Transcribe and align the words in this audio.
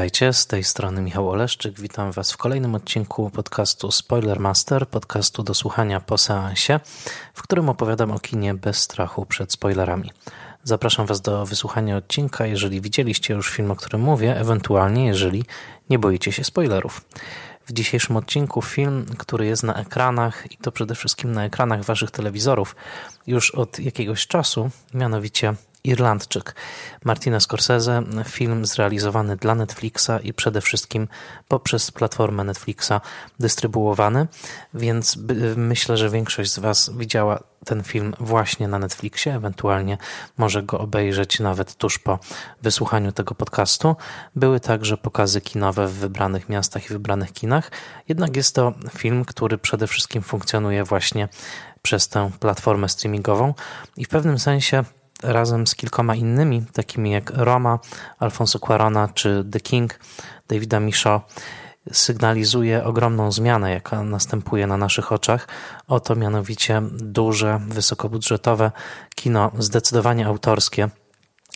Witajcie, 0.00 0.32
z 0.32 0.46
tej 0.46 0.64
strony 0.64 1.02
Michał 1.02 1.30
Oleszczyk. 1.30 1.80
Witam 1.80 2.12
Was 2.12 2.32
w 2.32 2.36
kolejnym 2.36 2.74
odcinku 2.74 3.30
podcastu 3.30 3.92
Spoiler 3.92 4.40
Master, 4.40 4.88
podcastu 4.88 5.42
do 5.42 5.54
słuchania 5.54 6.00
po 6.00 6.18
seansie, 6.18 6.80
w 7.34 7.42
którym 7.42 7.68
opowiadam 7.68 8.10
o 8.10 8.18
kinie 8.18 8.54
bez 8.54 8.76
strachu 8.76 9.26
przed 9.26 9.52
spoilerami. 9.52 10.10
Zapraszam 10.64 11.06
Was 11.06 11.20
do 11.20 11.46
wysłuchania 11.46 11.96
odcinka, 11.96 12.46
jeżeli 12.46 12.80
widzieliście 12.80 13.34
już 13.34 13.50
film, 13.50 13.70
o 13.70 13.76
którym 13.76 14.00
mówię, 14.00 14.36
ewentualnie 14.36 15.06
jeżeli 15.06 15.44
nie 15.90 15.98
boicie 15.98 16.32
się 16.32 16.44
spoilerów. 16.44 17.04
W 17.66 17.72
dzisiejszym 17.72 18.16
odcinku 18.16 18.62
film, 18.62 19.06
który 19.18 19.46
jest 19.46 19.62
na 19.62 19.74
ekranach 19.74 20.52
i 20.52 20.56
to 20.56 20.72
przede 20.72 20.94
wszystkim 20.94 21.32
na 21.32 21.44
ekranach 21.44 21.84
Waszych 21.84 22.10
telewizorów 22.10 22.76
już 23.26 23.50
od 23.50 23.78
jakiegoś 23.78 24.26
czasu, 24.26 24.70
mianowicie 24.94 25.54
Irlandczyk. 25.84 26.54
Martina 27.04 27.40
Scorsese, 27.40 28.02
film 28.24 28.66
zrealizowany 28.66 29.36
dla 29.36 29.54
Netflixa 29.54 30.10
i 30.22 30.32
przede 30.32 30.60
wszystkim 30.60 31.08
poprzez 31.48 31.90
platformę 31.90 32.44
Netflixa 32.44 32.92
dystrybuowany, 33.40 34.26
więc 34.74 35.18
myślę, 35.56 35.96
że 35.96 36.10
większość 36.10 36.52
z 36.52 36.58
Was 36.58 36.90
widziała 36.96 37.40
ten 37.64 37.82
film 37.82 38.14
właśnie 38.20 38.68
na 38.68 38.78
Netflixie, 38.78 39.34
ewentualnie 39.34 39.98
może 40.38 40.62
go 40.62 40.78
obejrzeć 40.78 41.40
nawet 41.40 41.74
tuż 41.74 41.98
po 41.98 42.18
wysłuchaniu 42.62 43.12
tego 43.12 43.34
podcastu. 43.34 43.96
Były 44.36 44.60
także 44.60 44.96
pokazy 44.96 45.40
kinowe 45.40 45.86
w 45.86 45.92
wybranych 45.92 46.48
miastach 46.48 46.84
i 46.84 46.88
wybranych 46.88 47.32
kinach, 47.32 47.70
jednak 48.08 48.36
jest 48.36 48.54
to 48.54 48.72
film, 48.96 49.24
który 49.24 49.58
przede 49.58 49.86
wszystkim 49.86 50.22
funkcjonuje 50.22 50.84
właśnie 50.84 51.28
przez 51.82 52.08
tę 52.08 52.30
platformę 52.40 52.88
streamingową 52.88 53.54
i 53.96 54.04
w 54.04 54.08
pewnym 54.08 54.38
sensie 54.38 54.84
razem 55.22 55.66
z 55.66 55.74
kilkoma 55.74 56.14
innymi, 56.14 56.64
takimi 56.72 57.10
jak 57.10 57.30
Roma, 57.34 57.78
Alfonso 58.18 58.58
Cuarona 58.58 59.08
czy 59.08 59.44
The 59.52 59.60
King, 59.60 60.00
Davida 60.48 60.80
Michaud, 60.80 61.22
sygnalizuje 61.92 62.84
ogromną 62.84 63.32
zmianę, 63.32 63.70
jaka 63.70 64.02
następuje 64.02 64.66
na 64.66 64.76
naszych 64.76 65.12
oczach. 65.12 65.48
Oto 65.88 66.16
mianowicie 66.16 66.82
duże, 66.92 67.60
wysokobudżetowe 67.68 68.72
kino, 69.14 69.50
zdecydowanie 69.58 70.26
autorskie, 70.26 70.88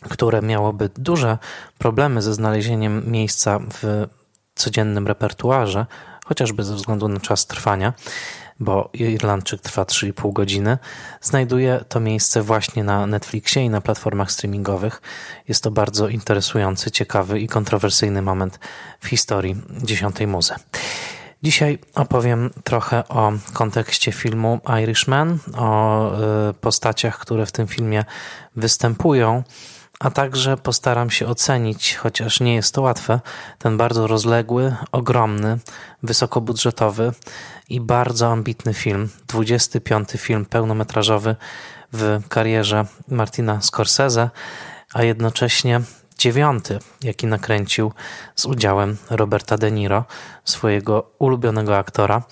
które 0.09 0.41
miałoby 0.41 0.89
duże 0.97 1.37
problemy 1.77 2.21
ze 2.21 2.33
znalezieniem 2.33 3.11
miejsca 3.11 3.59
w 3.59 4.07
codziennym 4.55 5.07
repertuarze, 5.07 5.85
chociażby 6.25 6.63
ze 6.63 6.75
względu 6.75 7.07
na 7.07 7.19
czas 7.19 7.47
trwania 7.47 7.93
bo 8.59 8.89
Irlandczyk 8.93 9.61
trwa 9.61 9.83
3,5 9.83 10.33
godziny, 10.33 10.77
znajduje 11.21 11.85
to 11.89 11.99
miejsce 11.99 12.41
właśnie 12.41 12.83
na 12.83 13.07
Netflixie 13.07 13.63
i 13.63 13.69
na 13.69 13.81
platformach 13.81 14.31
streamingowych. 14.31 15.01
Jest 15.47 15.63
to 15.63 15.71
bardzo 15.71 16.07
interesujący, 16.07 16.91
ciekawy 16.91 17.39
i 17.39 17.47
kontrowersyjny 17.47 18.21
moment 18.21 18.59
w 18.99 19.07
historii 19.07 19.55
dziesiątej 19.83 20.27
muzy. 20.27 20.53
Dzisiaj 21.43 21.79
opowiem 21.95 22.49
trochę 22.63 23.07
o 23.07 23.31
kontekście 23.53 24.11
filmu 24.11 24.59
Irishman, 24.83 25.39
o 25.57 26.11
y, 26.49 26.53
postaciach, 26.53 27.19
które 27.19 27.45
w 27.45 27.51
tym 27.51 27.67
filmie 27.67 28.03
występują 28.55 29.43
a 29.99 30.11
także 30.11 30.57
postaram 30.57 31.09
się 31.09 31.27
ocenić, 31.27 31.95
chociaż 31.95 32.39
nie 32.39 32.55
jest 32.55 32.75
to 32.75 32.81
łatwe, 32.81 33.19
ten 33.59 33.77
bardzo 33.77 34.07
rozległy, 34.07 34.75
ogromny, 34.91 35.59
wysokobudżetowy 36.03 37.11
i 37.69 37.81
bardzo 37.81 38.31
ambitny 38.31 38.73
film. 38.73 39.09
25 39.27 40.09
film 40.11 40.45
pełnometrażowy 40.45 41.35
w 41.93 42.19
karierze 42.29 42.85
Martina 43.07 43.61
Scorsese, 43.61 44.29
a 44.93 45.03
jednocześnie 45.03 45.81
dziewiąty, 46.17 46.79
jaki 47.03 47.27
nakręcił 47.27 47.91
z 48.35 48.45
udziałem 48.45 48.97
Roberta 49.09 49.57
De 49.57 49.71
Niro, 49.71 50.05
swojego 50.43 51.11
ulubionego 51.19 51.77
aktora. 51.77 52.23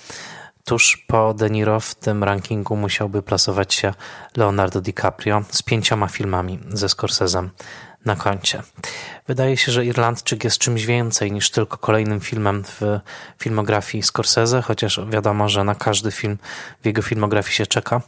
Tuż 0.66 0.98
po 1.08 1.34
De 1.34 1.50
Niro 1.50 1.80
w 1.80 1.96
tym 1.96 2.24
rankingu 2.24 2.76
musiałby 2.76 3.24
plasować 3.24 3.74
się 3.74 3.94
Leonardo 4.38 4.82
DiCaprio 4.82 5.44
z 5.52 5.62
pięcioma 5.62 6.08
filmami 6.08 6.60
ze 6.70 6.90
Scorsesem 6.90 7.50
na 8.06 8.16
koncie. 8.16 8.64
Wydaje 9.28 9.58
się, 9.58 9.72
że 9.72 9.86
Irlandczyk 9.86 10.44
jest 10.44 10.58
czymś 10.58 10.86
więcej 10.86 11.32
niż 11.32 11.52
tylko 11.52 11.78
kolejnym 11.78 12.20
filmem 12.20 12.64
w 12.64 13.00
filmografii 13.40 14.04
Scorsese, 14.04 14.62
chociaż 14.62 15.00
wiadomo, 15.10 15.50
że 15.50 15.64
na 15.64 15.76
każdy 15.76 16.12
film 16.12 16.38
w 16.82 16.86
jego 16.86 17.02
filmografii 17.02 17.56
się 17.56 17.68
czeka. 17.68 18.02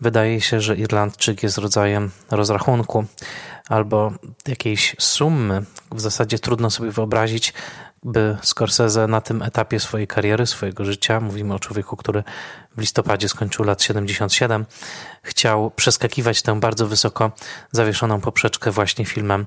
Wydaje 0.00 0.40
się, 0.40 0.60
że 0.60 0.76
Irlandczyk 0.76 1.42
jest 1.42 1.58
rodzajem 1.58 2.10
rozrachunku 2.30 3.04
albo 3.68 4.12
jakiejś 4.48 4.96
sumy. 4.98 5.62
W 5.92 6.00
zasadzie 6.00 6.38
trudno 6.38 6.70
sobie 6.70 6.90
wyobrazić, 6.90 7.52
by 8.04 8.36
Scorsese 8.42 9.06
na 9.06 9.20
tym 9.20 9.42
etapie 9.42 9.80
swojej 9.80 10.06
kariery, 10.06 10.46
swojego 10.46 10.84
życia, 10.84 11.20
mówimy 11.20 11.54
o 11.54 11.58
człowieku, 11.58 11.96
który 11.96 12.24
w 12.76 12.80
listopadzie 12.80 13.28
skończył 13.28 13.64
lat 13.64 13.82
77, 13.82 14.66
chciał 15.22 15.70
przeskakiwać 15.70 16.42
tę 16.42 16.60
bardzo 16.60 16.86
wysoko 16.86 17.32
zawieszoną 17.72 18.20
poprzeczkę 18.20 18.70
właśnie 18.70 19.04
filmem 19.04 19.46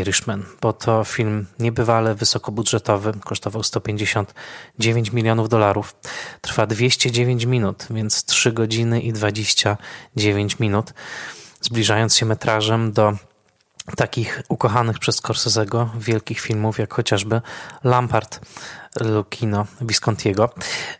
Irishman, 0.00 0.42
bo 0.60 0.72
to 0.72 1.04
film 1.04 1.46
niebywale 1.58 2.14
wysokobudżetowy, 2.14 3.12
kosztował 3.24 3.62
159 3.62 5.12
milionów 5.12 5.48
dolarów, 5.48 5.96
trwa 6.40 6.66
209 6.66 7.44
minut, 7.44 7.86
więc 7.90 8.24
3 8.24 8.52
godziny 8.52 9.00
i 9.00 9.12
29 9.12 10.58
minut, 10.58 10.94
zbliżając 11.60 12.16
się 12.16 12.26
metrażem 12.26 12.92
do 12.92 13.16
takich 13.96 14.42
ukochanych 14.48 14.98
przez 14.98 15.22
Scorsese'ego 15.22 15.88
wielkich 15.98 16.40
filmów, 16.40 16.78
jak 16.78 16.94
chociażby 16.94 17.40
Lampard 17.84 18.40
Lukino 19.00 19.66
Viscontiego, 19.80 20.50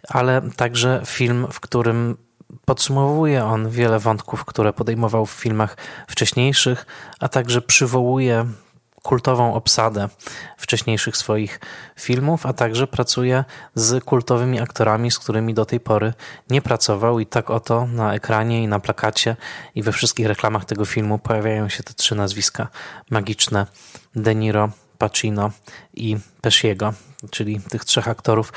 ale 0.09 0.43
także 0.57 1.03
film, 1.07 1.47
w 1.53 1.61
którym 1.61 2.17
podsumowuje 2.65 3.45
on 3.45 3.71
wiele 3.71 3.99
wątków, 3.99 4.45
które 4.45 4.73
podejmował 4.73 5.27
w 5.27 5.31
filmach 5.31 5.77
wcześniejszych, 6.09 6.87
a 7.21 7.29
także 7.29 7.63
przywołuje 7.63 8.47
kultową 9.05 9.55
obsadę 9.55 10.09
wcześniejszych 10.57 11.17
swoich 11.17 11.61
filmów, 11.97 12.47
a 12.47 12.53
także 12.53 12.87
pracuje 12.87 13.45
z 13.75 14.05
kultowymi 14.05 14.61
aktorami, 14.61 15.11
z 15.11 15.19
którymi 15.19 15.55
do 15.55 15.65
tej 15.65 15.81
pory 15.81 16.13
nie 16.51 16.63
pracował. 16.63 17.21
I 17.21 17.27
tak 17.27 17.51
oto 17.51 17.87
na 17.87 18.15
ekranie 18.15 18.63
i 18.63 18.69
na 18.69 18.81
plakacie 18.81 19.37
i 19.75 19.83
we 19.83 19.93
wszystkich 19.93 20.27
reklamach 20.27 20.65
tego 20.65 20.85
filmu 20.85 21.19
pojawiają 21.19 21.69
się 21.69 21.83
te 21.83 21.95
trzy 21.95 22.15
nazwiska 22.15 22.69
magiczne 23.11 23.67
De 24.15 24.35
Niro, 24.35 24.69
Pacino 24.99 25.51
i 25.95 26.17
Pesciego, 26.41 26.93
czyli 27.31 27.61
tych 27.61 27.85
trzech 27.85 28.09
aktorów, 28.09 28.53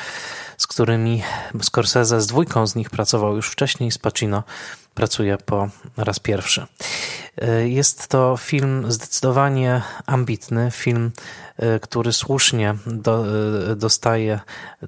z 0.57 0.67
którymi 0.67 1.23
Scorsese 1.61 2.21
z 2.21 2.27
dwójką 2.27 2.67
z 2.67 2.75
nich 2.75 2.89
pracował 2.89 3.35
już 3.35 3.49
wcześniej, 3.49 3.91
z 3.91 3.97
Pacino 3.97 4.43
pracuje 4.97 5.37
po 5.37 5.69
raz 5.97 6.19
pierwszy. 6.19 6.65
E, 7.41 7.67
jest 7.67 8.07
to 8.07 8.37
film 8.37 8.91
zdecydowanie 8.91 9.81
ambitny, 10.05 10.71
film, 10.71 11.11
e, 11.57 11.79
który 11.79 12.13
słusznie 12.13 12.75
do, 12.85 13.25
e, 13.71 13.75
dostaje 13.75 14.39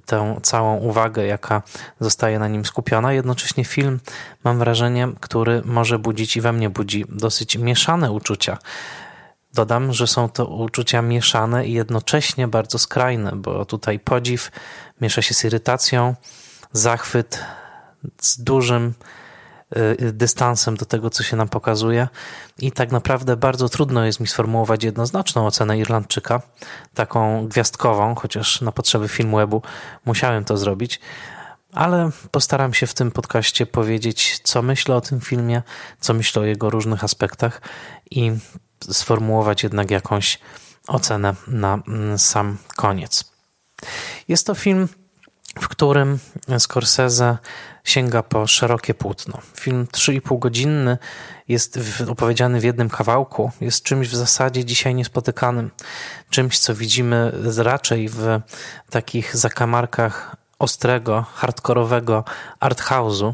tę 0.06 0.40
całą 0.44 0.78
uwagę, 0.78 1.26
jaka 1.26 1.62
zostaje 2.00 2.40
na 2.40 2.48
nim 2.48 2.66
skupiona. 2.66 3.14
Jednocześnie 3.14 3.66
film, 3.66 4.00
mam 4.44 4.60
wrażenie, 4.60 5.08
który 5.20 5.62
może 5.66 6.00
budzić 6.00 6.38
i 6.38 6.42
we 6.42 6.54
mnie 6.54 6.70
budzi 6.70 7.06
dosyć 7.10 7.58
mieszane 7.58 8.12
uczucia. 8.12 8.58
Dodam, 9.54 9.94
że 9.94 10.08
są 10.08 10.30
to 10.30 10.46
uczucia 10.46 11.02
mieszane 11.02 11.68
i 11.68 11.74
jednocześnie 11.74 12.48
bardzo 12.48 12.80
skrajne, 12.80 13.32
bo 13.36 13.66
tutaj 13.66 14.00
podziw 14.00 14.52
miesza 15.02 15.22
się 15.22 15.34
z 15.34 15.44
irytacją, 15.44 16.16
zachwyt 16.74 17.44
z 18.22 18.44
dużym 18.44 18.94
Y, 19.78 20.14
dystansem 20.14 20.78
do 20.78 20.86
tego, 20.86 21.10
co 21.10 21.24
się 21.24 21.38
nam 21.38 21.50
pokazuje. 21.50 22.08
I 22.60 22.72
tak 22.72 22.92
naprawdę 22.92 23.38
bardzo 23.38 23.70
trudno 23.70 24.06
jest 24.06 24.20
mi 24.20 24.28
sformułować 24.28 24.84
jednoznaczną 24.84 25.48
ocenę 25.48 25.80
Irlandczyka, 25.80 26.42
taką 26.94 27.48
gwiazdkową, 27.48 28.16
chociaż 28.16 28.62
na 28.62 28.72
potrzeby 28.72 29.08
Filmwebu 29.08 29.62
musiałem 30.06 30.46
to 30.46 30.58
zrobić. 30.58 31.00
Ale 31.74 32.10
postaram 32.32 32.74
się 32.74 32.88
w 32.88 32.94
tym 32.94 33.12
podcaście 33.12 33.66
powiedzieć, 33.66 34.40
co 34.44 34.62
myślę 34.62 34.96
o 34.96 35.02
tym 35.02 35.22
filmie, 35.22 35.62
co 36.00 36.14
myślę 36.14 36.42
o 36.42 36.46
jego 36.46 36.70
różnych 36.70 37.04
aspektach 37.04 37.62
i 38.12 38.32
sformułować 38.92 39.64
jednak 39.64 39.92
jakąś 39.92 40.40
ocenę 40.88 41.36
na 41.48 41.80
mm, 41.88 42.20
sam 42.20 42.58
koniec. 42.76 43.32
Jest 44.28 44.48
to 44.48 44.56
film, 44.56 44.88
w 45.60 45.68
którym 45.68 46.20
Scorsese 46.60 47.38
sięga 47.84 48.24
po 48.24 48.48
szerokie 48.48 48.94
płótno. 48.94 49.42
Film 49.56 49.88
3,5 49.92 50.40
godzinny 50.40 50.98
jest 51.48 51.80
opowiedziany 52.08 52.60
w 52.60 52.64
jednym 52.64 52.90
kawałku, 52.90 53.52
jest 53.62 53.84
czymś 53.84 54.08
w 54.10 54.16
zasadzie 54.16 54.66
dzisiaj 54.66 54.96
niespotykanym, 54.96 55.72
czymś 56.30 56.60
co 56.60 56.76
widzimy 56.76 57.32
raczej 57.58 58.10
w 58.10 58.40
takich 58.90 59.38
zakamarkach 59.38 60.36
ostrego, 60.60 61.26
hardkorowego 61.34 62.24
arthouse'u, 62.60 63.34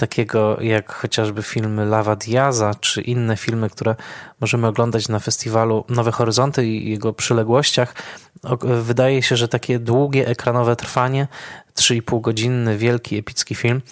takiego 0.00 0.60
jak 0.60 0.92
chociażby 0.92 1.42
filmy 1.42 1.84
Lava 1.86 2.16
Diaza, 2.16 2.74
czy 2.74 3.00
inne 3.00 3.36
filmy, 3.36 3.70
które 3.70 3.96
możemy 4.40 4.66
oglądać 4.66 5.08
na 5.08 5.18
festiwalu 5.18 5.84
Nowe 5.88 6.12
Horyzonty 6.12 6.66
i 6.66 6.90
jego 6.90 7.12
przyległościach. 7.12 7.94
Wydaje 8.82 9.22
się, 9.22 9.36
że 9.36 9.48
takie 9.48 9.78
długie 9.78 10.26
ekranowe 10.26 10.76
trwanie, 10.76 11.28
3,5 11.74 12.20
godzinny, 12.20 12.78
wielki, 12.78 13.18
epicki 13.18 13.54
film, 13.54 13.82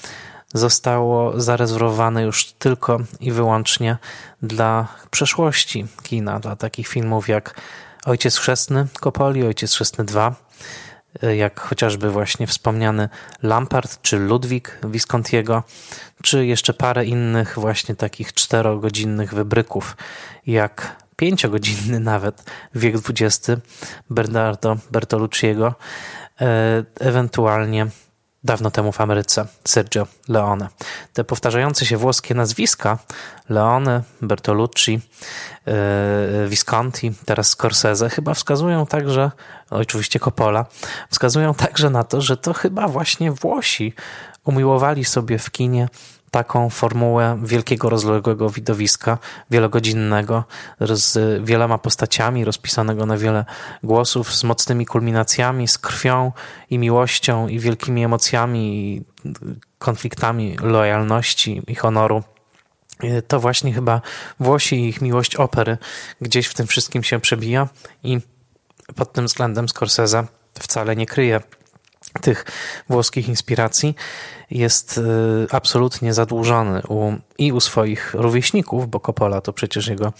zostało 0.55 1.40
zarezerwowane 1.40 2.22
już 2.22 2.52
tylko 2.52 2.99
i 3.20 3.32
wyłącznie 3.32 3.99
dla 4.43 4.88
przeszłości 5.10 5.87
kina, 6.02 6.40
dla 6.40 6.56
takich 6.56 6.88
filmów 6.88 7.28
jak 7.28 7.60
Ojciec 8.05 8.37
Chrzestny 8.37 8.87
Kopoli, 9.00 9.46
Ojciec 9.46 9.75
Chrzestny 9.75 10.05
2, 10.05 10.34
jak 11.37 11.60
chociażby 11.60 12.10
właśnie 12.10 12.46
wspomniany 12.46 13.08
Lampard 13.43 14.02
czy 14.02 14.19
Ludwik 14.19 14.78
Viscontiego, 14.84 15.62
czy 16.22 16.46
jeszcze 16.46 16.75
parę 16.75 17.05
innych 17.05 17.55
właśnie 17.58 17.94
takich 17.94 18.32
czterogodzinnych 18.32 19.34
wybryków, 19.34 19.96
jak 20.46 20.96
pięciogodzinny 21.16 22.00
nawet 22.14 22.44
wiek 22.75 22.96
XX 22.96 23.50
Bernardo 24.10 24.76
Bertolucciego, 24.90 25.75
e, 26.40 26.84
ewentualnie 27.00 27.87
dawno 28.44 28.70
temu 28.70 28.93
w 28.93 29.00
Ameryce 29.00 29.46
Sergio 29.64 30.06
Leone. 30.29 30.69
Te 31.12 31.25
powtarzające 31.25 31.87
się 31.87 31.96
włoskie 31.96 32.35
nazwiska 32.35 32.99
Leone, 33.49 34.02
Bertolucci, 34.23 35.00
yy, 35.67 36.49
Visconti, 36.49 37.12
teraz 37.25 37.49
Scorsese 37.49 38.08
chyba 38.11 38.35
wskazują 38.35 38.87
także, 38.87 39.31
oczywiście 39.70 40.20
Coppola, 40.20 40.67
wskazują 41.11 41.55
także 41.55 41.90
na 41.90 42.05
to, 42.05 42.20
że 42.20 42.37
to 42.37 42.52
chyba 42.52 42.88
właśnie 42.88 43.32
Włosi 43.32 43.94
umiłowali 44.44 45.05
sobie 45.05 45.38
w 45.38 45.50
kinie 45.50 45.88
taką 46.30 46.70
formułę 46.70 47.38
wielkiego, 47.42 47.90
rozległego 47.90 48.50
widowiska, 48.50 49.19
wielogodzinnego, 49.50 50.44
z 50.80 51.44
wieloma 51.44 51.78
postaciami, 51.78 52.44
rozpisanego 52.44 53.06
na 53.06 53.16
wiele 53.16 53.44
głosów, 53.82 54.34
z 54.34 54.44
mocnymi 54.44 54.86
kulminacjami, 54.86 55.69
z 55.69 55.78
krwią 55.78 56.32
i 56.70 56.78
miłością 56.78 57.48
i 57.48 57.58
wielkimi 57.58 58.04
emocjami, 58.04 58.94
i 58.94 59.04
konfliktami 59.78 60.56
lojalności 60.60 61.62
i 61.66 61.75
honoru. 61.75 62.22
To 63.28 63.40
właśnie 63.40 63.72
chyba 63.72 64.00
Włosi 64.40 64.76
i 64.76 64.88
ich 64.88 65.00
miłość 65.00 65.36
opery 65.36 65.78
gdzieś 66.20 66.46
w 66.46 66.54
tym 66.54 66.66
wszystkim 66.66 67.02
się 67.02 67.20
przebija 67.20 67.69
i 68.02 68.19
pod 68.94 69.12
tym 69.12 69.26
względem 69.26 69.69
Scorsese 69.69 70.26
wcale 70.58 70.96
nie 70.96 71.06
kryje 71.06 71.40
tych 72.19 72.44
włoskich 72.88 73.29
inspiracji 73.29 73.94
jest 74.50 74.99
y, 74.99 75.03
absolutnie 75.50 76.15
zadłużony 76.15 76.82
u, 76.88 77.12
i 77.38 77.53
u 77.53 77.61
swoich 77.61 78.15
rówieśników, 78.15 78.91
bo 78.91 79.00
Coppola 79.00 79.41
to 79.41 79.53
przecież 79.53 79.87
jego 79.87 80.12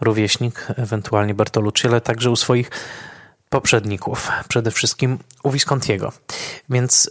rówieśnik, 0.00 0.66
ewentualnie 0.76 1.34
Bertolucci, 1.34 1.88
ale 1.88 2.00
także 2.00 2.30
u 2.30 2.36
swoich 2.36 2.70
poprzedników, 3.50 4.28
przede 4.48 4.70
wszystkim 4.70 5.18
u 5.42 5.50
Viscontiego. 5.50 6.12
Więc 6.68 7.10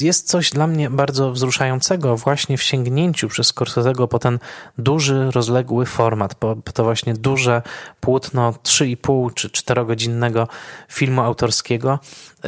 y, 0.00 0.04
jest 0.04 0.28
coś 0.28 0.50
dla 0.50 0.66
mnie 0.66 0.90
bardzo 0.90 1.32
wzruszającego 1.32 2.16
właśnie 2.16 2.58
w 2.58 2.62
sięgnięciu 2.62 3.28
przez 3.28 3.54
Scorsese'ego 3.54 4.08
po 4.08 4.18
ten 4.18 4.38
duży, 4.78 5.30
rozległy 5.30 5.86
format, 5.86 6.34
po 6.34 6.56
to 6.74 6.84
właśnie 6.84 7.14
duże 7.14 7.62
płótno 8.00 8.52
3,5 8.52 9.34
czy 9.34 9.48
4-godzinnego 9.48 10.48
filmu 10.88 11.20
autorskiego 11.20 11.98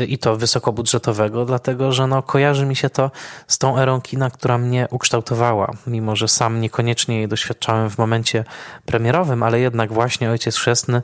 y, 0.01 0.05
i 0.05 0.19
to 0.19 0.37
wysokobudżetowego, 0.37 1.45
dlatego 1.45 1.93
że 1.93 2.07
no, 2.07 2.23
kojarzy 2.23 2.67
mi 2.67 2.77
się 2.77 2.91
to 2.91 3.11
z 3.47 3.59
tą 3.59 3.79
erą 3.79 4.01
kina, 4.01 4.31
która 4.31 4.59
mnie 4.59 4.89
ukształtowała, 4.91 5.71
mimo 5.87 6.17
że 6.17 6.29
sam 6.29 6.61
niekoniecznie 6.61 7.17
jej 7.17 7.29
doświadczałem 7.29 7.91
w 7.91 7.99
momencie 7.99 8.45
premierowym, 8.87 9.43
ale 9.43 9.61
jednak 9.61 9.93
właśnie 9.93 10.31
Ojciec 10.31 10.57
Chrzestny 10.57 11.03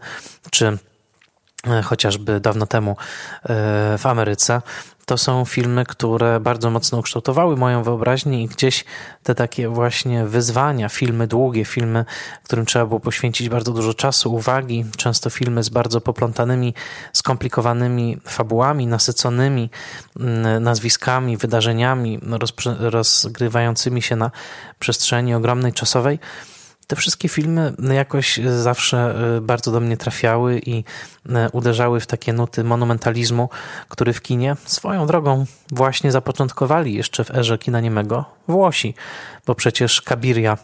czy 0.51 0.79
chociażby 1.85 2.41
dawno 2.41 2.67
temu 2.67 2.91
e, 2.91 2.97
w 3.99 4.07
Ameryce, 4.07 4.63
to 5.07 5.19
są 5.19 5.45
filmy, 5.45 5.85
które 5.85 6.41
bardzo 6.41 6.71
mocno 6.71 6.99
ukształtowały 6.99 7.57
moją 7.57 7.83
wyobraźnię 7.83 8.43
i 8.43 8.49
gdzieś 8.49 8.85
te 9.23 9.35
takie 9.35 9.69
właśnie 9.69 10.25
wyzwania, 10.25 10.89
filmy 10.89 11.27
długie, 11.27 11.65
filmy, 11.65 12.05
którym 12.43 12.67
trzeba 12.67 12.87
było 12.87 13.01
poświęcić 13.01 13.49
bardzo 13.49 13.73
dużo 13.73 13.95
czasu, 13.95 14.35
uwagi, 14.35 14.85
często 14.97 15.31
filmy 15.31 15.63
z 15.63 15.69
bardzo 15.69 16.01
poplątanymi, 16.01 16.75
skomplikowanymi 17.13 18.19
fabułami, 18.25 18.87
nasyconymi 18.87 19.71
mm, 20.21 20.63
nazwiskami, 20.63 21.37
wydarzeniami 21.37 22.21
rozgrywającymi 22.79 24.03
się 24.03 24.17
na 24.17 24.31
przestrzeni 24.79 25.35
ogromnej 25.35 25.73
czasowej 25.73 26.19
te 26.87 26.97
wszystkie 26.97 27.29
filmy 27.29 27.73
jakoś 27.95 28.41
zawsze 28.57 29.15
e, 29.37 29.41
bardzo 29.41 29.73
do 29.73 29.81
mnie 29.81 29.97
trafiały 29.97 30.61
i 30.67 30.85
e, 31.29 31.51
uderzały 31.53 32.01
w 32.01 32.07
takie 32.07 32.33
nuty 32.33 32.65
monumentalizmu, 32.65 33.49
który 33.89 34.13
w 34.13 34.23
kinie 34.23 34.57
swoją 34.65 35.07
drogą 35.07 35.47
właśnie 35.71 36.13
zapoczątkowali 36.13 36.95
jeszcze 36.95 37.25
w 37.25 37.31
erze 37.31 37.59
kina 37.59 37.81
niemego 37.81 38.25
Włosi, 38.49 38.95
bo 39.47 39.55
przecież 39.55 40.03
Kabiria 40.03 40.59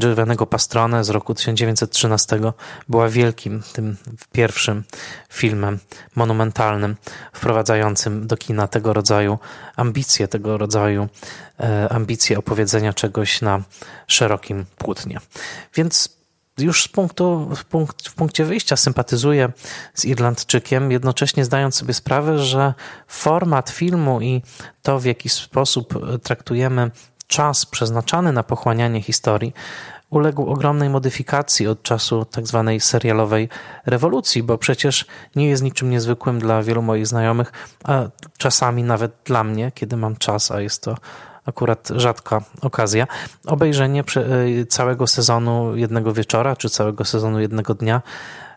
Giovanniego 0.00 0.46
Pastrone 0.46 1.04
z 1.04 1.10
roku 1.10 1.34
1913 1.34 2.40
była 2.88 3.08
wielkim, 3.08 3.62
tym 3.72 3.96
pierwszym 4.32 4.84
filmem 5.28 5.78
monumentalnym, 6.14 6.96
wprowadzającym 7.32 8.26
do 8.26 8.36
kina 8.36 8.68
tego 8.68 8.92
rodzaju 8.92 9.38
ambicje, 9.76 10.28
tego 10.28 10.58
rodzaju 10.58 11.08
e, 11.60 11.88
ambicje 11.92 12.38
opowiedzenia 12.38 12.92
czegoś 12.92 13.42
na 13.42 13.62
szerokim 14.06 14.64
płótnie. 14.78 15.20
Więc 15.74 16.18
już 16.58 16.82
z 16.82 16.88
punktu, 16.88 17.50
w, 17.56 17.64
punkt, 17.64 18.08
w 18.08 18.14
punkcie 18.14 18.44
wyjścia 18.44 18.76
sympatyzuję 18.76 19.52
z 19.94 20.04
Irlandczykiem, 20.04 20.92
jednocześnie 20.92 21.44
zdając 21.44 21.74
sobie 21.74 21.94
sprawę, 21.94 22.38
że 22.38 22.74
format 23.08 23.70
filmu 23.70 24.20
i 24.20 24.42
to, 24.82 24.98
w 24.98 25.04
jaki 25.04 25.28
sposób 25.28 25.94
traktujemy 26.22 26.90
czas 27.28 27.66
przeznaczany 27.66 28.32
na 28.32 28.42
pochłanianie 28.42 29.02
historii 29.02 29.52
uległ 30.10 30.46
ogromnej 30.46 30.90
modyfikacji 30.90 31.66
od 31.66 31.82
czasu 31.82 32.24
tak 32.24 32.46
zwanej 32.46 32.80
serialowej 32.80 33.48
rewolucji, 33.86 34.42
bo 34.42 34.58
przecież 34.58 35.06
nie 35.36 35.48
jest 35.48 35.62
niczym 35.62 35.90
niezwykłym 35.90 36.38
dla 36.38 36.62
wielu 36.62 36.82
moich 36.82 37.06
znajomych, 37.06 37.52
a 37.84 38.02
czasami 38.38 38.82
nawet 38.82 39.12
dla 39.24 39.44
mnie, 39.44 39.72
kiedy 39.74 39.96
mam 39.96 40.16
czas, 40.16 40.50
a 40.50 40.60
jest 40.60 40.82
to 40.82 40.96
akurat 41.46 41.88
rzadka 41.96 42.42
okazja, 42.62 43.06
obejrzenie 43.46 44.00
e, 44.00 44.66
całego 44.66 45.06
sezonu 45.06 45.76
jednego 45.76 46.12
wieczora, 46.12 46.56
czy 46.56 46.68
całego 46.68 47.04
sezonu 47.04 47.40
jednego 47.40 47.74
dnia. 47.74 48.02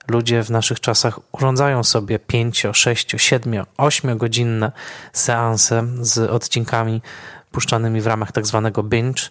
Ludzie 0.08 0.44
w 0.44 0.50
naszych 0.50 0.80
czasach 0.80 1.20
urządzają 1.32 1.84
sobie 1.84 2.20
5, 2.20 2.68
6, 2.74 3.16
7, 3.18 3.66
8 3.78 4.18
godzinne 4.18 4.72
seanse 5.14 5.84
z 6.02 6.18
odcinkami 6.18 7.02
puszczanymi 7.52 8.02
w 8.02 8.08
ramach 8.08 8.32
tak 8.32 8.48
zwanego 8.48 8.84
binge, 8.84 9.24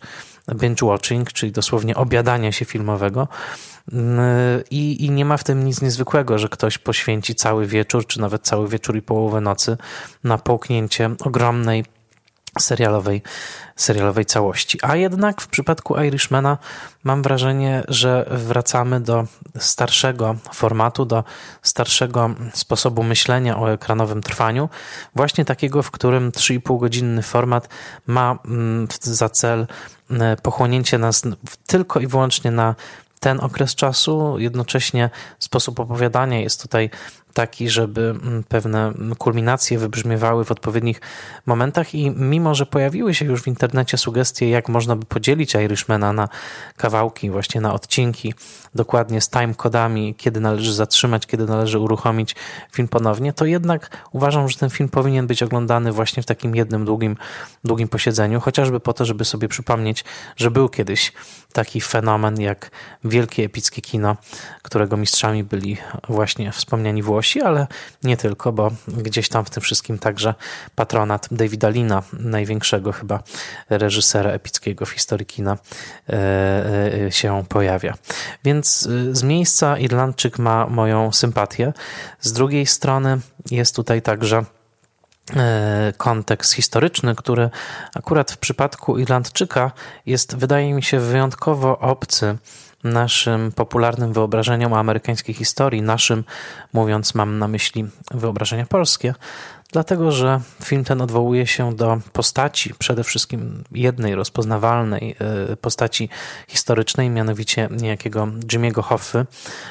binge 0.55 0.87
watching, 0.87 1.33
czyli 1.33 1.53
dosłownie 1.53 1.95
obiadania 1.95 2.53
się 2.53 2.65
filmowego. 2.65 3.29
I, 4.71 5.05
I 5.05 5.11
nie 5.11 5.25
ma 5.25 5.37
w 5.37 5.45
tym 5.45 5.65
nic 5.65 5.83
niezwykłego, 5.83 6.39
że 6.39 6.49
ktoś 6.49 6.79
poświęci 6.79 7.35
cały 7.35 7.67
wieczór, 7.67 8.07
czy 8.07 8.21
nawet 8.21 8.43
cały 8.43 8.69
wieczór 8.69 8.97
i 8.97 9.03
połowę 9.03 9.41
nocy 9.41 9.77
na 10.25 10.39
połknięcie 10.39 11.11
ogromnej 11.25 11.85
serialowej, 12.59 13.23
serialowej 13.77 14.27
całości. 14.27 14.79
A 14.83 14.97
jednak 14.97 15.41
w 15.41 15.47
przypadku 15.47 16.03
Irishmana 16.03 16.59
mam 17.05 17.23
wrażenie, 17.23 17.83
że 17.89 18.27
wracamy 18.31 19.01
do 19.01 19.25
starszego 19.59 20.37
formatu, 20.53 21.05
do 21.05 21.25
starszego 21.63 22.31
sposobu 22.55 23.03
myślenia 23.03 23.59
o 23.59 23.73
ekranowym 23.73 24.23
trwaniu, 24.23 24.69
właśnie 25.15 25.45
takiego, 25.45 25.83
w 25.83 25.91
którym 25.91 26.31
3,5 26.31 26.81
godzinny 26.81 27.23
format 27.23 27.69
ma 28.07 28.39
mm, 28.45 28.89
za 29.01 29.29
cel 29.29 29.67
mm, 30.11 30.37
pochłonięcie 30.37 30.99
nas 30.99 31.23
tylko 31.67 32.01
i 32.01 32.07
wyłącznie 32.07 32.51
na 32.51 32.75
ten 33.21 33.41
okres 33.41 33.75
czasu. 33.75 34.39
Jednocześnie 34.39 35.11
sposób 35.39 35.81
opowiadania 35.81 36.41
jest 36.41 36.63
tutaj 36.63 36.91
taki, 37.35 37.71
żeby 37.71 38.01
mm, 38.01 38.45
pewne 38.49 38.93
kulminacje 39.19 39.79
wybrzmiewały 39.79 40.45
w 40.45 40.51
odpowiednich 40.51 41.01
momentach 41.47 41.95
i 41.95 42.11
mimo, 42.11 42.55
że 42.55 42.67
pojawiły 42.67 43.15
się 43.15 43.25
już 43.25 43.43
w 43.43 43.47
internecie 43.47 43.97
sugestie, 43.99 44.51
jak 44.51 44.69
można 44.69 44.97
by 44.97 45.07
podzielić 45.07 45.55
Irishmana 45.55 46.13
na 46.13 46.29
kawałki, 46.77 47.31
właśnie 47.31 47.61
na 47.61 47.75
odcinki, 47.75 48.35
dokładnie 48.75 49.21
z 49.21 49.31
time-kodami, 49.31 50.15
kiedy 50.15 50.41
należy 50.41 50.75
zatrzymać, 50.75 51.27
kiedy 51.27 51.47
należy 51.47 51.79
uruchomić 51.79 52.37
film 52.73 52.89
ponownie, 52.89 53.33
to 53.33 53.45
jednak 53.45 54.07
uważam, 54.13 54.49
że 54.49 54.59
ten 54.59 54.71
film 54.71 54.89
powinien 54.89 55.27
być 55.27 55.43
oglądany 55.43 55.93
właśnie 55.93 56.23
w 56.23 56.27
takim 56.27 56.57
jednym 56.57 56.85
długim, 56.85 57.17
długim 57.65 57.89
posiedzeniu, 57.89 58.41
chociażby 58.41 58.81
po 58.81 58.93
to, 58.93 59.05
żeby 59.05 59.25
sobie 59.25 59.49
przypomnieć, 59.49 60.05
że 60.37 60.51
był 60.51 60.69
kiedyś 60.69 61.13
taki 61.53 61.81
fenomen 61.81 62.41
jak 62.41 62.71
wielkie 63.05 63.45
epickie 63.45 63.83
kino, 63.83 64.17
którego 64.63 64.97
mistrzami 64.97 65.45
byli 65.45 65.77
właśnie 66.09 66.53
wspomniani 66.53 67.03
Włosi, 67.03 67.43
ale 67.43 67.67
nie 68.03 68.17
tylko, 68.17 68.53
bo 68.53 68.71
gdzieś 68.89 69.29
tam 69.29 69.45
w 69.45 69.51
tym 69.51 69.63
wszystkim 69.63 69.99
także 69.99 70.35
patronat 70.75 71.29
Davida 71.31 71.69
Lina, 71.69 72.03
największego 72.13 72.93
chyba 72.93 73.23
reżysera 73.71 74.31
epickiego 74.31 74.87
w 74.87 74.91
historii 74.91 75.27
kina, 75.27 75.59
się 77.11 77.45
pojawia. 77.49 77.95
Więc 78.45 78.89
z 79.13 79.23
miejsca 79.23 79.79
Irlandczyk 79.79 80.39
ma 80.39 80.67
moją 80.67 81.13
sympatię. 81.13 81.73
Z 82.21 82.33
drugiej 82.33 82.67
strony 82.67 83.19
jest 83.51 83.77
tutaj 83.77 84.03
także 84.03 84.45
E, 84.60 84.60
kontekst 85.97 86.53
historyczny, 86.53 87.15
który 87.15 87.51
akurat 87.95 88.31
w 88.33 88.39
przypadku 88.39 88.99
Irlandczyka 88.99 89.73
jest, 90.07 90.37
wydaje 90.37 90.75
mi 90.75 90.83
się, 90.83 91.01
wyjątkowo 91.01 91.79
obcy 91.79 92.39
naszym 92.85 93.53
popularnym 93.53 94.13
wyobrażeniom 94.13 94.73
o 94.73 94.79
amerykańskiej 94.79 95.35
historii, 95.35 95.83
naszym, 95.83 96.25
mówiąc, 96.73 97.15
mam 97.15 97.39
na 97.39 97.49
myśli 97.49 97.87
wyobrażenia 98.11 98.67
polskie, 98.67 99.15
dlatego 99.73 100.13
że 100.13 100.41
film 100.65 100.85
ten 100.85 101.01
odwołuje 101.01 101.47
się 101.47 101.75
do 101.75 102.01
postaci, 102.13 102.75
przede 102.79 103.05
wszystkim 103.05 103.65
jednej 103.73 104.15
rozpoznawalnej 104.15 105.17
e, 105.51 105.57
postaci 105.57 106.09
historycznej, 106.49 107.11
mianowicie 107.11 107.69
niejakiego 107.71 108.27
Jimmy'ego 108.27 108.83
Hoffy, 108.83 109.27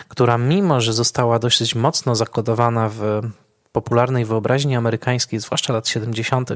która 0.07 0.37
mimo, 0.37 0.81
że 0.81 0.93
została 0.93 1.39
dosyć 1.39 1.75
mocno 1.75 2.15
zakodowana 2.15 2.89
w 2.89 3.21
popularnej 3.71 4.25
wyobraźni 4.25 4.75
amerykańskiej, 4.75 5.39
zwłaszcza 5.39 5.73
lat 5.73 5.87
70. 5.87 6.49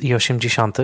i 0.00 0.14
80., 0.14 0.78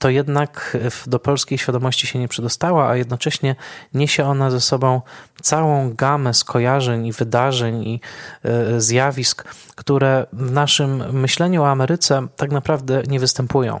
to 0.00 0.10
jednak 0.10 0.76
do 1.06 1.18
polskiej 1.18 1.58
świadomości 1.58 2.06
się 2.06 2.18
nie 2.18 2.28
przedostała, 2.28 2.88
a 2.88 2.96
jednocześnie 2.96 3.56
niesie 3.94 4.24
ona 4.24 4.50
ze 4.50 4.60
sobą 4.60 5.00
całą 5.42 5.94
gamę 5.94 6.34
skojarzeń 6.34 7.06
i 7.06 7.12
wydarzeń 7.12 7.82
i 7.82 8.00
e, 8.44 8.80
zjawisk, 8.80 9.44
które 9.74 10.26
w 10.32 10.50
naszym 10.50 11.20
myśleniu 11.20 11.62
o 11.62 11.68
Ameryce 11.68 12.26
tak 12.36 12.50
naprawdę 12.50 13.02
nie 13.06 13.20
występują. 13.20 13.80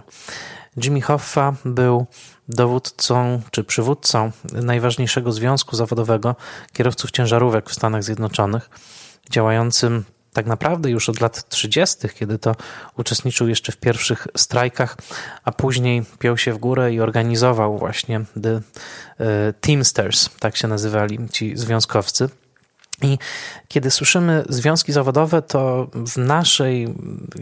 Jimmy 0.84 1.00
Hoffa 1.00 1.54
był 1.64 2.06
dowódcą 2.48 3.42
czy 3.50 3.64
przywódcą 3.64 4.30
najważniejszego 4.52 5.32
związku 5.32 5.76
zawodowego 5.76 6.36
kierowców 6.72 7.10
ciężarówek 7.10 7.70
w 7.70 7.74
Stanach 7.74 8.04
Zjednoczonych, 8.04 8.70
działającym 9.30 10.04
tak 10.32 10.46
naprawdę 10.46 10.90
już 10.90 11.08
od 11.08 11.20
lat 11.20 11.48
30., 11.48 12.08
kiedy 12.18 12.38
to 12.38 12.56
uczestniczył 12.96 13.48
jeszcze 13.48 13.72
w 13.72 13.76
pierwszych 13.76 14.26
strajkach, 14.36 14.96
a 15.44 15.52
później 15.52 16.02
piął 16.18 16.38
się 16.38 16.52
w 16.52 16.58
górę 16.58 16.92
i 16.92 17.00
organizował 17.00 17.78
właśnie 17.78 18.24
The 18.42 18.60
e, 19.18 19.52
Teamsters, 19.52 20.30
tak 20.38 20.56
się 20.56 20.68
nazywali 20.68 21.18
ci 21.32 21.56
związkowcy. 21.56 22.28
I 23.02 23.18
kiedy 23.68 23.90
słyszymy 23.90 24.44
związki 24.48 24.92
zawodowe, 24.92 25.42
to 25.42 25.86
w 25.94 26.16
naszej 26.16 26.94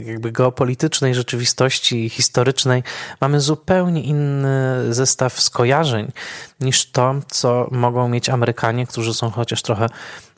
jakby 0.04 0.32
geopolitycznej 0.32 1.14
rzeczywistości 1.14 2.08
historycznej 2.08 2.82
mamy 3.20 3.40
zupełnie 3.40 4.02
inny 4.02 4.94
zestaw 4.94 5.40
skojarzeń 5.40 6.12
niż 6.60 6.90
to, 6.90 7.14
co 7.30 7.68
mogą 7.70 8.08
mieć 8.08 8.28
Amerykanie, 8.28 8.86
którzy 8.86 9.14
są 9.14 9.30
chociaż 9.30 9.62
trochę 9.62 9.86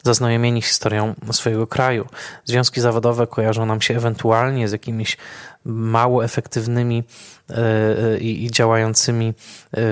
zaznajomieni 0.02 0.62
historią 0.62 1.14
swojego 1.32 1.66
kraju. 1.66 2.08
Związki 2.44 2.80
zawodowe 2.80 3.26
kojarzą 3.26 3.66
nam 3.66 3.80
się 3.80 3.96
ewentualnie 3.96 4.68
z 4.68 4.72
jakimiś 4.72 5.16
mało 5.64 6.24
efektywnymi 6.24 7.04
e, 7.50 7.54
e, 7.54 8.18
i 8.18 8.50
działającymi 8.50 9.28
e, 9.28 9.32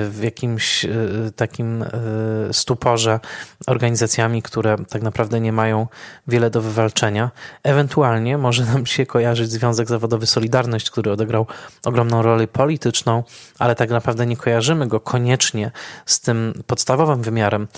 w 0.08 0.22
jakimś 0.22 0.86
takim 1.36 1.84
stuporze 2.52 3.20
organizacjami, 3.66 4.42
które 4.42 4.76
tak 4.88 5.02
naprawdę 5.02 5.40
nie 5.40 5.52
mają 5.52 5.86
wiele 6.28 6.50
do 6.50 6.62
wywalczenia. 6.62 7.30
Ewentualnie 7.62 8.38
może 8.38 8.64
nam 8.64 8.86
się 8.86 9.06
kojarzyć 9.06 9.50
Związek 9.50 9.88
Zawodowy 9.88 10.26
Solidarność, 10.26 10.90
który 10.90 11.12
odegrał 11.12 11.46
ogromną 11.84 12.22
rolę 12.22 12.46
polityczną, 12.46 13.24
ale 13.58 13.74
tak 13.74 13.90
naprawdę 13.90 14.26
nie 14.26 14.36
kojarzymy 14.36 14.86
go 14.86 15.00
koniecznie 15.00 15.70
z 16.06 16.20
tym 16.20 16.62
podstawowym 16.66 17.22
wymiarem 17.22 17.68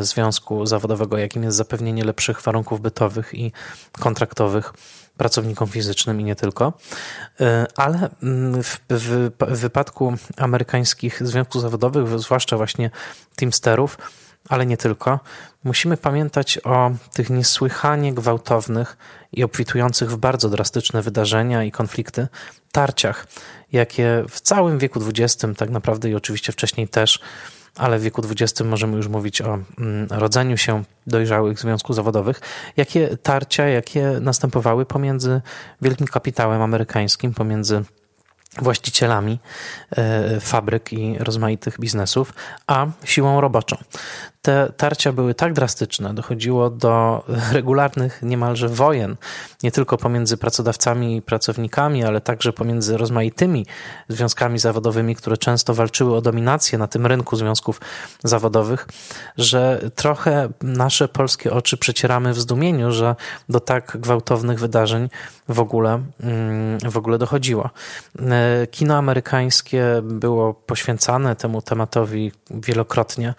związku 0.00 0.66
zawodowego, 0.66 1.18
jakim 1.18 1.42
jest 1.42 1.56
zapewnienie 1.56 2.04
lepszych 2.04 2.42
warunków 2.42 2.80
bytowych 2.80 3.34
i 3.34 3.52
kontraktowych 3.92 4.72
pracownikom 5.18 5.68
fizycznym 5.68 6.20
i 6.20 6.24
nie 6.24 6.36
tylko. 6.36 6.72
E, 7.40 7.66
ale 7.76 8.08
mm, 8.22 8.62
w, 8.62 8.80
w, 8.90 9.30
w 9.40 9.58
wypadku 9.60 10.14
amerykańskich 10.36 11.26
związków 11.26 11.62
zawodowych, 11.62 12.18
zwłaszcza 12.18 12.56
właśnie 12.56 12.90
Teamsterów, 13.36 13.98
ale 14.48 14.66
nie 14.66 14.76
tylko, 14.76 15.20
musimy 15.64 15.96
pamiętać 15.96 16.58
o 16.64 16.90
tych 17.12 17.30
niesłychanie 17.30 18.14
gwałtownych 18.14 18.96
i 19.32 19.44
obfitujących 19.44 20.10
w 20.10 20.16
bardzo 20.16 20.48
drastyczne 20.48 21.02
wydarzenia 21.02 21.64
i 21.64 21.70
konflikty 21.70 22.28
tarciach, 22.72 23.26
jakie 23.72 24.24
w 24.28 24.40
całym 24.40 24.78
wieku 24.78 25.00
XX, 25.08 25.46
tak 25.56 25.70
naprawdę 25.70 26.10
i 26.10 26.14
oczywiście 26.14 26.52
wcześniej 26.52 26.88
też, 26.88 27.20
ale 27.78 27.98
w 27.98 28.02
wieku 28.02 28.22
XX 28.30 28.60
możemy 28.60 28.96
już 28.96 29.08
mówić 29.08 29.40
o 29.40 29.58
mm, 29.78 30.06
rodzeniu 30.10 30.56
się 30.56 30.84
dojrzałych 31.06 31.60
związków 31.60 31.96
zawodowych, 31.96 32.40
jakie 32.76 33.16
tarcia, 33.16 33.68
jakie 33.68 34.18
następowały 34.20 34.86
pomiędzy 34.86 35.40
wielkim 35.82 36.06
kapitałem 36.06 36.62
amerykańskim, 36.62 37.34
pomiędzy 37.34 37.84
właścicielami 38.62 39.38
e, 39.90 40.40
fabryk 40.40 40.92
i 40.92 41.18
rozmaitych 41.18 41.80
biznesów, 41.80 42.34
a 42.66 42.86
siłą 43.04 43.40
roboczą 43.40 43.76
te 44.42 44.72
tarcia 44.76 45.12
były 45.12 45.34
tak 45.34 45.52
drastyczne, 45.52 46.14
dochodziło 46.14 46.70
do 46.70 47.24
regularnych 47.52 48.22
niemalże 48.22 48.68
wojen, 48.68 49.16
nie 49.62 49.72
tylko 49.72 49.96
pomiędzy 49.96 50.36
pracodawcami 50.36 51.16
i 51.16 51.22
pracownikami, 51.22 52.04
ale 52.04 52.20
także 52.20 52.52
pomiędzy 52.52 52.96
rozmaitymi 52.96 53.66
związkami 54.08 54.58
zawodowymi, 54.58 55.16
które 55.16 55.36
często 55.36 55.74
walczyły 55.74 56.16
o 56.16 56.20
dominację 56.20 56.78
na 56.78 56.86
tym 56.86 57.06
rynku 57.06 57.36
związków 57.36 57.80
zawodowych, 58.24 58.88
że 59.38 59.90
trochę 59.94 60.48
nasze 60.62 61.08
polskie 61.08 61.52
oczy 61.52 61.76
przecieramy 61.76 62.32
w 62.32 62.40
zdumieniu, 62.40 62.92
że 62.92 63.16
do 63.48 63.60
tak 63.60 63.96
gwałtownych 64.00 64.58
wydarzeń 64.58 65.08
w 65.48 65.60
ogóle, 65.60 66.02
mm, 66.20 66.78
w 66.90 66.96
ogóle 66.96 67.18
dochodziło. 67.18 67.70
E, 68.20 68.66
kino 68.66 68.96
amerykańskie 68.96 69.84
było 70.02 70.54
poświęcane 70.54 71.36
temu 71.36 71.62
tematowi 71.62 72.32
wielokrotnie. 72.50 73.34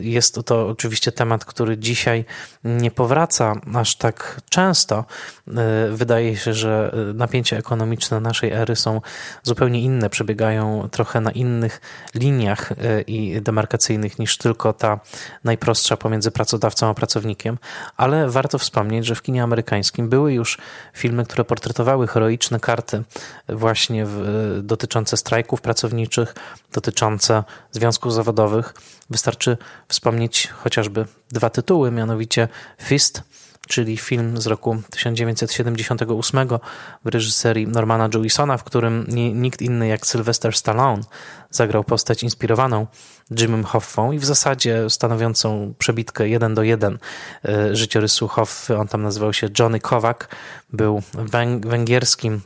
Jest 0.00 0.40
to 0.44 0.68
oczywiście 0.68 1.12
temat, 1.12 1.44
który 1.44 1.78
dzisiaj 1.78 2.24
nie 2.64 2.90
powraca 2.90 3.54
aż 3.74 3.96
tak 3.96 4.40
często. 4.48 5.04
E, 5.48 5.88
wydaje 5.90 6.36
się, 6.36 6.54
że 6.54 6.94
napięcia 7.14 7.56
ekonomiczne 7.56 8.20
naszej 8.20 8.52
ery 8.52 8.76
są 8.76 9.00
zupełnie 9.42 9.80
inne, 9.80 10.10
przebiegają 10.10 10.88
trochę 10.90 11.20
na 11.20 11.30
innych 11.30 11.80
liniach 12.14 12.72
e, 12.72 13.00
i 13.00 13.42
demarkacyjnych 13.42 14.18
niż 14.18 14.38
tylko 14.38 14.72
ta 14.72 15.00
najprostsza 15.44 15.96
pomiędzy 15.96 16.30
pracodawcą 16.30 16.88
a 16.88 16.94
pracownikiem, 16.94 17.58
ale 17.96 18.28
warto 18.28 18.58
wspomnieć, 18.58 19.06
że 19.06 19.14
w 19.14 19.22
kinie 19.22 19.42
amerykańskim 19.42 20.08
były 20.08 20.32
już 20.32 20.58
filmy, 20.94 21.24
które 21.24 21.44
portretowały 21.44 22.06
heroiczne 22.06 22.60
karty 22.60 23.02
właśnie 23.48 24.06
w, 24.06 24.60
dotyczące 24.62 25.16
strajków 25.16 25.60
pracowniczych, 25.60 26.34
dotyczące 26.72 27.44
związków 27.72 28.14
zawodowych. 28.14 28.74
Wystarczy 29.12 29.56
wspomnieć 29.88 30.48
chociażby 30.48 31.06
dwa 31.30 31.50
tytuły, 31.50 31.90
mianowicie 31.90 32.48
Fist, 32.82 33.22
czyli 33.68 33.96
film 33.96 34.40
z 34.40 34.46
roku 34.46 34.82
1978 34.90 36.48
w 37.04 37.08
reżyserii 37.08 37.66
Normana 37.66 38.08
Jewisona, 38.14 38.56
w 38.56 38.64
którym 38.64 39.06
nikt 39.34 39.62
inny 39.62 39.88
jak 39.88 40.06
Sylvester 40.06 40.56
Stallone 40.56 41.02
zagrał 41.50 41.84
postać 41.84 42.22
inspirowaną 42.22 42.86
Jimem 43.30 43.64
Hoffą 43.64 44.12
i 44.12 44.18
w 44.18 44.24
zasadzie 44.24 44.90
stanowiącą 44.90 45.74
przebitkę 45.78 46.28
jeden 46.28 46.54
do 46.54 46.62
jeden 46.62 46.98
e, 47.44 47.76
życiorysu 47.76 48.28
Hoffy. 48.28 48.78
On 48.78 48.88
tam 48.88 49.02
nazywał 49.02 49.32
się 49.32 49.48
Johnny 49.58 49.80
Kowak, 49.80 50.28
był 50.72 51.02
węgierskim 51.60 52.40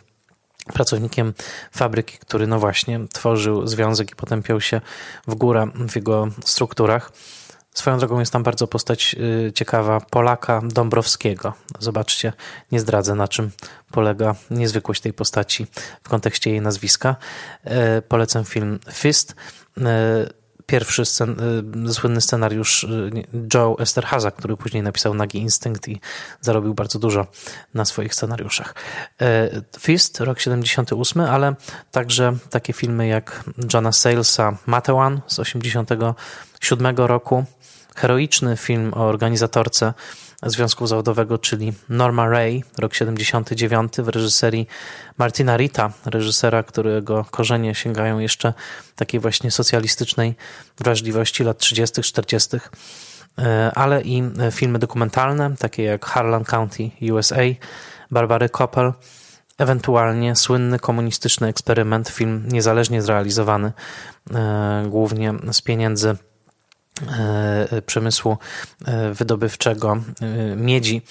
pracownikiem 0.72 1.34
fabryki, 1.72 2.18
który 2.18 2.46
no 2.46 2.58
właśnie 2.58 3.00
tworzył 3.12 3.66
związek 3.66 4.10
i 4.10 4.16
potem 4.16 4.42
piął 4.42 4.60
się 4.60 4.80
w 5.28 5.34
górę 5.34 5.68
w 5.88 5.96
jego 5.96 6.28
strukturach. 6.44 7.12
Swoją 7.74 7.98
drogą 7.98 8.20
jest 8.20 8.32
tam 8.32 8.42
bardzo 8.42 8.66
postać 8.66 9.16
y, 9.48 9.52
ciekawa 9.52 10.00
Polaka 10.00 10.62
Dąbrowskiego. 10.64 11.54
Zobaczcie, 11.78 12.32
nie 12.72 12.80
zdradzę 12.80 13.14
na 13.14 13.28
czym 13.28 13.50
polega 13.92 14.34
niezwykłość 14.50 15.00
tej 15.00 15.12
postaci 15.12 15.66
w 16.02 16.08
kontekście 16.08 16.50
jej 16.50 16.60
nazwiska. 16.60 17.16
E, 17.64 18.02
polecam 18.02 18.44
film 18.44 18.78
Fist 18.92 19.34
e, 19.78 20.26
pierwszy 20.66 21.04
scen, 21.04 21.36
y, 21.86 21.94
słynny 21.94 22.20
scenariusz 22.20 22.84
y, 22.84 23.10
Joe 23.54 23.76
Esterhaza, 23.78 24.30
który 24.30 24.56
później 24.56 24.82
napisał 24.82 25.14
Nagi 25.14 25.38
Instynkt 25.38 25.88
i 25.88 26.00
zarobił 26.40 26.74
bardzo 26.74 26.98
dużo 26.98 27.26
na 27.74 27.84
swoich 27.84 28.14
scenariuszach. 28.14 28.74
E, 29.20 29.50
Fist, 29.78 30.20
rok 30.20 30.40
78, 30.40 31.22
ale 31.22 31.54
także 31.90 32.36
takie 32.50 32.72
filmy 32.72 33.06
jak 33.06 33.44
Johna 33.74 33.92
Salesa 33.92 34.56
Matewan 34.66 35.20
z 35.26 35.38
87 35.38 36.96
roku, 36.96 37.44
heroiczny 37.96 38.56
film 38.56 38.94
o 38.94 39.06
organizatorce 39.06 39.94
związku 40.42 40.86
zawodowego, 40.86 41.38
czyli 41.38 41.72
Norma 41.88 42.28
Ray, 42.28 42.64
rok 42.78 42.94
79 42.94 43.92
w 43.98 44.08
reżyserii 44.08 44.66
Martina 45.18 45.56
Rita, 45.56 45.92
reżysera, 46.06 46.62
którego 46.62 47.24
korzenie 47.30 47.74
sięgają 47.74 48.18
jeszcze 48.18 48.54
takiej 48.96 49.20
właśnie 49.20 49.50
socjalistycznej 49.50 50.34
wrażliwości 50.78 51.44
lat 51.44 51.58
30., 51.58 52.02
40., 52.02 52.56
e, 53.38 53.72
ale 53.74 54.02
i 54.02 54.22
filmy 54.50 54.78
dokumentalne, 54.78 55.56
takie 55.58 55.82
jak 55.82 56.06
Harlan 56.06 56.44
County, 56.44 56.90
USA, 57.12 57.42
Barbary 58.10 58.48
Koppel, 58.48 58.92
ewentualnie 59.58 60.36
słynny 60.36 60.78
komunistyczny 60.78 61.48
eksperyment, 61.48 62.08
film 62.08 62.44
niezależnie 62.48 63.02
zrealizowany, 63.02 63.72
e, 64.34 64.84
głównie 64.88 65.34
z 65.52 65.60
pieniędzy 65.62 66.10
e, 66.10 66.16
przemysłu 67.86 68.36
e, 68.84 69.12
wydobywczego 69.14 69.96
miedzi 70.56 71.02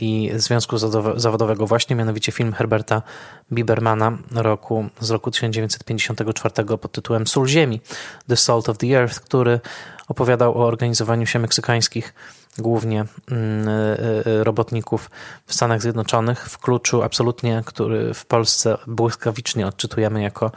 i 0.00 0.30
Związku 0.36 0.78
Zawodowego. 1.16 1.66
Właśnie, 1.66 1.96
mianowicie 1.96 2.32
film 2.32 2.52
Herberta 2.52 3.02
Bibermana 3.52 4.18
roku, 4.34 4.86
z 5.00 5.10
roku 5.10 5.30
1954 5.30 6.78
pod 6.78 6.92
tytułem 6.92 7.26
Sól 7.26 7.48
Ziemi, 7.48 7.80
The 8.28 8.36
Salt 8.36 8.68
of 8.68 8.78
the 8.78 8.86
Earth, 8.86 9.20
który 9.20 9.60
opowiadał 10.08 10.58
o 10.58 10.66
organizowaniu 10.66 11.26
się 11.26 11.38
meksykańskich 11.38 12.14
głównie 12.58 13.04
mm, 13.30 13.68
e, 13.68 13.72
e, 14.26 14.44
robotników 14.44 15.10
w 15.46 15.54
Stanach 15.54 15.82
Zjednoczonych 15.82 16.48
w 16.48 16.58
kluczu 16.58 17.02
absolutnie, 17.02 17.62
który 17.66 18.14
w 18.14 18.26
Polsce 18.26 18.78
błyskawicznie 18.86 19.66
odczytujemy 19.66 20.22
jako 20.22 20.52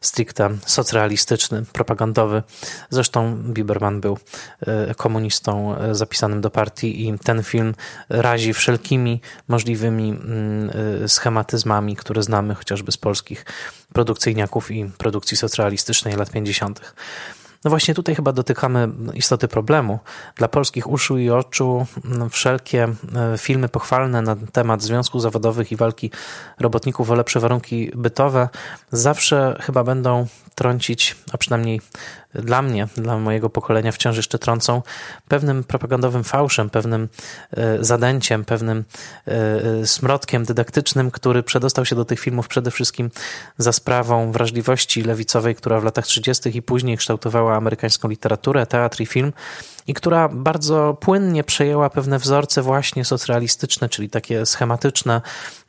stricte 0.00 0.50
socrealistyczny, 0.66 1.64
propagandowy. 1.72 2.42
Zresztą 2.90 3.36
Biberman 3.36 4.00
był 4.00 4.18
e, 4.60 4.94
komunistą 4.94 5.76
zapisanym 5.92 6.40
do 6.40 6.50
partii 6.50 7.08
i 7.08 7.18
ten 7.18 7.42
film 7.42 7.74
razi 8.08 8.52
wszelkimi 8.52 9.20
możliwymi 9.48 10.10
mm, 10.10 10.70
schematyzmami, 11.08 11.96
które 11.96 12.22
znamy 12.22 12.54
chociażby 12.54 12.92
z 12.92 12.96
polskich 12.96 13.44
produkcyjniaków 13.92 14.70
i 14.70 14.84
produkcji 14.98 15.36
socrealistycznej 15.36 16.16
lat 16.16 16.30
50. 16.30 16.94
No 17.64 17.70
właśnie 17.70 17.94
tutaj 17.94 18.14
chyba 18.14 18.32
dotykamy 18.32 18.88
istoty 19.14 19.48
problemu. 19.48 19.98
Dla 20.36 20.48
polskich 20.48 20.90
uszu 20.90 21.18
i 21.18 21.30
oczu 21.30 21.86
mm, 22.04 22.30
wszelkie 22.30 22.84
e, 22.84 23.38
filmy 23.38 23.68
pochwalne 23.68 24.22
na 24.22 24.36
temat 24.52 24.82
związków 24.82 25.22
zawodowych 25.22 25.72
i 25.72 25.76
walki 25.76 26.10
robotników 26.60 27.10
o 27.10 27.14
lepsze 27.14 27.40
warunki 27.40 27.90
bytowe 27.94 28.48
zawsze 28.92 29.56
chyba 29.60 29.84
będą 29.84 30.26
trącić, 30.54 31.16
a 31.32 31.38
przynajmniej 31.38 31.80
dla 32.34 32.62
mnie, 32.62 32.88
dla 32.96 33.18
mojego 33.18 33.50
pokolenia 33.50 33.92
wciąż 33.92 34.16
jeszcze 34.16 34.38
trącą 34.38 34.82
pewnym 35.28 35.64
propagandowym 35.64 36.24
fałszem, 36.24 36.70
pewnym 36.70 37.08
e, 37.56 37.84
zadęciem, 37.84 38.44
pewnym 38.44 38.84
e, 39.28 39.32
e, 39.32 39.86
smrodkiem 39.86 40.44
dydaktycznym, 40.44 41.10
który 41.10 41.42
przedostał 41.42 41.84
się 41.84 41.96
do 41.96 42.04
tych 42.04 42.20
filmów 42.20 42.48
przede 42.48 42.70
wszystkim 42.70 43.10
za 43.58 43.72
sprawą 43.72 44.32
wrażliwości 44.32 45.02
lewicowej, 45.02 45.54
która 45.54 45.80
w 45.80 45.84
latach 45.84 46.06
30. 46.06 46.56
i 46.56 46.62
później 46.62 46.96
kształtowała 46.96 47.56
amerykańską 47.56 48.08
literaturę, 48.08 48.66
teatr 48.66 49.00
i 49.00 49.06
film 49.06 49.32
i 49.86 49.94
która 49.94 50.28
bardzo 50.28 50.96
płynnie 51.00 51.44
przejęła 51.44 51.90
pewne 51.90 52.18
wzorce 52.18 52.62
właśnie 52.62 53.04
socrealistyczne, 53.04 53.88
czyli 53.88 54.10
takie 54.10 54.46
schematyczne, 54.46 55.20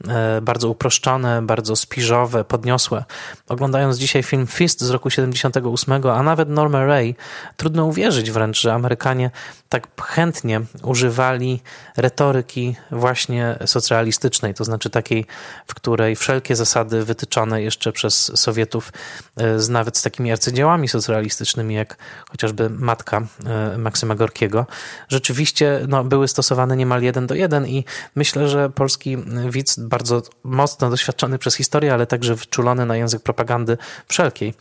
e, 0.08 0.42
bardzo 0.42 0.70
uproszczone, 0.70 1.42
bardzo 1.42 1.76
spiżowe, 1.76 2.44
podniosłe. 2.44 3.04
Oglądając 3.48 3.98
dzisiaj 3.98 4.24
film 4.24 4.48
Fist 4.48 4.82
z 4.82 4.90
roku 4.90 5.10
78, 5.10 6.12
a 6.12 6.24
nawet 6.24 6.50
Norma 6.50 6.86
Ray, 6.86 7.16
trudno 7.58 7.86
uwierzyć 7.86 8.32
wręcz, 8.32 8.62
że 8.62 8.74
Amerykanie 8.74 9.32
tak 9.72 9.88
chętnie 10.02 10.62
używali 10.84 11.62
retoryki 11.98 12.76
właśnie 12.92 13.60
socrealistycznej, 13.66 14.54
to 14.54 14.64
znaczy 14.64 14.90
takiej, 14.90 15.26
w 15.68 15.76
której 15.76 16.16
wszelkie 16.16 16.56
zasady 16.56 17.06
wytyczone 17.06 17.62
jeszcze 17.62 17.92
przez 17.92 18.40
Sowietów, 18.40 18.94
e, 19.38 19.60
z 19.60 19.70
nawet 19.70 19.98
z 19.98 20.02
takimi 20.02 20.32
arcydziełami 20.32 20.88
socrealistycznymi, 20.88 21.76
jak 21.76 21.98
chociażby 22.30 22.70
Matka 22.70 23.22
e, 23.46 23.78
Maksyma 24.02 24.16
Gorkiego, 24.16 24.66
rzeczywiście 25.10 25.82
no, 25.88 26.04
były 26.04 26.28
stosowane 26.28 26.78
niemal 26.78 27.02
jeden 27.02 27.28
do 27.28 27.36
jeden 27.36 27.68
i 27.68 27.86
myślę, 28.16 28.48
że 28.48 28.70
polski 28.70 29.18
widz, 29.50 29.80
bardzo 29.80 30.22
mocno 30.44 30.90
doświadczony 30.90 31.38
przez 31.38 31.56
historię, 31.56 31.94
ale 31.94 32.08
także 32.08 32.38
wczulony 32.38 32.86
na 32.86 32.96
język 32.96 33.24
propagandy 33.24 33.78
wszelkiej 34.08 34.54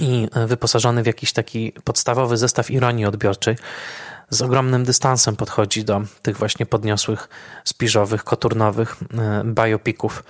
i 0.00 0.28
wyposażony 0.46 1.02
w 1.02 1.06
jakiś 1.06 1.32
taki 1.32 1.72
podstawowy 1.84 2.36
zestaw 2.36 2.70
ironii 2.70 3.06
odbiorczej, 3.06 3.56
z 4.30 4.42
ogromnym 4.42 4.84
dystansem 4.84 5.36
podchodzi 5.36 5.84
do 5.84 6.00
tych 6.22 6.36
właśnie 6.36 6.66
podniosłych, 6.66 7.28
spiżowych, 7.64 8.24
koturnowych 8.24 8.96
e, 9.18 9.42
biopików 9.44 10.24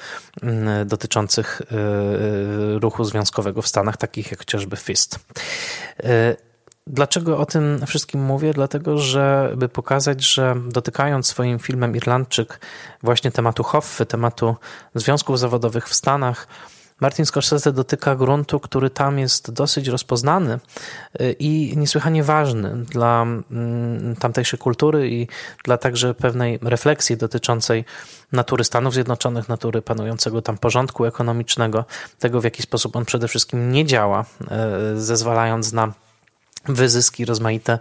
dotyczących 0.86 1.62
e, 1.62 2.78
ruchu 2.78 3.04
związkowego 3.04 3.62
w 3.62 3.68
Stanach, 3.68 3.96
takich 3.96 4.30
jak 4.30 4.38
chociażby 4.38 4.76
Fist. 4.76 5.18
Dlaczego 6.86 7.38
o 7.38 7.46
tym 7.46 7.86
wszystkim 7.86 8.20
mówię? 8.24 8.52
Dlatego, 8.52 8.98
żeby 8.98 9.68
pokazać, 9.68 10.24
że 10.24 10.56
dotykając 10.68 11.26
swoim 11.26 11.58
filmem 11.58 11.96
Irlandczyk 11.96 12.60
właśnie 13.02 13.30
tematu 13.30 13.62
Hoffy, 13.62 14.06
tematu 14.06 14.56
związków 14.94 15.38
zawodowych 15.38 15.88
w 15.88 15.94
Stanach, 15.94 16.46
Martin 17.00 17.26
Scorsese 17.26 17.72
dotyka 17.72 18.16
gruntu, 18.16 18.60
który 18.60 18.90
tam 18.90 19.18
jest 19.18 19.50
dosyć 19.50 19.88
rozpoznany 19.88 20.58
y, 21.20 21.32
i 21.38 21.76
niesłychanie 21.76 22.24
ważny 22.24 22.84
dla 22.84 23.22
mm, 23.22 24.16
tamtejszej 24.16 24.58
kultury 24.58 25.10
i 25.10 25.28
dla 25.64 25.78
także 25.78 26.14
pewnej 26.14 26.58
refleksji 26.62 27.16
dotyczącej 27.16 27.84
natury 28.32 28.64
Stanów 28.64 28.94
Zjednoczonych, 28.94 29.48
natury 29.48 29.82
panującego 29.82 30.42
tam 30.42 30.58
porządku 30.58 31.04
ekonomicznego, 31.04 31.84
tego 32.18 32.40
w 32.40 32.44
jaki 32.44 32.62
sposób 32.62 32.96
on 32.96 33.04
przede 33.04 33.28
wszystkim 33.28 33.72
nie 33.72 33.84
działa, 33.84 34.24
y, 34.94 35.00
zezwalając 35.00 35.72
na 35.72 35.92
wyzyski, 36.68 37.24
rozmaite 37.24 37.78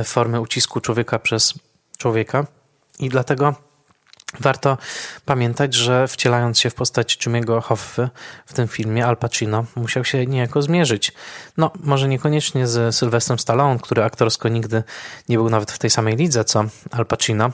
y, 0.00 0.04
formy 0.04 0.40
ucisku 0.40 0.80
człowieka 0.80 1.18
przez 1.18 1.54
człowieka. 1.98 2.46
I 2.98 3.08
dlatego 3.08 3.54
Warto 4.40 4.78
pamiętać, 5.24 5.74
że 5.74 6.08
wcielając 6.08 6.58
się 6.58 6.70
w 6.70 6.74
postać 6.74 7.18
Jimmy'ego 7.18 7.62
Hoffy 7.62 8.08
w 8.46 8.52
tym 8.52 8.68
filmie, 8.68 9.06
Al 9.06 9.16
Pacino 9.16 9.64
musiał 9.76 10.04
się 10.04 10.26
niejako 10.26 10.62
zmierzyć. 10.62 11.12
No, 11.56 11.70
może 11.80 12.08
niekoniecznie 12.08 12.66
z 12.66 12.94
Sylwestrem 12.94 13.38
Stallone, 13.38 13.78
który 13.78 14.04
aktorsko 14.04 14.48
nigdy 14.48 14.82
nie 15.28 15.36
był 15.36 15.50
nawet 15.50 15.72
w 15.72 15.78
tej 15.78 15.90
samej 15.90 16.16
lidze 16.16 16.44
co 16.44 16.64
Al 16.90 17.06
Pacino, 17.06 17.50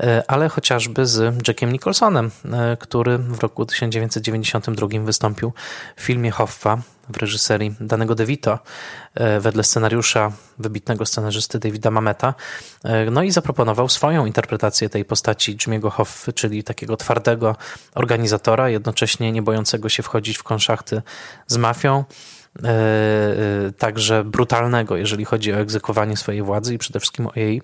e, 0.00 0.22
ale 0.28 0.48
chociażby 0.48 1.06
z 1.06 1.48
Jackiem 1.48 1.72
Nicholsonem, 1.72 2.30
e, 2.52 2.76
który 2.76 3.18
w 3.18 3.40
roku 3.40 3.66
1992 3.66 5.04
wystąpił 5.04 5.52
w 5.96 6.02
filmie 6.02 6.30
Hoffa 6.30 6.78
w 7.10 7.16
reżyserii 7.16 7.74
danego 7.80 8.14
DeVito 8.14 8.58
e, 9.14 9.40
wedle 9.40 9.64
scenariusza 9.64 10.32
wybitnego 10.58 11.06
scenarzysty 11.06 11.58
Davida 11.58 11.90
Mameta. 11.90 12.34
E, 12.84 13.10
no 13.10 13.22
i 13.22 13.30
zaproponował 13.30 13.88
swoją 13.88 14.26
interpretację 14.26 14.88
tej 14.88 15.04
postaci 15.04 15.56
Jimmy'ego 15.56 15.90
Hoffy, 15.90 16.32
czyli 16.32 16.64
takiego 16.64 16.96
twardego 16.96 17.56
organizatora, 17.94 18.68
jednocześnie 18.68 19.32
nie 19.32 19.42
bojącego 19.42 19.88
się 19.88 20.02
wchodzić 20.02 20.38
w 20.38 20.42
konszachty 20.42 21.02
z 21.46 21.56
mafią, 21.56 22.04
e, 22.64 23.72
także 23.78 24.24
brutalnego, 24.24 24.96
jeżeli 24.96 25.24
chodzi 25.24 25.52
o 25.52 25.56
egzekwowanie 25.56 26.16
swojej 26.16 26.42
władzy 26.42 26.74
i 26.74 26.78
przede 26.78 27.00
wszystkim 27.00 27.26
o 27.26 27.32
jej 27.36 27.62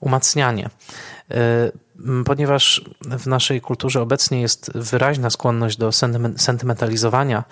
umacnianie. 0.00 0.70
Ponieważ 2.24 2.84
w 3.00 3.26
naszej 3.26 3.60
kulturze 3.60 4.02
obecnie 4.02 4.40
jest 4.40 4.72
wyraźna 4.74 5.30
skłonność 5.30 5.76
do 5.76 5.90
sentymentalizowania 6.36 7.44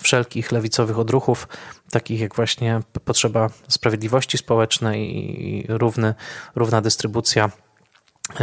wszelkich 0.00 0.52
lewicowych 0.52 0.98
odruchów, 0.98 1.48
takich 1.90 2.20
jak 2.20 2.34
właśnie 2.34 2.80
potrzeba 3.04 3.50
sprawiedliwości 3.68 4.38
społecznej 4.38 5.16
i 5.16 5.66
równy, 5.68 6.14
równa 6.54 6.80
dystrybucja 6.80 7.50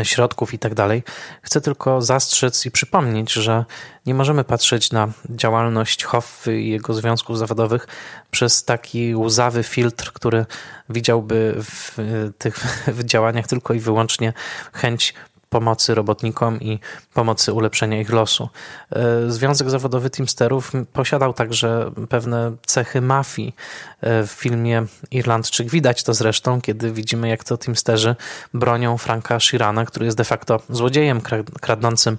środków 0.04 0.54
i 0.54 0.60
tak 0.60 0.74
dalej. 0.74 1.04
Chcę 1.42 1.62
tylko 1.62 2.02
zastrzec 2.02 2.66
i 2.66 2.72
przypomnieć, 2.72 3.34
że 3.34 3.66
nie 4.06 4.14
możemy 4.14 4.44
patrzeć 4.44 4.92
na 4.92 5.08
działalność 5.30 6.04
Hoffy 6.04 6.62
i 6.62 6.70
jego 6.70 6.94
związków 6.94 7.38
zawodowych 7.38 7.88
przez 8.32 8.64
taki 8.64 9.16
łzawy 9.16 9.64
filtr, 9.64 10.14
który 10.14 10.46
widziałby 10.90 11.56
w 11.64 11.98
tych 12.38 12.58
w 12.98 13.04
działaniach 13.04 13.48
tylko 13.48 13.74
i 13.74 13.80
wyłącznie 13.80 14.34
chęć 14.74 15.14
pomocy 15.50 15.96
robotnikom 15.96 16.62
i 16.62 16.80
pomocy 17.14 17.54
ulepszenia 17.54 18.02
ich 18.02 18.10
losu. 18.10 18.50
E, 18.92 19.32
Związek 19.32 19.70
Zawodowy 19.70 20.10
Teamsterów 20.10 20.72
posiadał 20.94 21.34
także 21.34 21.92
pewne 22.10 22.52
cechy 22.66 23.02
mafii. 23.02 23.56
E, 24.02 24.28
w 24.28 24.32
filmie 24.32 24.86
Irlandczyk 25.12 25.70
widać 25.70 26.04
to 26.04 26.14
zresztą, 26.14 26.62
kiedy 26.62 26.92
widzimy, 26.92 27.30
jak 27.30 27.44
to 27.44 27.58
Teamsterzy 27.58 28.16
bronią 28.54 28.98
Franka 28.98 29.40
Shirana, 29.40 29.86
który 29.86 30.06
jest 30.06 30.18
de 30.18 30.24
facto 30.24 30.60
złodziejem 30.70 31.22
kradnącym 31.62 32.18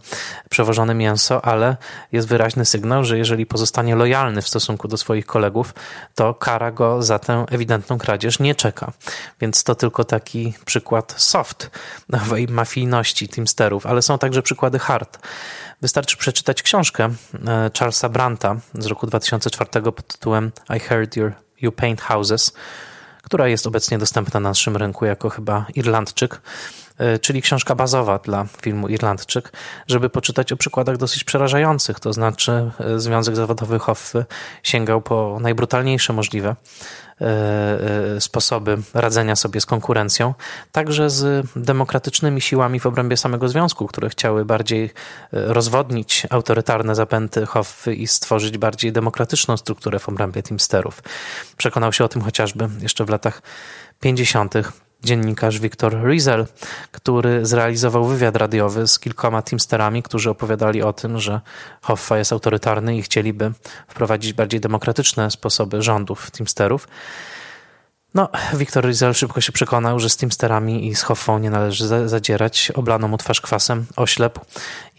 przewożone 0.50 0.94
mięso, 0.94 1.44
ale 1.44 1.76
jest 2.12 2.28
wyraźny 2.28 2.64
sygnał, 2.64 3.04
że 3.04 3.18
jeżeli 3.18 3.46
pozostanie 3.46 3.96
lojalny 3.96 4.42
w 4.42 4.48
stosunku 4.48 4.88
do 4.88 4.96
swoich 4.96 5.26
kolegów, 5.26 5.74
to 6.14 6.34
kara 6.34 6.70
go 6.70 7.02
za 7.02 7.18
tę 7.18 7.44
ewidentną 7.50 7.98
kradzież 7.98 8.38
nie 8.38 8.54
czeka. 8.54 8.92
Więc 9.40 9.64
to 9.64 9.74
tylko 9.74 10.04
taki 10.04 10.54
przykład 10.64 11.14
soft 11.16 11.70
nowej 12.08 12.48
mafijności 12.48 13.19
Teamsterów, 13.28 13.86
ale 13.86 14.02
są 14.02 14.18
także 14.18 14.42
przykłady 14.42 14.78
hard. 14.78 15.18
Wystarczy 15.82 16.16
przeczytać 16.16 16.62
książkę 16.62 17.08
e, 17.46 17.70
Charlesa 17.78 18.08
Branta 18.08 18.56
z 18.74 18.86
roku 18.86 19.06
2004 19.06 19.82
pod 19.82 20.06
tytułem 20.06 20.52
I 20.76 20.80
Heard 20.80 21.16
Your, 21.16 21.32
You 21.60 21.72
Paint 21.72 22.00
Houses, 22.00 22.52
która 23.22 23.48
jest 23.48 23.66
obecnie 23.66 23.98
dostępna 23.98 24.40
na 24.40 24.48
naszym 24.48 24.76
rynku 24.76 25.04
jako 25.04 25.30
chyba 25.30 25.66
Irlandczyk. 25.74 26.40
E, 27.00 27.18
czyli 27.18 27.42
książka 27.42 27.74
bazowa 27.74 28.18
dla 28.18 28.46
filmu 28.62 28.88
Irlandczyk, 28.88 29.52
żeby 29.88 30.10
poczytać 30.10 30.52
o 30.52 30.56
przykładach 30.56 30.96
dosyć 30.96 31.24
przerażających. 31.24 32.00
To 32.00 32.12
znaczy, 32.12 32.70
e, 32.80 32.98
Związek 32.98 33.36
Zawodowy 33.36 33.78
Hoffy 33.78 34.24
sięgał 34.62 35.02
po 35.02 35.38
najbrutalniejsze 35.40 36.12
możliwe 36.12 36.56
sposoby 38.18 38.78
radzenia 38.94 39.36
sobie 39.36 39.60
z 39.60 39.66
konkurencją, 39.66 40.34
także 40.72 41.10
z 41.10 41.46
demokratycznymi 41.56 42.40
siłami 42.40 42.80
w 42.80 42.86
obrębie 42.86 43.16
samego 43.16 43.48
związku, 43.48 43.86
które 43.86 44.08
chciały 44.08 44.44
bardziej 44.44 44.90
rozwodnić 45.32 46.26
autorytarne 46.30 46.94
zapęty 46.94 47.46
Hoffy 47.46 47.94
i 47.94 48.06
stworzyć 48.06 48.58
bardziej 48.58 48.92
demokratyczną 48.92 49.56
strukturę 49.56 49.98
w 49.98 50.08
obrębie 50.08 50.42
Teamsterów. 50.42 51.02
Przekonał 51.56 51.92
się 51.92 52.04
o 52.04 52.08
tym 52.08 52.22
chociażby 52.22 52.68
jeszcze 52.80 53.04
w 53.04 53.08
latach 53.08 53.42
50 54.00 54.54
dziennikarz 55.04 55.58
Viktor 55.58 56.04
Rizel, 56.04 56.46
który 56.92 57.46
zrealizował 57.46 58.04
wywiad 58.04 58.36
radiowy 58.36 58.88
z 58.88 58.98
kilkoma 58.98 59.42
teamsterami, 59.42 60.02
którzy 60.02 60.30
opowiadali 60.30 60.82
o 60.82 60.92
tym, 60.92 61.18
że 61.18 61.40
Hoffa 61.82 62.18
jest 62.18 62.32
autorytarny 62.32 62.96
i 62.96 63.02
chcieliby 63.02 63.52
wprowadzić 63.88 64.32
bardziej 64.32 64.60
demokratyczne 64.60 65.30
sposoby 65.30 65.82
rządów 65.82 66.30
teamsterów. 66.30 66.88
No, 68.14 68.28
Viktor 68.54 68.84
Rizel 68.86 69.14
szybko 69.14 69.40
się 69.40 69.52
przekonał, 69.52 70.00
że 70.00 70.10
z 70.10 70.16
Teamsterami 70.16 70.88
i 70.88 70.94
z 70.94 71.02
Hoffą 71.02 71.38
nie 71.38 71.50
należy 71.50 72.08
zadzierać. 72.08 72.72
Oblano 72.74 73.08
mu 73.08 73.18
twarz 73.18 73.40
kwasem, 73.40 73.86
oślepł 73.96 74.40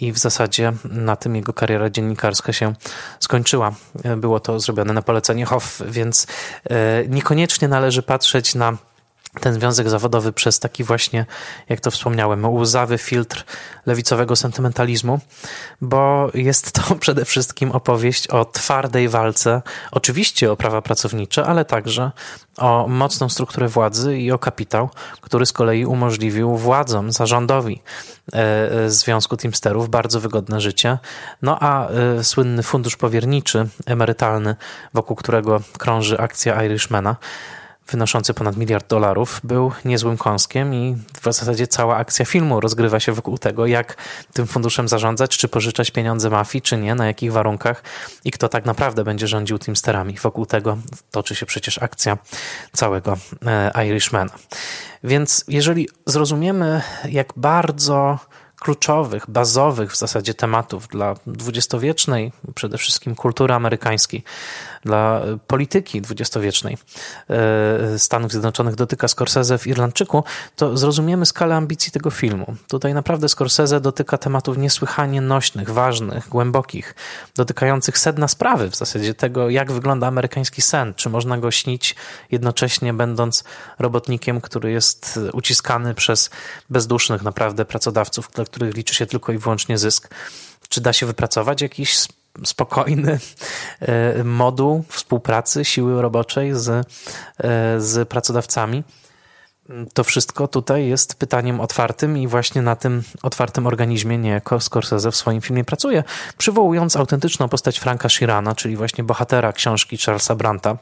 i 0.01 0.11
w 0.11 0.17
zasadzie 0.17 0.73
na 0.83 1.15
tym 1.15 1.35
jego 1.35 1.53
kariera 1.53 1.89
dziennikarska 1.89 2.53
się 2.53 2.73
skończyła. 3.19 3.73
Było 4.17 4.39
to 4.39 4.59
zrobione 4.59 4.93
na 4.93 5.01
polecenie 5.01 5.45
Hoff, 5.45 5.81
więc 5.87 6.27
e, 6.69 7.07
niekoniecznie 7.07 7.67
należy 7.67 8.03
patrzeć 8.03 8.55
na 8.55 8.77
ten 9.39 9.53
związek 9.53 9.89
zawodowy 9.89 10.33
przez 10.33 10.59
taki 10.59 10.83
właśnie, 10.83 11.25
jak 11.69 11.79
to 11.79 11.91
wspomniałem, 11.91 12.45
łzawy 12.45 12.97
filtr 12.97 13.45
lewicowego 13.85 14.35
sentymentalizmu, 14.35 15.19
bo 15.81 16.31
jest 16.33 16.71
to 16.71 16.95
przede 17.05 17.25
wszystkim 17.25 17.71
opowieść 17.71 18.27
o 18.27 18.45
twardej 18.45 19.09
walce, 19.09 19.61
oczywiście 19.91 20.51
o 20.51 20.55
prawa 20.55 20.81
pracownicze, 20.81 21.45
ale 21.45 21.65
także 21.65 22.11
o 22.57 22.87
mocną 22.87 23.29
strukturę 23.29 23.67
władzy 23.67 24.17
i 24.17 24.31
o 24.31 24.39
kapitał, 24.39 24.89
który 25.21 25.45
z 25.45 25.53
kolei 25.53 25.85
umożliwił 25.85 26.57
władzom, 26.57 27.11
zarządowi 27.11 27.81
e, 28.33 28.71
e, 28.71 28.89
Związku 28.89 29.37
Teamsterów 29.37 29.89
bardzo 29.89 30.19
wygodne 30.19 30.61
życie. 30.61 30.97
No 31.41 31.57
a 31.59 31.89
e, 31.89 32.23
słynny 32.23 32.63
fundusz 32.63 32.95
powierniczy, 32.97 33.67
emerytalny, 33.85 34.55
wokół 34.93 35.15
którego 35.15 35.61
krąży 35.77 36.19
akcja 36.19 36.63
Irishmana, 36.63 37.15
wynoszący 37.91 38.33
ponad 38.33 38.57
miliard 38.57 38.87
dolarów, 38.87 39.41
był 39.43 39.71
niezłym 39.85 40.17
kąskiem 40.17 40.73
i 40.73 40.95
w 41.21 41.23
zasadzie 41.23 41.67
cała 41.67 41.97
akcja 41.97 42.25
filmu 42.25 42.59
rozgrywa 42.59 42.99
się 42.99 43.11
wokół 43.11 43.37
tego, 43.37 43.65
jak 43.65 43.97
tym 44.33 44.47
funduszem 44.47 44.87
zarządzać, 44.87 45.37
czy 45.37 45.47
pożyczać 45.47 45.91
pieniądze 45.91 46.29
mafii, 46.29 46.61
czy 46.61 46.77
nie, 46.77 46.95
na 46.95 47.07
jakich 47.07 47.31
warunkach 47.31 47.83
i 48.25 48.31
kto 48.31 48.49
tak 48.49 48.65
naprawdę 48.65 49.03
będzie 49.03 49.27
rządził 49.27 49.59
Teamsterami. 49.59 50.17
Wokół 50.21 50.45
tego 50.45 50.77
toczy 51.11 51.35
się 51.35 51.45
przecież 51.45 51.83
akcja 51.83 52.17
całego 52.73 53.17
e, 53.45 53.87
Irishmana. 53.87 54.31
Więc 55.03 55.45
jeżeli 55.47 55.89
zrozumiemy, 56.05 56.81
jak 57.09 57.33
bardzo 57.35 58.19
kluczowych, 58.61 59.25
bazowych 59.29 59.91
w 59.91 59.97
zasadzie 59.97 60.33
tematów 60.33 60.87
dla 60.87 61.15
dwudziestowiecznej, 61.27 62.31
przede 62.55 62.77
wszystkim 62.77 63.15
kultury 63.15 63.53
amerykańskiej, 63.53 64.23
dla 64.85 65.21
polityki 65.47 66.01
dwudziestowiecznej 66.01 66.77
e, 67.29 67.99
Stanów 67.99 68.31
Zjednoczonych 68.31 68.75
dotyka 68.75 69.07
Scorsese 69.07 69.57
w 69.57 69.67
Irlandczyku, 69.67 70.23
to 70.55 70.77
zrozumiemy 70.77 71.25
skalę 71.25 71.55
ambicji 71.55 71.91
tego 71.91 72.11
filmu. 72.11 72.55
Tutaj 72.67 72.93
naprawdę 72.93 73.29
Scorsese 73.29 73.81
dotyka 73.81 74.17
tematów 74.17 74.57
niesłychanie 74.57 75.21
nośnych, 75.21 75.69
ważnych, 75.69 76.29
głębokich, 76.29 76.95
dotykających 77.35 77.97
sedna 77.97 78.27
sprawy 78.27 78.69
w 78.69 78.75
zasadzie 78.75 79.13
tego, 79.13 79.49
jak 79.49 79.71
wygląda 79.71 80.07
amerykański 80.07 80.61
sen, 80.61 80.93
czy 80.93 81.09
można 81.09 81.37
go 81.37 81.51
śnić 81.51 81.95
jednocześnie 82.31 82.93
będąc 82.93 83.43
robotnikiem, 83.79 84.41
który 84.41 84.71
jest 84.71 85.19
uciskany 85.33 85.93
przez 85.93 86.29
bezdusznych 86.69 87.23
naprawdę 87.23 87.65
pracodawców, 87.65 88.29
dla 88.33 88.45
których 88.45 88.75
liczy 88.75 88.95
się 88.95 89.05
tylko 89.05 89.31
i 89.31 89.37
wyłącznie 89.37 89.77
zysk. 89.77 90.09
Czy 90.69 90.81
da 90.81 90.93
się 90.93 91.05
wypracować 91.05 91.61
jakiś 91.61 91.97
spokojny 92.43 93.19
e, 93.79 94.23
moduł 94.23 94.83
współpracy 94.89 95.65
siły 95.65 96.01
roboczej 96.01 96.51
z, 96.55 96.69
e, 96.69 96.83
z 97.77 98.09
pracodawcami. 98.09 98.83
To 99.93 100.03
wszystko 100.03 100.47
tutaj 100.47 100.87
jest 100.87 101.15
pytaniem 101.15 101.59
otwartym 101.59 102.17
i 102.17 102.27
właśnie 102.27 102.61
na 102.61 102.75
tym 102.75 103.03
otwartym 103.23 103.67
organizmie 103.67 104.17
niejako 104.17 104.59
Scorsese 104.59 105.11
w 105.11 105.15
swoim 105.15 105.41
filmie 105.41 105.63
pracuje, 105.63 106.03
przywołując 106.37 106.95
autentyczną 106.95 107.49
postać 107.49 107.79
Franka 107.79 108.09
Shirana, 108.09 108.55
czyli 108.55 108.75
właśnie 108.75 109.03
bohatera 109.03 109.53
książki 109.53 109.97
Charlesa 109.97 110.35
Branta, 110.35 110.77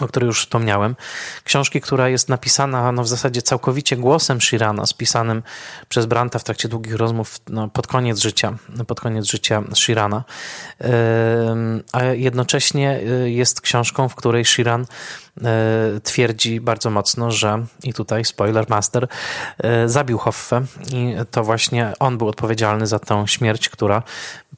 o 0.00 0.08
której 0.08 0.26
już 0.26 0.40
wspomniałem. 0.40 0.96
Książki, 1.44 1.80
która 1.80 2.08
jest 2.08 2.28
napisana 2.28 2.92
no, 2.92 3.02
w 3.02 3.08
zasadzie 3.08 3.42
całkowicie 3.42 3.96
głosem 3.96 4.40
Shirana, 4.40 4.86
spisanym 4.86 5.42
przez 5.88 6.06
Branta 6.06 6.38
w 6.38 6.44
trakcie 6.44 6.68
długich 6.68 6.94
rozmów 6.94 7.40
no, 7.48 7.68
pod 7.68 7.86
koniec 7.86 8.18
życia, 8.18 8.56
pod 8.86 9.00
koniec 9.00 9.26
życia 9.26 9.62
Shirana. 9.74 10.24
A 11.92 12.04
jednocześnie 12.04 13.00
y, 13.24 13.30
jest 13.30 13.60
książką, 13.60 14.08
w 14.08 14.14
której 14.14 14.44
Shiran 14.44 14.82
y, 14.82 16.00
twierdzi 16.00 16.60
bardzo 16.60 16.90
mocno, 16.90 17.30
że 17.30 17.64
i 17.84 17.92
tutaj 17.92 18.24
spoiler 18.24 18.68
master 18.68 19.04
y, 19.04 19.88
zabił 19.88 20.18
Hoffę 20.18 20.62
i 20.92 21.14
to 21.30 21.44
właśnie 21.44 21.92
on 21.98 22.18
był 22.18 22.28
odpowiedzialny 22.28 22.86
za 22.86 22.98
tą 22.98 23.26
śmierć, 23.26 23.68
która 23.68 24.02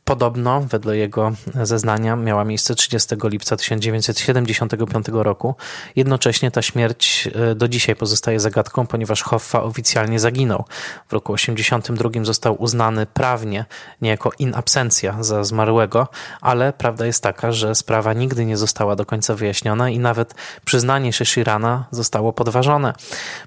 Podobno, 0.05 0.61
wedle 0.61 0.97
jego 0.97 1.33
zeznania, 1.63 2.17
miała 2.17 2.45
miejsce 2.45 2.75
30 2.75 3.17
lipca 3.25 3.57
1975 3.57 5.07
roku. 5.13 5.55
Jednocześnie 5.97 6.51
ta 6.51 6.63
śmierć 6.63 7.29
e, 7.35 7.55
do 7.55 7.69
dzisiaj 7.69 7.97
pozostaje 7.97 8.41
zagadką, 8.41 8.87
ponieważ 8.87 9.23
Hoffa 9.23 9.63
oficjalnie 9.63 10.21
zaginął. 10.21 10.65
W 11.09 11.13
roku 11.13 11.37
1982 11.37 12.25
został 12.25 12.63
uznany 12.63 13.07
prawnie 13.07 13.65
niejako 14.03 14.31
in 14.39 14.55
absentia 14.55 15.23
za 15.23 15.45
zmarłego, 15.45 16.09
ale 16.41 16.73
prawda 16.73 17.07
jest 17.07 17.23
taka, 17.23 17.53
że 17.53 17.75
sprawa 17.75 18.13
nigdy 18.13 18.45
nie 18.45 18.57
została 18.57 18.97
do 18.97 19.07
końca 19.07 19.35
wyjaśniona 19.35 19.91
i 19.91 19.99
nawet 19.99 20.35
przyznanie 20.65 21.13
się 21.13 21.25
Shirana 21.25 21.87
zostało 21.91 22.33
podważone 22.33 22.95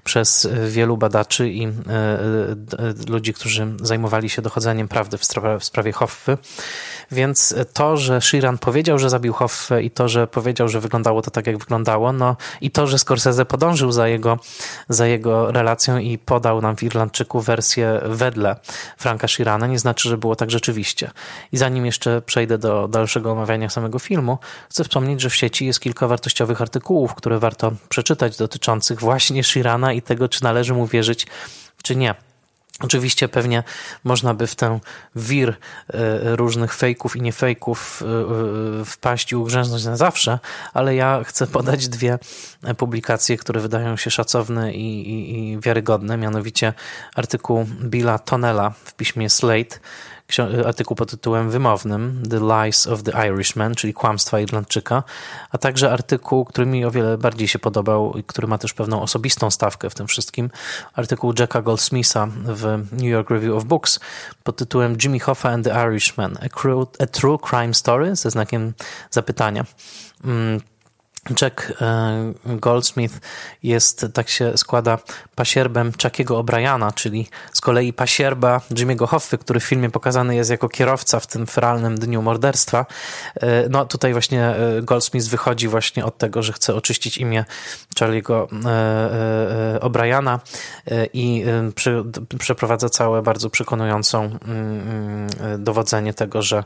przez 0.04 0.48
wielu 0.68 0.96
badaczy 0.96 1.48
i 1.48 1.66
e, 1.66 1.70
e, 1.70 3.08
ludzi, 3.08 3.34
którzy 3.34 3.66
zajmowali 3.82 4.30
się 4.30 4.42
dochodzeniem 4.42 4.88
prawdy 4.88 5.18
w 5.58 5.64
sprawie 5.64 5.92
Hoffy. 5.92 6.38
Więc 7.10 7.54
to, 7.72 7.96
że 7.96 8.20
Sheeran 8.20 8.58
powiedział, 8.58 8.98
że 8.98 9.10
zabił 9.10 9.32
Hoffę 9.32 9.82
i 9.82 9.90
to, 9.90 10.08
że 10.08 10.26
powiedział, 10.26 10.68
że 10.68 10.80
wyglądało 10.80 11.22
to 11.22 11.30
tak, 11.30 11.46
jak 11.46 11.58
wyglądało, 11.58 12.12
no 12.12 12.36
i 12.60 12.70
to, 12.70 12.86
że 12.86 12.98
Scorsese 12.98 13.44
podążył 13.44 13.92
za 13.92 14.08
jego, 14.08 14.38
za 14.88 15.06
jego 15.06 15.52
relacją 15.52 15.98
i 15.98 16.18
podał 16.18 16.60
nam 16.60 16.76
w 16.76 16.82
Irlandczyku 16.82 17.40
wersję 17.40 18.00
wedle 18.04 18.56
Franka 18.96 19.28
Sheerana, 19.28 19.66
nie 19.66 19.78
znaczy, 19.78 20.08
że 20.08 20.18
było 20.18 20.36
tak 20.36 20.50
rzeczywiście. 20.50 21.10
I 21.52 21.56
zanim 21.56 21.86
jeszcze 21.86 22.22
przejdę 22.22 22.58
do 22.58 22.88
dalszego 22.88 23.32
omawiania 23.32 23.70
samego 23.70 23.98
filmu, 23.98 24.38
chcę 24.70 24.84
wspomnieć, 24.84 25.20
że 25.20 25.30
w 25.30 25.34
sieci 25.34 25.66
jest 25.66 25.80
kilka 25.80 26.08
wartościowych 26.08 26.62
artykułów, 26.62 27.14
które 27.14 27.38
warto 27.38 27.72
przeczytać 27.88 28.36
dotyczących 28.36 29.00
właśnie 29.00 29.44
Sheerana 29.44 29.92
i 29.92 30.02
tego, 30.02 30.28
czy 30.28 30.44
należy 30.44 30.74
mu 30.74 30.86
wierzyć, 30.86 31.26
czy 31.82 31.96
nie. 31.96 32.27
Oczywiście 32.82 33.28
pewnie 33.28 33.62
można 34.04 34.34
by 34.34 34.46
w 34.46 34.54
ten 34.54 34.80
wir 35.16 35.48
e, 35.48 35.54
różnych 36.36 36.74
fejków 36.74 37.16
i 37.16 37.22
niefejków 37.22 38.02
e, 38.80 38.84
wpaść 38.84 39.32
i 39.32 39.36
ugrzęznąć 39.36 39.84
na 39.84 39.96
zawsze, 39.96 40.38
ale 40.74 40.94
ja 40.94 41.24
chcę 41.24 41.46
podać 41.46 41.88
dwie 41.88 42.18
publikacje, 42.76 43.36
które 43.36 43.60
wydają 43.60 43.96
się 43.96 44.10
szacowne 44.10 44.72
i, 44.72 45.10
i, 45.10 45.52
i 45.52 45.60
wiarygodne, 45.60 46.16
mianowicie 46.16 46.72
artykuł 47.14 47.64
Billa 47.64 48.18
Tonella 48.18 48.70
w 48.84 48.94
piśmie 48.94 49.30
Slate, 49.30 49.78
artykuł 50.66 50.96
pod 50.96 51.10
tytułem 51.10 51.50
wymownym 51.50 52.22
The 52.30 52.40
Lies 52.40 52.86
of 52.86 53.02
the 53.02 53.28
Irishman, 53.28 53.74
czyli 53.74 53.94
Kłamstwa 53.94 54.40
Irlandczyka, 54.40 55.02
a 55.50 55.58
także 55.58 55.92
artykuł, 55.92 56.44
który 56.44 56.66
mi 56.66 56.84
o 56.84 56.90
wiele 56.90 57.18
bardziej 57.18 57.48
się 57.48 57.58
podobał 57.58 58.12
i 58.12 58.24
który 58.24 58.48
ma 58.48 58.58
też 58.58 58.74
pewną 58.74 59.02
osobistą 59.02 59.50
stawkę 59.50 59.90
w 59.90 59.94
tym 59.94 60.06
wszystkim, 60.06 60.50
artykuł 60.92 61.32
Jacka 61.38 61.62
Goldsmitha 61.62 62.26
w 62.44 62.84
New 62.92 63.10
York 63.10 63.30
Review 63.30 63.56
of 63.56 63.64
Books 63.64 64.00
pod 64.42 64.56
tytułem 64.56 64.96
Jimmy 65.02 65.20
Hoffa 65.20 65.50
and 65.50 65.64
the 65.64 65.88
Irishman, 65.88 66.38
a, 67.00 67.06
True 67.06 67.38
Crime 67.50 67.74
Story 67.74 68.16
ze 68.16 68.30
znakiem 68.30 68.72
zapytania. 69.10 69.64
Jack 71.42 71.72
e, 71.80 72.32
Goldsmith 72.46 73.14
jest, 73.62 74.06
tak 74.14 74.28
się 74.28 74.58
składa, 74.58 74.98
pasierbem 75.34 75.92
Chuckiego 76.02 76.42
O'Briana, 76.42 76.94
czyli 76.94 77.28
z 77.52 77.60
kolei 77.60 77.92
pasierba 77.92 78.60
Jimmy'ego 78.70 79.06
Hoffy, 79.08 79.38
który 79.38 79.60
w 79.60 79.64
filmie 79.64 79.90
pokazany 79.90 80.36
jest 80.36 80.50
jako 80.50 80.68
kierowca 80.68 81.20
w 81.20 81.26
tym 81.26 81.46
feralnym 81.46 81.98
dniu 81.98 82.22
morderstwa. 82.22 82.86
E, 83.36 83.68
no 83.68 83.84
tutaj 83.84 84.12
właśnie 84.12 84.44
e, 84.44 84.82
Goldsmith 84.82 85.28
wychodzi 85.28 85.68
właśnie 85.68 86.04
od 86.04 86.18
tego, 86.18 86.42
że 86.42 86.52
chce 86.52 86.74
oczyścić 86.74 87.18
imię 87.18 87.44
Charlie'ego 88.00 88.46
O'Briana 89.80 90.38
i 91.12 91.44
przeprowadza 92.38 92.88
całe 92.88 93.22
bardzo 93.22 93.50
przekonującą 93.50 94.24
mm, 94.24 94.38
mm, 94.48 95.64
dowodzenie 95.64 96.14
tego, 96.14 96.42
że 96.42 96.64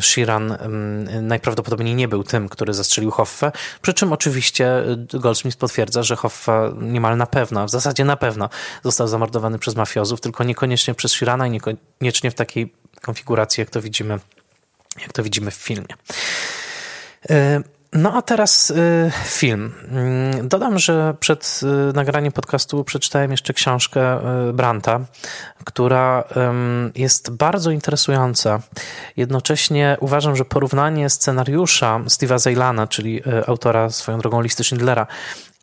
Sheeran 0.00 0.52
mm, 0.52 1.26
najprawdopodobniej 1.26 1.94
nie 1.94 2.08
był 2.08 2.24
tym, 2.24 2.48
który 2.48 2.74
zastrzelił 2.74 3.10
Hoffę, 3.10 3.52
przy 3.82 3.94
czym 3.96 4.12
oczywiście 4.12 4.82
Goldsmith 5.14 5.58
potwierdza, 5.58 6.02
że 6.02 6.16
Hoffa 6.16 6.70
niemal 6.80 7.16
na 7.16 7.26
pewno, 7.26 7.66
w 7.66 7.70
zasadzie 7.70 8.04
na 8.04 8.16
pewno 8.16 8.48
został 8.82 9.08
zamordowany 9.08 9.58
przez 9.58 9.76
mafiozów, 9.76 10.20
tylko 10.20 10.44
niekoniecznie 10.44 10.94
przez 10.94 11.12
Shirana 11.12 11.46
i 11.46 11.50
niekoniecznie 11.50 12.30
w 12.30 12.34
takiej 12.34 12.72
konfiguracji, 13.02 13.60
jak 13.60 13.70
to 13.70 13.82
widzimy, 13.82 14.18
jak 15.02 15.12
to 15.12 15.22
widzimy 15.22 15.50
w 15.50 15.54
filmie. 15.54 15.94
E, 17.30 17.62
no 17.92 18.12
a 18.12 18.22
teraz 18.22 18.70
y, 18.70 19.12
film. 19.24 19.72
Mm, 19.88 20.48
dodam, 20.48 20.78
że 20.78 21.14
przed 21.20 21.60
y, 21.90 21.92
nagraniem 21.92 22.32
podcastu 22.32 22.84
przeczytałem 22.84 23.30
jeszcze 23.30 23.52
książkę 23.52 24.18
y, 24.48 24.52
Branta, 24.52 25.00
która 25.66 26.24
jest 26.94 27.30
bardzo 27.30 27.70
interesująca. 27.70 28.60
Jednocześnie 29.16 29.96
uważam, 30.00 30.36
że 30.36 30.44
porównanie 30.44 31.10
scenariusza 31.10 32.00
Steve'a 32.06 32.38
Zaylana, 32.38 32.86
czyli 32.86 33.22
autora 33.46 33.90
swoją 33.90 34.18
drogą 34.18 34.40
listy 34.40 34.64
Schindlera, 34.64 35.06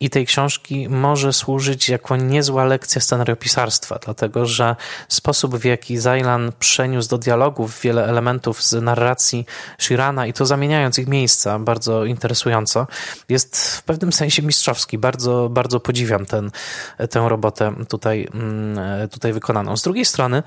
i 0.00 0.10
tej 0.10 0.26
książki 0.26 0.88
może 0.88 1.32
służyć 1.32 1.88
jako 1.88 2.16
niezła 2.16 2.64
lekcja 2.64 3.00
scenariopisarstwa, 3.00 3.98
dlatego 4.04 4.46
że 4.46 4.76
sposób, 5.08 5.56
w 5.56 5.64
jaki 5.64 5.98
Zajlan 5.98 6.52
przeniósł 6.58 7.08
do 7.08 7.18
dialogów 7.18 7.80
wiele 7.80 8.06
elementów 8.06 8.62
z 8.62 8.72
narracji 8.72 9.46
Shirana 9.78 10.26
i 10.26 10.32
to 10.32 10.46
zamieniając 10.46 10.98
ich 10.98 11.08
miejsca 11.08 11.58
bardzo 11.58 12.04
interesująco, 12.04 12.86
jest 13.28 13.76
w 13.76 13.82
pewnym 13.82 14.12
sensie 14.12 14.42
mistrzowski. 14.42 14.98
Bardzo, 14.98 15.48
bardzo 15.48 15.80
podziwiam 15.80 16.26
ten, 16.26 16.50
tę 17.10 17.28
robotę 17.28 17.74
tutaj, 17.88 18.28
mm, 18.34 19.08
tutaj 19.08 19.32
wykonaną. 19.32 19.76
Z 19.76 19.82
strony, 20.02 20.42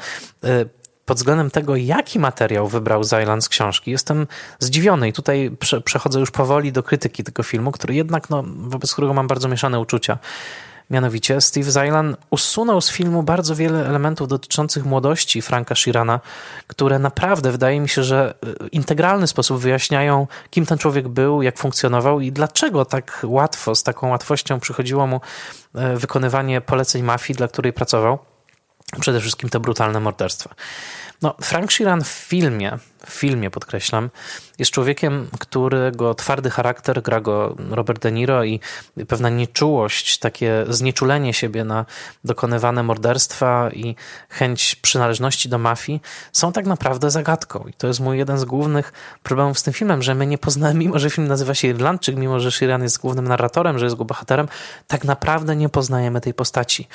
y, 0.46 0.70
pod 1.06 1.18
względem 1.18 1.52
tego, 1.52 1.76
jaki 1.76 2.20
materiał 2.20 2.68
wybrał 2.68 3.04
Zajlan 3.04 3.42
z 3.42 3.50
książki, 3.50 3.92
jestem 3.92 4.28
zdziwiony 4.60 5.10
i 5.10 5.14
tutaj 5.14 5.52
przechodzę 5.84 6.20
już 6.20 6.32
powoli 6.32 6.72
do 6.72 6.84
krytyki 6.84 7.24
tego 7.24 7.44
filmu, 7.44 7.72
który 7.72 7.96
jednak, 7.96 8.30
no, 8.30 8.44
wobec 8.48 8.94
którego 8.94 9.14
mam 9.14 9.28
bardzo 9.28 9.48
mieszane 9.48 9.80
uczucia. 9.80 10.18
Mianowicie 10.90 11.42
Steve 11.42 11.72
Zajlan 11.72 12.16
usunął 12.30 12.82
z 12.82 12.92
filmu 12.92 13.24
bardzo 13.24 13.56
wiele 13.56 13.88
elementów 13.90 14.28
dotyczących 14.28 14.86
młodości 14.86 15.42
Franka 15.42 15.76
Shirana, 15.76 16.20
które 16.68 17.00
naprawdę 17.00 17.52
wydaje 17.52 17.80
mi 17.80 17.90
się, 17.90 18.04
że 18.04 18.34
w 18.44 18.68
integralny 18.72 19.28
sposób 19.28 19.58
wyjaśniają, 19.60 20.28
kim 20.50 20.66
ten 20.66 20.78
człowiek 20.78 21.08
był, 21.08 21.42
jak 21.42 21.58
funkcjonował 21.58 22.22
i 22.22 22.32
dlaczego 22.32 22.86
tak 22.86 23.22
łatwo, 23.24 23.76
z 23.76 23.84
taką 23.84 24.10
łatwością 24.10 24.60
przychodziło 24.60 25.08
mu 25.08 25.22
e, 25.76 25.96
wykonywanie 25.96 26.62
poleceń 26.62 27.04
mafii, 27.04 27.38
dla 27.38 27.48
której 27.48 27.74
pracował. 27.74 28.20
Przede 29.00 29.20
wszystkim 29.20 29.50
te 29.50 29.60
brutalne 29.60 30.00
morderstwa. 30.00 30.56
No, 31.22 31.36
Frank 31.42 31.72
Sheeran 31.72 32.04
w 32.04 32.08
filmie, 32.08 32.78
w 33.08 33.14
filmie 33.14 33.50
podkreślam, 33.50 34.10
jest 34.60 34.72
człowiekiem, 34.72 35.28
którego 35.40 36.14
twardy 36.14 36.50
charakter 36.50 37.02
gra 37.02 37.22
go 37.22 37.56
Robert 37.70 38.02
De 38.02 38.12
Niro 38.12 38.44
i 38.44 38.60
pewna 39.08 39.30
nieczułość, 39.30 40.18
takie 40.20 40.66
znieczulenie 40.70 41.34
siebie 41.34 41.64
na 41.64 41.86
dokonywane 42.24 42.84
morderstwa 42.84 43.70
i 43.74 43.96
chęć 44.30 44.76
przynależności 44.76 45.50
do 45.50 45.58
mafii 45.58 46.02
są 46.32 46.52
tak 46.52 46.66
naprawdę 46.66 47.12
zagadką. 47.12 47.66
I 47.70 47.74
to 47.74 47.88
jest 47.88 48.00
mój 48.00 48.18
jeden 48.18 48.38
z 48.38 48.46
głównych 48.46 48.94
problemów 49.24 49.60
z 49.60 49.64
tym 49.64 49.74
filmem, 49.74 50.04
że 50.04 50.16
my 50.16 50.28
nie 50.28 50.38
poznamy, 50.38 50.74
mimo 50.74 51.00
że 51.00 51.10
film 51.10 51.28
nazywa 51.28 51.54
się 51.54 51.68
Irlandczyk, 51.68 52.16
mimo 52.16 52.40
że 52.40 52.52
Sheeran 52.52 52.84
jest 52.84 53.02
głównym 53.02 53.28
narratorem, 53.28 53.80
że 53.80 53.86
jest 53.86 53.96
go 53.96 54.06
bohaterem, 54.06 54.48
tak 54.88 55.04
naprawdę 55.04 55.56
nie 55.56 55.70
poznajemy 55.70 56.22
tej 56.22 56.34
postaci. 56.34 56.88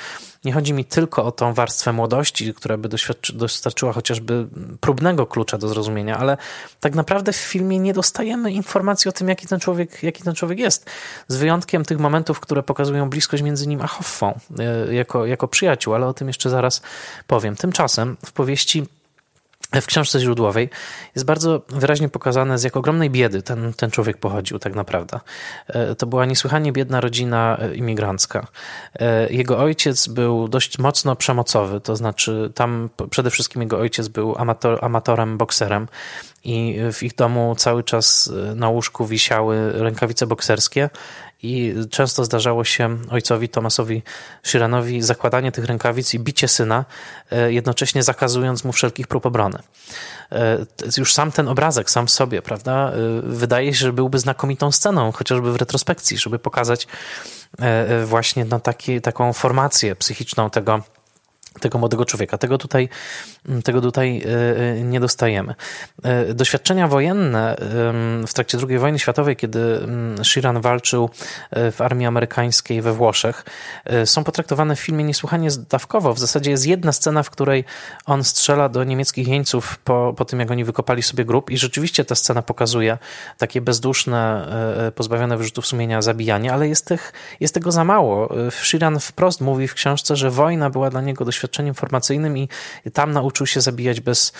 Nie 0.45 0.53
chodzi 0.53 0.73
mi 0.73 0.85
tylko 0.85 1.25
o 1.25 1.31
tą 1.31 1.53
warstwę 1.53 1.93
młodości, 1.93 2.53
która 2.53 2.77
by 2.77 2.89
dostarczyła 3.33 3.93
chociażby 3.93 4.47
próbnego 4.79 5.25
klucza 5.25 5.57
do 5.57 5.67
zrozumienia, 5.67 6.02
ale 6.09 6.37
tak 6.79 6.95
naprawdę 6.95 7.33
w 7.33 7.35
filmie 7.35 7.79
nie 7.79 7.93
dostajemy 7.93 8.51
informacji 8.51 9.09
o 9.09 9.11
tym, 9.11 9.29
jaki 9.29 9.47
ten 9.47 9.59
człowiek, 9.59 10.03
jaki 10.03 10.23
ten 10.23 10.35
człowiek 10.35 10.59
jest. 10.59 10.89
Z 11.27 11.35
wyjątkiem 11.35 11.85
tych 11.85 11.99
momentów, 11.99 12.39
które 12.39 12.63
pokazują 12.63 13.09
bliskość 13.09 13.43
między 13.43 13.67
nim 13.67 13.81
a 13.81 13.87
Hoffą 13.87 14.39
e, 14.59 14.93
jako, 14.93 15.25
jako 15.25 15.47
przyjaciół, 15.47 15.93
ale 15.93 16.07
o 16.07 16.13
tym 16.13 16.27
jeszcze 16.27 16.49
zaraz 16.49 16.81
powiem. 17.27 17.55
Tymczasem 17.55 18.17
w 18.25 18.31
powieści 18.31 18.85
w 19.81 19.85
książce 19.85 20.19
źródłowej 20.19 20.69
jest 21.15 21.25
bardzo 21.25 21.61
wyraźnie 21.69 22.09
pokazane, 22.09 22.59
z 22.59 22.63
jak 22.63 22.77
ogromnej 22.77 23.09
biedy 23.09 23.41
ten, 23.41 23.73
ten 23.73 23.91
człowiek 23.91 24.17
pochodził 24.17 24.59
tak 24.59 24.75
naprawdę. 24.75 25.19
E, 25.67 25.95
to 25.95 26.05
była 26.05 26.25
niesłychanie 26.25 26.71
biedna 26.71 27.01
rodzina 27.01 27.57
e, 27.59 27.75
imigrancka. 27.75 28.47
E, 28.99 29.33
jego 29.33 29.59
ojciec 29.59 30.07
był 30.07 30.47
dość 30.47 30.79
mocno 30.79 31.15
przemocowy, 31.15 31.81
to 31.81 31.95
znaczy 31.95 32.51
tam 32.55 32.89
przede 33.09 33.29
wszystkim 33.29 33.61
jego 33.61 33.79
ojciec 33.79 34.07
był 34.07 34.37
amator, 34.37 34.85
amatorem, 34.85 35.37
bokserem 35.37 35.87
i 36.43 36.79
w 36.93 37.03
ich 37.03 37.15
domu 37.15 37.55
cały 37.57 37.83
czas 37.83 38.31
na 38.55 38.69
łóżku 38.69 39.05
wisiały 39.05 39.71
rękawice 39.71 40.27
bokserskie 40.27 40.89
i 41.43 41.75
często 41.89 42.25
zdarzało 42.25 42.63
się 42.63 42.97
ojcowi 43.09 43.49
Tomasowi 43.49 44.03
Shiranowi 44.43 45.01
zakładanie 45.01 45.51
tych 45.51 45.65
rękawic 45.65 46.13
i 46.13 46.19
bicie 46.19 46.47
syna, 46.47 46.85
e, 47.31 47.53
jednocześnie 47.53 48.03
zakazując 48.03 48.63
mu 48.63 48.71
wszelkich 48.71 49.07
prób 49.07 49.25
obrony. 49.25 49.59
E, 50.31 50.65
już 50.97 51.13
sam 51.13 51.31
ten 51.31 51.47
obrazek, 51.47 51.89
sam 51.89 52.07
w 52.07 52.11
sobie, 52.11 52.41
prawda, 52.41 52.91
e, 52.91 52.93
wydaje 53.23 53.73
się, 53.73 53.79
że 53.79 53.93
byłby 53.93 54.19
znakomitą 54.19 54.71
sceną, 54.71 55.11
chociażby 55.11 55.53
w 55.53 55.55
retrospekcji, 55.55 56.17
żeby 56.17 56.39
pokazać 56.39 56.87
właśnie 58.05 58.45
no, 58.45 58.59
taki, 58.59 59.01
taką 59.01 59.33
formację 59.33 59.95
psychiczną 59.95 60.49
tego 60.49 60.81
tego 61.59 61.77
młodego 61.79 62.05
człowieka. 62.05 62.37
Tego 62.37 62.57
tutaj, 62.57 62.89
mm, 63.49 63.61
tego 63.61 63.81
tutaj 63.81 64.21
e, 64.25 64.57
e, 64.57 64.83
nie 64.83 64.99
dostajemy. 64.99 65.55
E, 66.03 66.33
doświadczenia 66.33 66.87
wojenne 66.87 67.55
w 68.27 68.33
trakcie 68.33 68.57
II 68.69 68.77
wojny 68.77 68.99
światowej, 68.99 69.35
kiedy 69.35 69.59
mm, 69.59 70.23
Shiran 70.23 70.61
walczył 70.61 71.09
w 71.71 71.81
armii 71.81 72.07
amerykańskiej 72.07 72.81
we 72.81 72.93
Włoszech, 72.93 73.45
są 74.05 74.23
potraktowane 74.23 74.75
w 74.75 74.79
filmie 74.79 75.03
niesłychanie 75.03 75.51
zdawkowo. 75.51 76.13
W 76.13 76.19
zasadzie 76.19 76.51
jest 76.51 76.67
jedna 76.67 76.91
scena, 76.91 77.23
w 77.23 77.29
której 77.29 77.63
on 78.05 78.23
strzela 78.23 78.69
do 78.69 78.83
niemieckich 78.83 79.27
jeńców 79.27 79.77
po, 79.77 80.13
po 80.17 80.25
tym, 80.25 80.39
jak 80.39 80.51
oni 80.51 80.63
wykopali 80.63 81.03
sobie 81.03 81.25
grób 81.25 81.49
i 81.49 81.57
rzeczywiście 81.57 82.05
ta 82.05 82.15
scena 82.15 82.41
pokazuje 82.41 82.97
takie 83.37 83.61
bezduszne, 83.61 84.47
pozbawione 84.95 85.37
wyrzutów 85.37 85.67
sumienia 85.67 86.01
zabijanie, 86.01 86.53
ale 86.53 86.67
jest, 86.67 86.85
tych, 86.85 87.13
jest 87.39 87.53
tego 87.53 87.71
za 87.71 87.83
mało. 87.83 88.29
Shiran 88.51 88.99
wprost 88.99 89.41
mówi 89.41 89.67
w 89.67 89.73
książce, 89.73 90.15
że 90.15 90.31
wojna 90.31 90.69
była 90.69 90.89
dla 90.89 91.01
niego 91.01 91.25
doświadczeniem 91.25 91.42
doświadczeniem 91.43 91.73
formacyjnym 91.73 92.37
i 92.37 92.47
tam 92.93 93.11
nauczył 93.11 93.47
się 93.47 93.61
zabijać 93.61 94.01
bez 94.01 94.33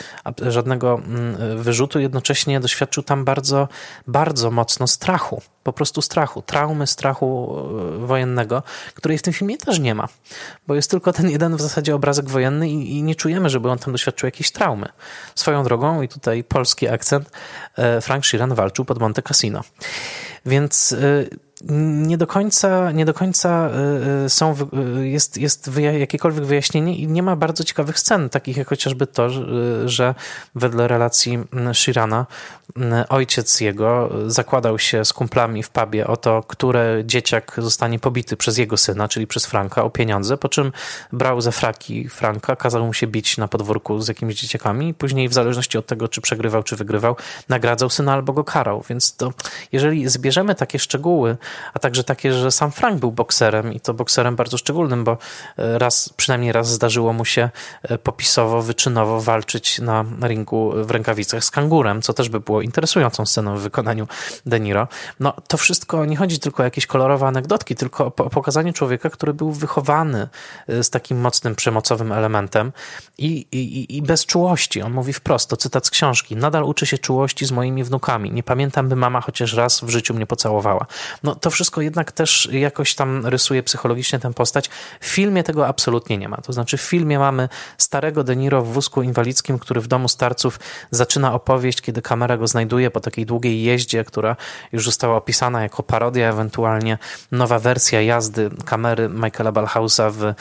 żadnego 0.47 1.01
mm, 1.05 1.63
wyrzutu. 1.63 1.99
Jednocześnie 1.99 2.59
doświadczył 2.59 3.03
tam 3.03 3.25
bardzo, 3.25 3.67
bardzo 4.07 4.51
mocno 4.51 4.87
strachu. 4.87 5.41
Po 5.63 5.73
prostu 5.73 6.01
strachu, 6.01 6.41
traumy 6.41 6.87
strachu 6.87 7.55
e, 8.03 8.07
wojennego, 8.07 8.63
której 8.93 9.17
w 9.17 9.21
tym 9.21 9.33
filmie 9.33 9.57
też 9.57 9.79
nie 9.79 9.95
ma, 9.95 10.07
bo 10.67 10.75
jest 10.75 10.91
tylko 10.91 11.13
ten 11.13 11.29
jeden 11.29 11.55
w 11.55 11.61
zasadzie 11.61 11.95
obrazek 11.95 12.29
wojenny 12.29 12.69
i, 12.69 12.97
i 12.97 13.03
nie 13.03 13.15
czujemy, 13.15 13.49
żeby 13.49 13.69
on 13.69 13.77
tam 13.77 13.91
doświadczył 13.91 14.27
jakiejś 14.27 14.51
traumy. 14.51 14.87
Swoją 15.35 15.63
drogą, 15.63 16.01
i 16.01 16.07
tutaj 16.07 16.43
polski 16.43 16.87
akcent, 16.87 17.31
e, 17.75 18.01
Frank 18.01 18.25
Sheeran 18.25 18.53
walczył 18.53 18.85
pod 18.85 18.99
Monte 18.99 19.21
Cassino. 19.21 19.61
Więc 20.45 20.93
e, 20.93 21.25
nie 21.69 22.17
do 22.17 22.27
końca, 22.27 22.91
nie 22.91 23.05
do 23.05 23.13
końca 23.13 23.69
są, 24.27 24.55
jest, 25.01 25.37
jest 25.37 25.71
jakiekolwiek 25.99 26.45
wyjaśnienie 26.45 26.97
i 26.97 27.07
nie 27.07 27.23
ma 27.23 27.35
bardzo 27.35 27.63
ciekawych 27.63 27.99
scen, 27.99 28.29
takich 28.29 28.57
jak 28.57 28.67
chociażby 28.67 29.07
to, 29.07 29.29
że 29.85 30.15
wedle 30.55 30.87
relacji 30.87 31.39
Shirana 31.73 32.25
ojciec 33.09 33.61
jego 33.61 34.09
zakładał 34.27 34.79
się 34.79 35.05
z 35.05 35.13
kumplami 35.13 35.63
w 35.63 35.69
pubie 35.69 36.07
o 36.07 36.17
to, 36.17 36.43
które 36.47 37.01
dzieciak 37.05 37.55
zostanie 37.57 37.99
pobity 37.99 38.37
przez 38.37 38.57
jego 38.57 38.77
syna, 38.77 39.07
czyli 39.07 39.27
przez 39.27 39.45
Franka, 39.45 39.83
o 39.83 39.89
pieniądze, 39.89 40.37
po 40.37 40.49
czym 40.49 40.71
brał 41.11 41.41
ze 41.41 41.51
fraki 41.51 42.09
Franka, 42.09 42.55
kazał 42.55 42.85
mu 42.85 42.93
się 42.93 43.07
bić 43.07 43.37
na 43.37 43.47
podwórku 43.47 44.01
z 44.01 44.07
jakimiś 44.07 44.41
dzieciakami 44.41 44.89
i 44.89 44.93
później 44.93 45.29
w 45.29 45.33
zależności 45.33 45.77
od 45.77 45.85
tego, 45.85 46.07
czy 46.07 46.21
przegrywał, 46.21 46.63
czy 46.63 46.75
wygrywał, 46.75 47.15
nagradzał 47.49 47.89
syna 47.89 48.13
albo 48.13 48.33
go 48.33 48.43
karał. 48.43 48.83
Więc 48.89 49.15
to, 49.15 49.33
jeżeli 49.71 50.09
zbierzemy 50.09 50.55
takie 50.55 50.79
szczegóły, 50.79 51.37
a 51.73 51.79
także 51.79 52.03
takie, 52.03 52.33
że 52.33 52.51
sam 52.51 52.71
Frank 52.71 52.99
był 52.99 53.11
bokserem 53.11 53.73
i 53.73 53.79
to 53.79 53.93
bokserem 53.93 54.35
bardzo 54.35 54.57
szczególnym, 54.57 55.03
bo 55.03 55.17
e, 55.57 55.79
raz, 55.79 56.09
przynajmniej 56.17 56.51
raz 56.51 56.69
zdarzyło 56.69 57.13
mu 57.13 57.25
się 57.25 57.49
e, 57.83 57.97
popisowo, 57.97 58.61
wyczynowo 58.61 59.21
walczyć 59.21 59.79
na 59.79 60.05
ringu 60.23 60.73
w 60.75 60.91
rękawicach 60.91 61.43
z 61.43 61.51
kangurem, 61.51 62.01
co 62.01 62.13
też 62.13 62.29
by 62.29 62.39
było 62.39 62.61
interesującą 62.61 63.25
sceną 63.25 63.57
w 63.57 63.61
wykonaniu 63.61 64.07
De 64.45 64.59
Niro. 64.59 64.87
No 65.19 65.33
to 65.47 65.57
wszystko 65.57 66.05
nie 66.05 66.17
chodzi 66.17 66.39
tylko 66.39 66.63
o 66.63 66.65
jakieś 66.65 66.87
kolorowe 66.87 67.27
anegdotki, 67.27 67.75
tylko 67.75 68.05
o 68.05 68.11
pokazanie 68.11 68.73
człowieka, 68.73 69.09
który 69.09 69.33
był 69.33 69.51
wychowany 69.51 70.27
e, 70.67 70.83
z 70.83 70.89
takim 70.89 71.21
mocnym 71.21 71.55
przemocowym 71.55 72.11
elementem 72.11 72.71
i, 73.17 73.47
i, 73.51 73.97
i 73.97 74.01
bez 74.01 74.25
czułości. 74.25 74.81
On 74.81 74.93
mówi 74.93 75.13
wprost, 75.13 75.49
to 75.49 75.57
cytat 75.57 75.85
z 75.85 75.89
książki. 75.89 76.35
Nadal 76.35 76.63
uczy 76.63 76.85
się 76.85 76.97
czułości 76.97 77.45
z 77.45 77.51
moimi 77.51 77.83
wnukami. 77.83 78.31
Nie 78.31 78.43
pamiętam, 78.43 78.89
by 78.89 78.95
mama 78.95 79.21
chociaż 79.21 79.53
raz 79.53 79.81
w 79.81 79.89
życiu 79.89 80.13
mnie 80.13 80.25
pocałowała. 80.25 80.85
No 81.23 81.35
to 81.43 81.49
wszystko 81.49 81.81
jednak 81.81 82.11
też 82.11 82.49
jakoś 82.51 82.95
tam 82.95 83.25
rysuje 83.25 83.63
psychologicznie 83.63 84.19
tę 84.19 84.33
postać. 84.33 84.69
W 84.99 85.05
filmie 85.05 85.43
tego 85.43 85.67
absolutnie 85.67 86.17
nie 86.17 86.29
ma. 86.29 86.37
To 86.37 86.53
znaczy 86.53 86.77
w 86.77 86.81
filmie 86.81 87.19
mamy 87.19 87.49
starego 87.77 88.23
De 88.23 88.35
Niro 88.35 88.61
w 88.61 88.67
wózku 88.67 89.01
inwalidzkim, 89.01 89.59
który 89.59 89.81
w 89.81 89.87
domu 89.87 90.07
starców 90.07 90.59
zaczyna 90.91 91.33
opowieść, 91.33 91.81
kiedy 91.81 92.01
kamera 92.01 92.37
go 92.37 92.47
znajduje 92.47 92.91
po 92.91 92.99
takiej 92.99 93.25
długiej 93.25 93.63
jeździe, 93.63 94.03
która 94.03 94.35
już 94.71 94.85
została 94.85 95.17
opisana 95.17 95.61
jako 95.61 95.83
parodia, 95.83 96.29
ewentualnie 96.29 96.97
nowa 97.31 97.59
wersja 97.59 98.01
jazdy 98.01 98.49
kamery 98.65 99.09
Michaela 99.09 99.51
Balhausa 99.51 100.09
w 100.09 100.33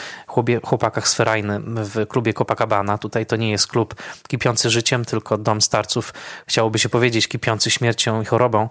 Chłopakach 0.65 1.09
z 1.09 1.17
w 1.59 2.07
klubie 2.09 2.35
Copacabana. 2.35 2.99
Tutaj 2.99 3.27
to 3.27 3.37
nie 3.37 3.51
jest 3.51 3.67
klub 3.67 3.95
kipiący 4.29 4.71
życiem, 4.71 5.05
tylko 5.05 5.39
dom 5.39 5.61
starców, 5.61 6.15
chciałoby 6.49 6.79
się 6.79 6.89
powiedzieć, 6.89 7.29
kipiący 7.29 7.71
śmiercią 7.71 8.23
i 8.23 8.25
chorobą. 8.25 8.69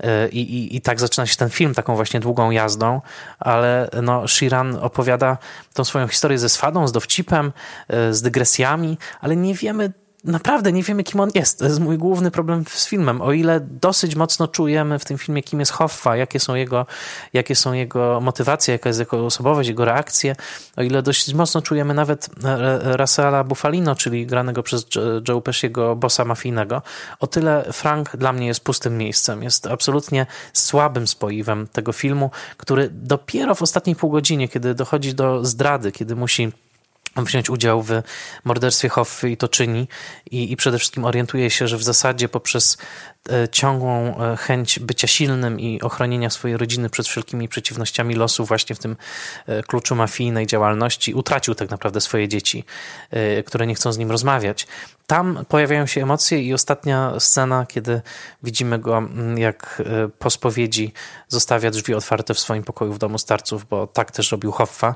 E, 0.00 0.28
I, 0.28 0.40
i, 0.40 0.76
I 0.76 0.80
tak 0.80 1.00
zaczyna 1.00 1.26
się 1.26 1.36
ten 1.36 1.50
film, 1.50 1.74
taką 1.74 1.96
właśnie 1.96 2.20
długą 2.20 2.50
jazdą, 2.50 3.00
ale 3.38 3.88
no, 4.02 4.28
Shiran 4.28 4.76
opowiada 4.76 5.38
tą 5.74 5.84
swoją 5.84 6.08
historię 6.08 6.38
ze 6.38 6.48
swadą, 6.48 6.88
z 6.88 6.92
dowcipem, 6.92 7.52
e, 7.88 8.12
z 8.14 8.22
dygresjami, 8.22 8.98
ale 9.20 9.36
nie 9.36 9.54
wiemy 9.54 9.92
naprawdę 10.24 10.72
nie 10.72 10.82
wiemy, 10.82 11.04
kim 11.04 11.20
on 11.20 11.30
jest. 11.34 11.58
To 11.58 11.64
jest 11.64 11.80
mój 11.80 11.98
główny 11.98 12.30
problem 12.30 12.64
z 12.68 12.88
filmem. 12.88 13.22
O 13.22 13.32
ile 13.32 13.60
dosyć 13.60 14.14
mocno 14.14 14.48
czujemy 14.48 14.98
w 14.98 15.04
tym 15.04 15.18
filmie, 15.18 15.42
kim 15.42 15.60
jest 15.60 15.72
Hoffa, 15.72 16.16
jakie 16.16 16.40
są 16.40 16.54
jego, 16.54 16.86
jakie 17.32 17.54
są 17.54 17.72
jego 17.72 18.20
motywacje, 18.20 18.72
jaka 18.72 18.88
jest 18.88 19.00
jego 19.00 19.26
osobowość, 19.26 19.68
jego 19.68 19.84
reakcje, 19.84 20.36
o 20.76 20.82
ile 20.82 21.02
dość 21.02 21.34
mocno 21.34 21.62
czujemy 21.62 21.94
nawet 21.94 22.28
e, 22.44 22.96
Russella 22.96 23.44
Buffalino, 23.44 23.94
czyli 23.94 24.26
granego 24.26 24.62
przez 24.62 24.86
Joe 25.28 25.40
Pesciego 25.40 25.96
bossa 25.96 26.24
mafijnego, 26.24 26.82
o 27.20 27.26
tyle 27.26 27.64
Frank 27.72 28.16
dla 28.16 28.32
mnie 28.32 28.46
jest 28.46 28.60
pustym 28.60 28.98
miejscem. 28.98 29.42
Jest 29.42 29.66
absolutnie 29.66 30.26
słabym 30.52 31.06
spoiwem 31.06 31.68
tego 31.72 31.92
filmu, 31.92 32.30
który 32.56 32.90
dopiero 32.92 33.54
w 33.54 33.62
ostatniej 33.62 33.96
pół 33.96 34.10
godzinie, 34.10 34.48
kiedy 34.48 34.74
dochodzi 34.74 35.14
do 35.14 35.44
zdrady, 35.44 35.92
kiedy 35.92 36.16
musi 36.16 36.52
wziąć 37.16 37.50
udział 37.50 37.82
w 37.82 37.90
morderstwie 38.44 38.88
Hoffy 38.88 39.30
i 39.30 39.36
to 39.36 39.48
czyni 39.48 39.88
i, 40.30 40.52
i 40.52 40.56
przede 40.56 40.78
wszystkim 40.78 41.04
orientuje 41.04 41.50
się, 41.50 41.68
że 41.68 41.76
w 41.76 41.82
zasadzie 41.82 42.28
poprzez 42.28 42.78
E, 43.28 43.48
ciągłą 43.48 44.20
e, 44.20 44.36
chęć 44.36 44.78
bycia 44.78 45.06
silnym 45.06 45.60
i 45.60 45.82
ochronienia 45.82 46.30
swojej 46.30 46.56
rodziny 46.56 46.90
przed 46.90 47.08
wszelkimi 47.08 47.48
przeciwnościami 47.48 48.14
losu 48.14 48.44
właśnie 48.44 48.76
w 48.76 48.78
tym 48.78 48.96
e, 49.46 49.62
kluczu 49.62 49.94
mafijnej 49.94 50.46
działalności 50.46 51.14
utracił 51.14 51.54
tak 51.54 51.70
naprawdę 51.70 52.00
swoje 52.00 52.28
dzieci, 52.28 52.64
które 53.46 53.66
nie 53.66 53.74
chcą 53.74 53.92
z 53.92 53.98
nim 53.98 54.10
rozmawiać. 54.10 54.66
Tam 55.06 55.44
pojawiają 55.48 55.86
się 55.86 56.02
emocje 56.02 56.42
i 56.42 56.54
ostatnia 56.54 57.12
scena, 57.18 57.66
kiedy 57.66 58.00
widzimy 58.42 58.78
go, 58.78 58.98
mm, 58.98 59.38
jak 59.38 59.82
po 60.18 60.30
spowiedzi 60.30 60.92
zostawia 61.28 61.70
drzwi 61.70 61.94
otwarte 61.94 62.34
w 62.34 62.38
swoim 62.38 62.64
pokoju 62.64 62.92
w 62.92 62.98
domu 62.98 63.18
starców, 63.18 63.68
bo 63.68 63.86
tak 63.86 64.10
też 64.10 64.32
robił 64.32 64.52
Hoffa. 64.52 64.94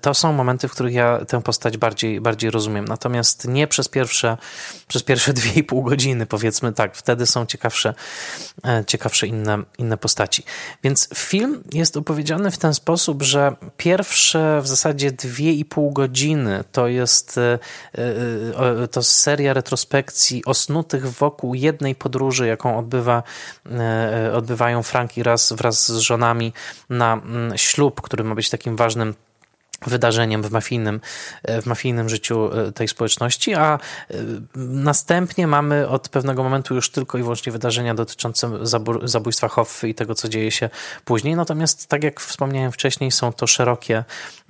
To 0.00 0.14
są 0.14 0.32
momenty, 0.32 0.68
w 0.68 0.72
których 0.72 0.94
ja 0.94 1.24
tę 1.28 1.42
postać 1.42 1.78
bardziej, 1.78 2.20
bardziej 2.20 2.50
rozumiem. 2.50 2.84
Natomiast 2.84 3.48
nie 3.48 3.66
przez 3.66 3.88
pierwsze, 3.88 4.36
przez 4.88 5.02
pierwsze 5.02 5.32
dwie 5.40 5.52
i 5.52 5.64
pół 5.64 5.82
godziny, 5.82 6.26
powiedzmy 6.26 6.72
tak. 6.72 6.96
Wtedy 6.96 7.26
są 7.26 7.46
ciekawsze, 7.46 7.94
e, 8.64 8.84
ciekawsze 8.86 9.26
inne, 9.26 9.62
inne 9.78 9.96
postaci. 9.96 10.42
Więc 10.82 11.08
film 11.14 11.62
jest 11.72 11.96
opowiedziany 11.96 12.50
w 12.50 12.58
ten 12.58 12.74
sposób, 12.74 13.22
że 13.22 13.56
pierwsze 13.76 14.60
w 14.62 14.68
zasadzie 14.68 15.12
dwie 15.12 15.52
i 15.52 15.64
pół 15.64 15.92
godziny 15.92 16.64
to 16.72 16.88
jest 16.88 17.38
e, 17.38 17.58
e, 17.98 18.88
to 18.88 19.02
seria 19.02 19.52
retrospekcji 19.52 20.44
osnutych 20.44 21.12
wokół 21.12 21.54
jednej 21.54 21.94
podróży, 21.94 22.46
jaką 22.46 22.78
odbywa, 22.78 23.22
odbywają 24.32 24.82
Franki 24.82 25.22
raz 25.22 25.52
wraz 25.52 25.92
z 25.92 25.98
żonami 25.98 26.52
na 26.90 27.12
mm, 27.12 27.58
ślub, 27.58 28.00
który 28.00 28.24
ma 28.24 28.34
być 28.34 28.50
takim 28.50 28.76
ważnym 28.76 29.14
wydarzeniem 29.86 30.42
w 30.42 30.50
mafijnym, 30.50 31.00
w 31.62 31.66
mafijnym 31.66 32.08
życiu 32.08 32.50
e, 32.52 32.72
tej 32.72 32.88
społeczności, 32.88 33.54
a 33.54 33.78
e, 34.10 34.14
następnie 34.56 35.46
mamy 35.46 35.88
od 35.88 36.08
pewnego 36.08 36.42
momentu 36.42 36.74
już 36.74 36.90
tylko 36.90 37.18
i 37.18 37.22
wyłącznie 37.22 37.52
wydarzenia 37.52 37.94
dotyczące 37.94 38.50
zabójstwa 39.02 39.48
Hoffy 39.48 39.88
i 39.88 39.94
tego, 39.94 40.14
co 40.14 40.28
dzieje 40.28 40.50
się 40.50 40.70
później. 41.04 41.36
Natomiast, 41.36 41.86
tak 41.86 42.04
jak 42.04 42.20
wspomniałem 42.20 42.72
wcześniej, 42.72 43.10
są 43.10 43.32
to 43.32 43.46
szerokie, 43.46 44.04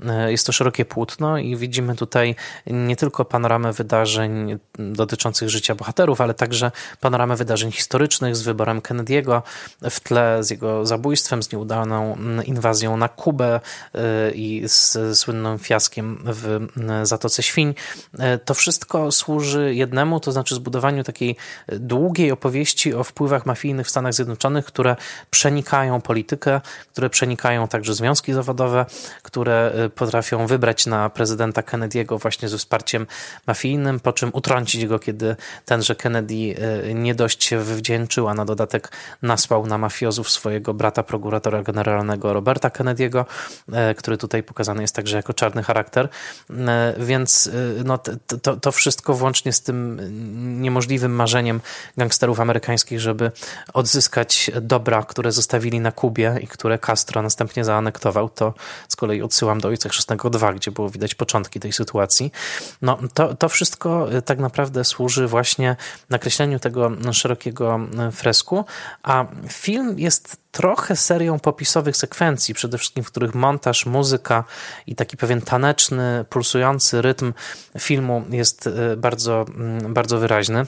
e, 0.06 0.30
jest 0.30 0.46
to 0.46 0.52
szerokie 0.52 0.84
płótno 0.84 1.38
i 1.38 1.56
widzimy 1.56 1.96
tutaj 1.96 2.36
nie 2.66 2.96
tylko 2.96 3.24
panoramę 3.24 3.72
wydarzeń 3.72 4.58
dotyczących 4.78 5.48
życia 5.48 5.74
bohaterów, 5.74 6.20
ale 6.20 6.34
także 6.34 6.72
panoramę 7.00 7.36
wydarzeń 7.36 7.72
historycznych 7.72 8.36
z 8.36 8.42
wyborem 8.42 8.80
Kennedy'ego 8.80 9.42
w 9.90 10.00
tle, 10.00 10.44
z 10.44 10.50
jego 10.50 10.86
zabójstwem, 10.86 11.42
z 11.42 11.52
nieudaną 11.52 12.16
inwazją 12.44 12.96
na 12.96 13.08
Kubę 13.08 13.60
i 14.34 14.62
z 14.66 15.19
słynnym 15.20 15.59
fiaskiem 15.59 16.18
w 16.24 16.66
Zatoce 17.02 17.42
Świń. 17.42 17.74
E, 18.18 18.38
to 18.38 18.54
wszystko 18.54 19.12
służy 19.12 19.74
jednemu, 19.74 20.20
to 20.20 20.33
znaczy 20.33 20.54
zbudowaniu 20.54 21.04
takiej 21.04 21.37
długiej 21.68 22.33
opowieści 22.33 22.94
o 22.94 23.04
wpływach 23.04 23.46
mafijnych 23.46 23.87
w 23.87 23.90
Stanach 23.90 24.14
Zjednoczonych, 24.14 24.64
które 24.64 24.96
przenikają 25.30 26.00
politykę, 26.00 26.61
które 26.92 27.11
przenikają 27.11 27.68
także 27.68 27.94
związki 27.94 28.33
zawodowe, 28.33 28.87
które 29.22 29.72
e, 29.74 29.90
potrafią 29.90 30.46
wybrać 30.46 30.87
na 30.87 31.11
prezydenta 31.11 31.62
Kennedy'ego 31.62 32.20
właśnie 32.20 32.48
ze 32.48 32.59
wsparciem 32.59 33.06
mafijnym, 33.46 34.00
po 34.00 34.12
czym 34.12 34.30
utrącić 34.33 34.87
go, 34.87 34.98
kiedy 34.98 35.37
tenże 35.64 35.94
Kennedy 35.94 36.35
e, 36.35 36.94
nie 36.94 37.14
dość 37.14 37.44
się 37.44 37.59
wywdzięczył, 37.59 38.28
a 38.28 38.35
na 38.35 38.44
dodatek 38.44 38.92
nasłał 39.22 39.66
na 39.66 39.78
mafiozów 39.78 40.30
swojego 40.30 40.74
brata 40.74 41.02
prokuratora 41.02 41.62
generalnego 41.62 42.33
Roberta 42.33 42.68
Kennedy'ego, 42.68 43.24
który 43.96 44.16
tutaj 44.18 44.42
pokazany 44.42 44.83
jest 44.83 44.94
także 44.94 45.09
także 45.10 45.16
jako 45.16 45.34
czarny 45.34 45.62
charakter, 45.62 46.08
e, 46.50 46.94
więc 46.98 47.50
e, 47.80 47.84
no, 47.84 47.98
to, 48.42 48.56
to 48.56 48.72
wszystko 48.72 49.14
włącznie 49.14 49.52
z 49.52 49.62
tym 49.62 50.00
niemożliwym 50.62 51.14
marzeniem 51.14 51.60
gangsterów 51.96 52.40
amerykańskich, 52.40 53.00
żeby 53.00 53.32
odzyskać 53.74 54.50
dobra, 54.60 55.02
które 55.02 55.32
zostawili 55.32 55.80
na 55.80 55.92
Kubie 55.92 56.38
i 56.42 56.46
które 56.46 56.78
Castro 56.78 57.22
następnie 57.22 57.64
zaanektował, 57.64 58.28
to 58.28 58.54
z 58.88 58.96
kolei 58.96 59.22
odsyłam 59.22 59.60
do 59.60 59.68
Ojca 59.68 59.88
Chrzestnego 59.88 60.30
2, 60.30 60.52
gdzie 60.52 60.70
było 60.70 60.90
widać 60.90 61.14
początki 61.14 61.60
tej 61.60 61.72
sytuacji. 61.72 62.32
No, 62.82 62.98
to, 63.14 63.34
to 63.34 63.48
wszystko 63.48 64.12
e, 64.12 64.22
tak 64.22 64.38
naprawdę 64.38 64.84
służy 64.84 65.26
właśnie 65.26 65.76
nakreśleniu 66.10 66.58
tego 66.58 66.90
szerokiego 67.12 67.80
fresku, 68.12 68.64
a 69.02 69.26
film 69.48 69.98
jest 69.98 70.49
trochę 70.52 70.96
serią 70.96 71.38
popisowych 71.38 71.96
sekwencji, 71.96 72.54
przede 72.54 72.78
wszystkim 72.78 73.04
w 73.04 73.10
których 73.10 73.34
montaż, 73.34 73.86
muzyka 73.86 74.44
i 74.86 74.94
taki 74.94 75.16
pewien 75.16 75.42
taneczny, 75.42 76.24
pulsujący 76.28 77.02
rytm 77.02 77.32
filmu 77.78 78.24
jest 78.30 78.66
e, 78.66 78.96
bardzo, 78.96 79.46
mm, 79.48 79.94
bardzo 79.94 80.18
wyraźny. 80.18 80.66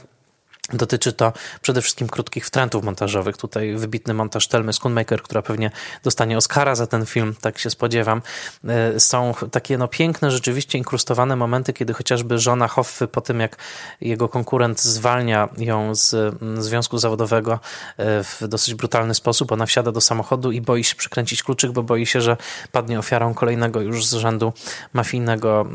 Dotyczy 0.71 1.13
to 1.13 1.33
przede 1.63 1.83
wszystkim 1.83 2.09
krótkich 2.09 2.47
wtrętów 2.47 2.85
montażowych. 2.85 3.37
Tutaj 3.37 3.77
wybitny 3.77 4.15
montaż 4.15 4.49
Telmy 4.49 4.73
Schoonmaker, 4.73 5.23
która 5.23 5.43
pewnie 5.43 5.71
dostanie 6.05 6.37
Oscara 6.37 6.75
za 6.75 6.87
ten 6.87 7.07
film, 7.07 7.35
tak 7.41 7.59
się 7.59 7.71
spodziewam. 7.71 8.23
E, 8.69 9.01
są 9.01 9.35
takie 9.51 9.79
no, 9.79 9.89
piękne, 9.89 10.31
rzeczywiście 10.31 10.79
inkrustowane 10.79 11.37
momenty, 11.37 11.73
kiedy 11.73 11.95
chociażby 11.95 12.39
żona 12.39 12.69
Hoffy 12.69 13.09
po 13.09 13.21
tym, 13.21 13.41
jak 13.41 13.57
jego 14.01 14.29
konkurent 14.29 14.81
zwalnia 14.81 15.49
ją 15.59 15.95
z 15.95 16.15
mm, 16.15 16.63
związku 16.63 16.99
zawodowego 16.99 17.53
e, 17.97 18.25
w 18.25 18.49
dosyć 18.49 18.75
brutalny 18.75 19.15
sposób, 19.15 19.53
ona 19.53 19.67
wsiada 19.67 19.93
do 19.93 20.01
samochodu 20.01 20.53
i 20.53 20.61
boi 20.61 20.85
się 20.85 20.95
przykręcić 20.95 21.43
kluczyk, 21.43 21.73
bo 21.73 21.83
boi 21.83 22.07
się, 22.07 22.21
że 22.21 22.37
padnie 22.73 22.99
ofiarą 22.99 23.35
kolejnego 23.35 23.81
już 23.81 24.07
z 24.07 24.15
rzędu 24.15 24.53
mafijnego 24.93 25.67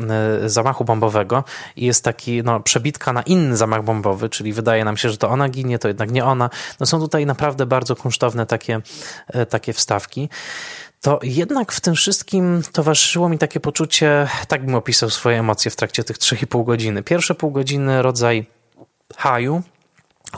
e, 0.44 0.50
zamachu 0.50 0.86
bombowego. 0.86 1.44
I 1.76 1.86
jest 1.86 2.04
taki 2.04 2.44
no, 2.44 2.60
przebitka 2.60 3.14
na 3.14 3.22
inny 3.22 3.58
zamach 3.58 3.84
bombowy, 3.84 4.30
czyli 4.30 4.54
wydaje 4.54 4.77
nam 4.86 4.98
się, 4.98 5.10
że 5.10 5.18
to 5.18 5.30
ona 5.30 5.50
ginie, 5.50 5.80
to 5.80 5.88
jednak 5.88 6.12
nie 6.12 6.26
ona. 6.26 6.50
No 6.80 6.86
są 6.86 7.00
tutaj 7.00 7.26
naprawdę 7.26 7.66
bardzo 7.66 7.96
kunsztowne 7.96 8.46
takie, 8.46 8.82
e, 9.28 9.46
takie 9.46 9.74
wstawki 9.74 10.30
to 11.02 11.20
jednak 11.24 11.72
w 11.72 11.82
tym 11.82 11.96
wszystkim 11.96 12.62
towarzyszyło 12.72 13.30
mi 13.30 13.38
takie 13.38 13.60
poczucie, 13.60 14.28
tak 14.48 14.66
bym 14.66 14.76
opisał 14.76 15.10
swoje 15.10 15.40
emocje 15.40 15.72
w 15.72 15.76
trakcie 15.76 16.04
tych 16.04 16.18
3,5 16.18 16.66
godziny. 16.66 17.04
Pierwsze 17.04 17.36
pół 17.36 17.52
godziny 17.52 18.02
rodzaj 18.02 18.46
haju, 19.18 19.62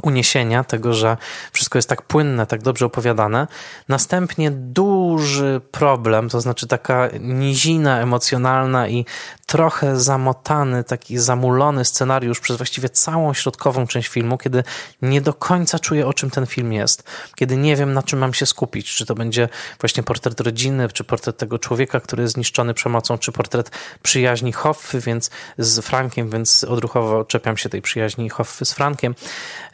uniesienia, 0.03 0.63
tego, 0.63 0.93
że 0.93 1.17
wszystko 1.51 1.77
jest 1.77 1.89
tak 1.89 2.01
płynne, 2.01 2.45
tak 2.45 2.61
dobrze 2.61 2.85
opowiadane. 2.85 3.47
Następnie 3.87 4.51
duży 4.51 5.61
problem, 5.71 6.29
to 6.29 6.41
znaczy 6.41 6.67
taka 6.67 7.09
nizina 7.19 8.01
emocjonalna 8.01 8.87
i 8.87 9.05
trochę 9.45 9.99
zamotany, 9.99 10.83
taki 10.83 11.17
zamulony 11.17 11.85
scenariusz 11.85 12.39
przez 12.39 12.57
właściwie 12.57 12.89
całą 12.89 13.33
środkową 13.33 13.87
część 13.87 14.07
filmu, 14.07 14.37
kiedy 14.37 14.63
nie 15.01 15.21
do 15.21 15.33
końca 15.33 15.79
czuję, 15.79 16.07
o 16.07 16.13
czym 16.13 16.29
ten 16.29 16.45
film 16.45 16.73
jest, 16.73 17.03
kiedy 17.35 17.57
nie 17.57 17.75
wiem, 17.75 17.93
na 17.93 18.03
czym 18.03 18.19
mam 18.19 18.33
się 18.33 18.45
skupić, 18.45 18.95
czy 18.95 19.05
to 19.05 19.15
będzie 19.15 19.49
właśnie 19.79 20.03
portret 20.03 20.39
rodziny, 20.39 20.89
czy 20.89 21.03
portret 21.03 21.37
tego 21.37 21.59
człowieka, 21.59 21.99
który 21.99 22.23
jest 22.23 22.33
zniszczony 22.33 22.73
przemocą, 22.73 23.17
czy 23.17 23.31
portret 23.31 23.71
przyjaźni 24.03 24.51
Hoffy, 24.51 24.99
więc 24.99 25.29
z 25.57 25.85
Frankiem, 25.85 26.29
więc 26.29 26.63
odruchowo 26.63 27.25
czepiam 27.25 27.57
się 27.57 27.69
tej 27.69 27.81
przyjaźni 27.81 28.29
Hoffy 28.29 28.65
z 28.65 28.73
Frankiem. 28.73 29.15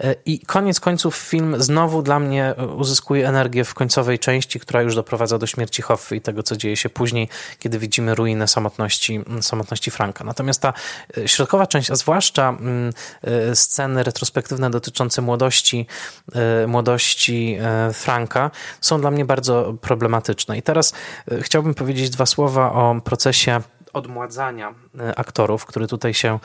E, 0.05 0.15
I 0.25 0.39
koniec 0.39 0.79
końców 0.79 1.15
film 1.15 1.55
znowu 1.63 2.01
dla 2.01 2.19
mnie 2.19 2.55
uzyskuje 2.77 3.27
energię 3.27 3.63
w 3.63 3.73
końcowej 3.73 4.19
części, 4.19 4.59
która 4.59 4.81
już 4.81 4.95
doprowadza 4.95 5.37
do 5.37 5.47
śmierci 5.47 5.81
Hoffy 5.81 6.15
i 6.15 6.21
tego, 6.21 6.43
co 6.43 6.57
dzieje 6.57 6.77
się 6.77 6.89
później, 6.89 7.29
kiedy 7.59 7.79
widzimy 7.79 8.15
ruinę 8.15 8.47
samotności, 8.47 9.23
samotności 9.41 9.65
samotności 9.65 9.91
Franka. 9.91 10.23
Natomiast 10.23 10.61
ta 10.61 10.73
e, 11.17 11.27
środkowa 11.27 11.67
część, 11.67 11.91
a 11.91 11.95
zwłaszcza 11.95 12.49
mm, 12.49 12.93
e, 13.21 13.55
sceny 13.55 14.03
retrospektywne 14.03 14.69
dotyczące 14.69 15.21
młodości, 15.21 15.87
e, 16.35 16.67
młodości 16.67 17.57
Franka 17.93 18.51
są 18.81 19.01
dla 19.01 19.11
mnie 19.11 19.25
bardzo 19.25 19.73
problematyczne. 19.81 20.57
I 20.57 20.61
teraz 20.61 20.93
chciałbym 21.41 21.73
powiedzieć 21.73 22.09
dwa 22.09 22.25
słowa 22.25 22.73
o 22.73 23.01
procesie 23.03 23.61
odmładzania 23.95 24.73
e, 24.99 25.19
aktorów, 25.19 25.65
który 25.65 25.87
tutaj 25.87 26.13
się 26.13 26.33
e, 26.33 26.39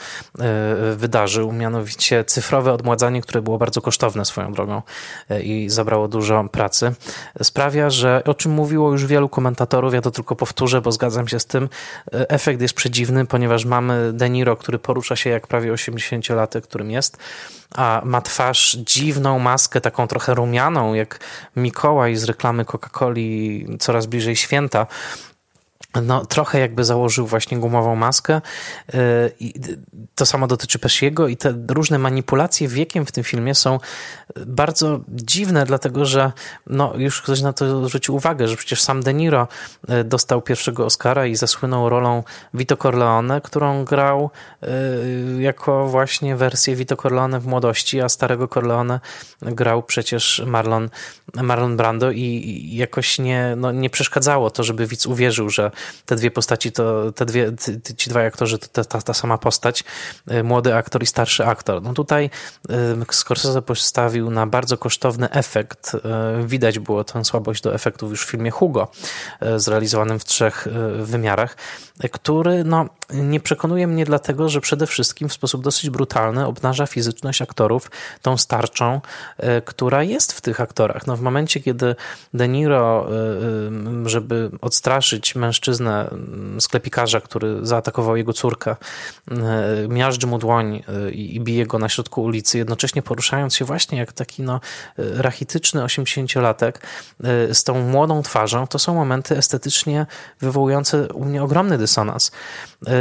wydarzył, 0.97 1.53
mianowicie 1.53 2.25
cyfrowe 2.25 2.73
odmładzanie, 2.73 3.23
które 3.23 3.43
było 3.43 3.59
bardzo 3.59 3.81
kosztowne 3.83 4.25
swoją 4.25 4.53
drogą 4.53 4.83
e, 5.31 5.43
i 5.43 5.71
zabrało 5.71 6.09
dużo 6.09 6.45
pracy, 6.53 6.93
sprawia, 7.43 7.91
że 7.91 8.23
o 8.25 8.35
czym 8.35 8.53
mówiło 8.53 8.93
już 8.93 9.07
wielu 9.07 9.29
komentatorów, 9.29 9.95
ja 9.95 10.01
to 10.01 10.11
tylko 10.11 10.37
powtórzę, 10.37 10.81
bo 10.81 10.93
zgadzam 10.93 11.29
się 11.29 11.41
z 11.41 11.47
tym, 11.47 11.69
efekt 12.13 12.61
jest 12.61 12.75
przedziwny, 12.75 13.27
ponieważ 13.27 13.65
mamy 13.65 14.13
De 14.13 14.31
Niro, 14.31 14.57
który 14.57 14.79
porusza 14.79 15.17
się 15.17 15.31
jak 15.31 15.47
prawie 15.47 15.73
80-latek, 15.73 16.61
którym 16.61 16.91
jest, 16.91 17.19
a 17.75 18.03
ma 18.05 18.21
twarz 18.21 18.77
dziwną 18.77 19.39
maskę, 19.39 19.81
taką 19.81 20.07
trochę 20.07 20.35
rumianą, 20.35 20.95
jak 20.95 21.21
Mikołaj 21.57 22.17
z 22.17 22.25
reklamy 22.25 22.65
Coca-Coli 22.65 23.67
coraz 23.79 24.07
bliżej 24.07 24.37
święta 24.37 24.87
no, 26.03 26.27
trochę 26.27 26.61
jakby 26.61 26.85
założył 26.85 27.27
właśnie 27.27 27.59
gumową 27.59 27.97
maskę. 27.97 28.41
Y, 28.95 28.99
I 29.41 29.55
to 30.15 30.27
samo 30.27 30.47
dotyczy 30.47 30.79
Pesciego 30.79 31.29
i 31.29 31.37
te 31.37 31.55
różne 31.69 31.99
manipulacje 31.99 32.69
wiekiem 32.69 33.07
w 33.07 33.13
tym 33.13 33.25
filmie 33.25 33.55
są 33.55 33.79
bardzo 34.47 35.01
dziwne, 35.09 35.67
dlatego 35.67 36.05
że 36.05 36.33
no, 36.67 36.93
już 36.97 37.23
ktoś 37.23 37.43
na 37.43 37.53
to 37.53 37.87
zwrócił 37.87 38.15
uwagę, 38.15 38.49
że 38.49 38.57
przecież 38.57 38.83
sam 38.83 39.03
De 39.03 39.15
Niro 39.15 39.49
y, 39.91 40.05
dostał 40.05 40.43
pierwszego 40.43 40.87
Oscara 40.87 41.27
i 41.27 41.37
zasłynął 41.37 41.89
rolą 41.89 42.23
Vito 42.55 42.77
Corleone, 42.77 43.41
którą 43.41 43.85
grał 43.85 44.31
y, 44.63 45.43
jako 45.43 45.87
właśnie 45.87 46.37
wersję 46.37 46.77
Vito 46.77 46.97
Corleone 46.97 47.41
w 47.41 47.47
młodości, 47.47 48.01
a 48.01 48.09
starego 48.09 48.49
Corleone 48.49 49.01
grał 49.43 49.83
przecież 49.83 50.43
Marlon, 50.47 50.91
Marlon 51.35 51.77
Brando 51.77 52.11
i 52.11 52.69
jakoś 52.73 53.19
nie, 53.19 53.55
no, 53.57 53.73
nie 53.73 53.91
przeszkadzało 53.91 54.51
to, 54.51 54.65
żeby 54.65 54.87
widz 54.87 55.07
uwierzył, 55.07 55.51
że 55.51 55.71
te 56.07 56.17
dwie 56.17 56.31
postaci, 56.31 56.73
to 56.73 57.13
te 57.13 57.27
dwie, 57.27 57.53
ci 57.97 58.11
dwaj 58.11 58.27
aktorzy 58.27 58.59
to 58.59 58.85
ta, 58.85 59.01
ta 59.01 59.15
sama 59.15 59.39
postać, 59.39 59.85
y, 60.33 60.45
młody 60.45 60.75
aktor 60.75 61.03
i 61.03 61.07
starszy 61.07 61.47
aktor. 61.47 61.83
No 61.83 61.93
tutaj 61.93 62.31
y, 62.71 63.15
Scorsese 63.15 63.63
postawił 63.63 64.31
na 64.31 64.47
bardzo 64.47 64.79
kosztowny 64.79 65.31
efekt. 65.31 65.95
Y, 65.95 65.99
widać 66.47 66.79
było 66.79 67.05
tę 67.05 67.25
słabość 67.25 67.63
do 67.63 67.75
efektów 67.75 68.11
już 68.11 68.27
w 68.27 68.31
filmie 68.31 68.51
Hugo, 68.51 68.89
zrealizowanym 69.57 70.19
w 70.19 70.25
trzech 70.25 70.69
wymiarach, 71.03 71.57
który 72.13 72.65
no, 72.65 72.87
nie 73.15 73.41
przekonuje 73.41 73.87
mnie 73.87 74.05
dlatego, 74.05 74.49
że 74.49 74.61
przede 74.61 74.87
wszystkim 74.87 75.29
w 75.29 75.33
sposób 75.33 75.65
dosyć 75.65 75.91
brutalny 75.91 76.47
obnaża 76.47 76.87
fizyczność 76.87 77.43
aktorów, 77.43 77.91
tą 78.23 78.37
starczą, 78.37 79.01
która 79.65 80.03
jest 80.03 80.33
w 80.33 80.41
tych 80.41 80.61
aktorach. 80.61 81.07
No, 81.07 81.17
w 81.21 81.23
momencie, 81.23 81.61
kiedy 81.61 81.95
De 82.35 82.49
Niro, 82.49 83.09
żeby 84.05 84.51
odstraszyć 84.61 85.35
mężczyznę, 85.35 86.09
mm, 86.11 86.61
sklepikarza, 86.61 87.21
który 87.21 87.59
zaatakował 87.63 88.17
jego 88.17 88.33
córkę, 88.33 88.77
e, 89.31 89.89
miażdży 89.89 90.27
mu 90.27 90.39
dłoń 90.39 90.83
i 91.13 91.41
bije 91.41 91.67
go 91.67 91.79
na 91.79 91.89
środku 91.89 92.23
ulicy, 92.23 92.59
jednocześnie 92.59 93.03
poruszając 93.03 93.55
się 93.57 93.65
właśnie 93.65 93.99
jak 93.99 94.13
taki 94.13 94.43
no, 94.43 94.61
rachityczny 94.99 95.81
80-latek 95.83 96.73
z 97.53 97.65
tą 97.65 97.81
młodą 97.81 98.23
twarzą, 98.23 98.67
to 98.67 98.79
są 98.79 98.95
momenty 98.95 99.37
estetycznie 99.37 100.07
wywołujące 100.41 101.13
u 101.13 101.25
mnie 101.25 101.43
ogromny 101.43 101.79
dysonans. 101.79 102.31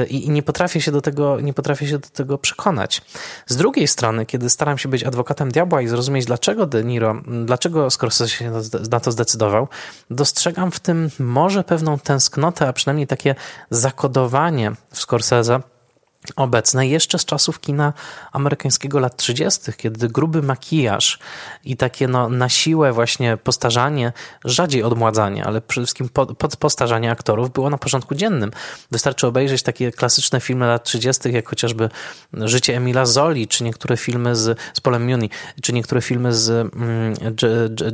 I 0.09 0.29
nie 0.29 0.43
potrafię 0.43 0.81
się 0.81 0.91
do 0.91 1.01
tego, 1.01 1.39
nie 1.41 1.53
potrafię 1.53 1.87
się 1.87 1.99
do 1.99 2.09
tego 2.09 2.37
przekonać. 2.37 3.01
Z 3.47 3.55
drugiej 3.55 3.87
strony, 3.87 4.25
kiedy 4.25 4.49
staram 4.49 4.77
się 4.77 4.89
być 4.89 5.03
adwokatem 5.03 5.51
diabła 5.51 5.81
i 5.81 5.87
zrozumieć, 5.87 6.25
dlaczego 6.25 6.65
De 6.65 6.83
Niro, 6.83 7.21
dlaczego 7.45 7.89
Scorsese 7.89 8.08
się 8.09 8.51
na 8.89 8.99
to 8.99 9.11
zdecydował, 9.11 9.67
dostrzegam 10.09 10.71
w 10.71 10.79
tym 10.79 11.09
może 11.19 11.63
pewną 11.63 11.99
tęsknotę 11.99 12.67
a 12.67 12.73
przynajmniej 12.73 13.07
takie 13.07 13.35
zakodowanie 13.69 14.71
w 14.91 14.99
Scorsese 14.99 15.59
obecne 16.35 16.87
jeszcze 16.87 17.19
z 17.19 17.25
czasów 17.25 17.59
kina 17.59 17.93
amerykańskiego 18.31 18.99
lat 18.99 19.17
30., 19.17 19.73
kiedy 19.77 20.09
gruby 20.09 20.41
makijaż 20.41 21.19
i 21.63 21.77
takie 21.77 22.07
no, 22.07 22.29
na 22.29 22.49
siłę 22.49 22.93
właśnie 22.93 23.37
postarzanie, 23.37 24.13
rzadziej 24.45 24.83
odmładzanie, 24.83 25.45
ale 25.45 25.61
przede 25.61 25.85
wszystkim 25.85 26.09
pod, 26.09 26.37
pod 26.37 26.57
postarzanie 26.57 27.11
aktorów 27.11 27.51
było 27.51 27.69
na 27.69 27.77
porządku 27.77 28.15
dziennym. 28.15 28.51
Wystarczy 28.91 29.27
obejrzeć 29.27 29.63
takie 29.63 29.91
klasyczne 29.91 30.39
filmy 30.39 30.67
lat 30.67 30.83
30., 30.83 31.31
jak 31.31 31.49
chociażby 31.49 31.89
Życie 32.33 32.77
Emila 32.77 33.05
Zoli, 33.05 33.47
czy 33.47 33.63
niektóre 33.63 33.97
filmy 33.97 34.35
z, 34.35 34.59
z 34.73 34.81
Polem 34.81 35.09
Muni, 35.09 35.29
czy 35.61 35.73
niektóre 35.73 36.01
filmy 36.01 36.33
z 36.33 36.49
mm, 36.49 37.13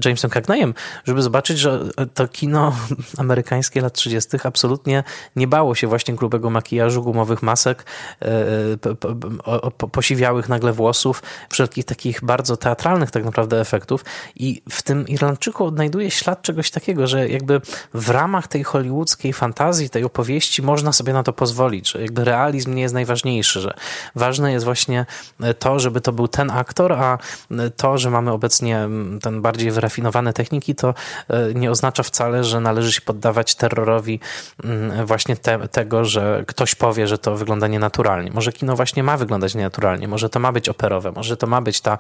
Jamesem 0.05 0.29
Cagneyem, 0.29 0.73
żeby 1.05 1.21
zobaczyć, 1.21 1.59
że 1.59 1.79
to 2.13 2.27
kino 2.27 2.75
amerykańskie 3.17 3.81
lat 3.81 3.93
30. 3.93 4.29
absolutnie 4.43 5.03
nie 5.35 5.47
bało 5.47 5.75
się 5.75 5.87
właśnie 5.87 6.13
grubego 6.13 6.49
makijażu, 6.49 7.03
gumowych 7.03 7.43
masek, 7.43 7.85
posiwiałych 9.91 10.49
nagle 10.49 10.73
włosów, 10.73 11.23
wszelkich 11.49 11.85
takich 11.85 12.23
bardzo 12.23 12.57
teatralnych 12.57 13.11
tak 13.11 13.25
naprawdę 13.25 13.59
efektów. 13.59 14.05
I 14.35 14.61
w 14.69 14.83
tym 14.83 15.07
Irlandczyku 15.07 15.65
odnajduje 15.65 16.11
ślad 16.11 16.41
czegoś 16.41 16.71
takiego, 16.71 17.07
że 17.07 17.29
jakby 17.29 17.61
w 17.93 18.09
ramach 18.09 18.47
tej 18.47 18.63
hollywoodzkiej 18.63 19.33
fantazji, 19.33 19.89
tej 19.89 20.03
opowieści 20.03 20.61
można 20.61 20.91
sobie 20.91 21.13
na 21.13 21.23
to 21.23 21.33
pozwolić, 21.33 21.91
że 21.91 22.01
jakby 22.01 22.23
realizm 22.23 22.73
nie 22.75 22.81
jest 22.81 22.93
najważniejszy, 22.93 23.61
że 23.61 23.73
ważne 24.15 24.51
jest 24.51 24.65
właśnie 24.65 25.05
to, 25.59 25.79
żeby 25.79 26.01
to 26.01 26.11
był 26.11 26.27
ten 26.27 26.51
aktor, 26.51 26.93
a 26.93 27.17
to, 27.77 27.97
że 27.97 28.09
mamy 28.09 28.31
obecnie 28.31 28.87
ten 29.21 29.41
bardziej 29.41 29.71
wyrafinowane 29.71 30.33
techniki, 30.33 30.75
to 30.75 30.93
e, 31.29 31.53
nie 31.53 31.71
oznacza 31.71 32.03
wcale, 32.03 32.43
że 32.43 32.59
należy 32.59 32.91
się 32.91 33.01
poddawać 33.01 33.55
terrorowi 33.55 34.19
właśnie 35.05 35.37
te, 35.37 35.67
tego, 35.67 36.05
że 36.05 36.43
ktoś 36.47 36.75
powie, 36.75 37.07
że 37.07 37.17
to 37.17 37.35
wygląda 37.35 37.67
nienaturalnie 37.67 38.04
nienaturalnie. 38.05 38.31
Może 38.31 38.51
kino 38.51 38.75
właśnie 38.75 39.03
ma 39.03 39.17
wyglądać 39.17 39.55
nienaturalnie, 39.55 40.07
może 40.07 40.29
to 40.29 40.39
ma 40.39 40.51
być 40.51 40.69
operowe, 40.69 41.11
może 41.11 41.37
to 41.37 41.47
ma 41.47 41.61
być 41.61 41.81
ta, 41.81 41.97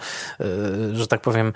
że 0.93 1.07
tak 1.07 1.21
powiem, 1.21 1.53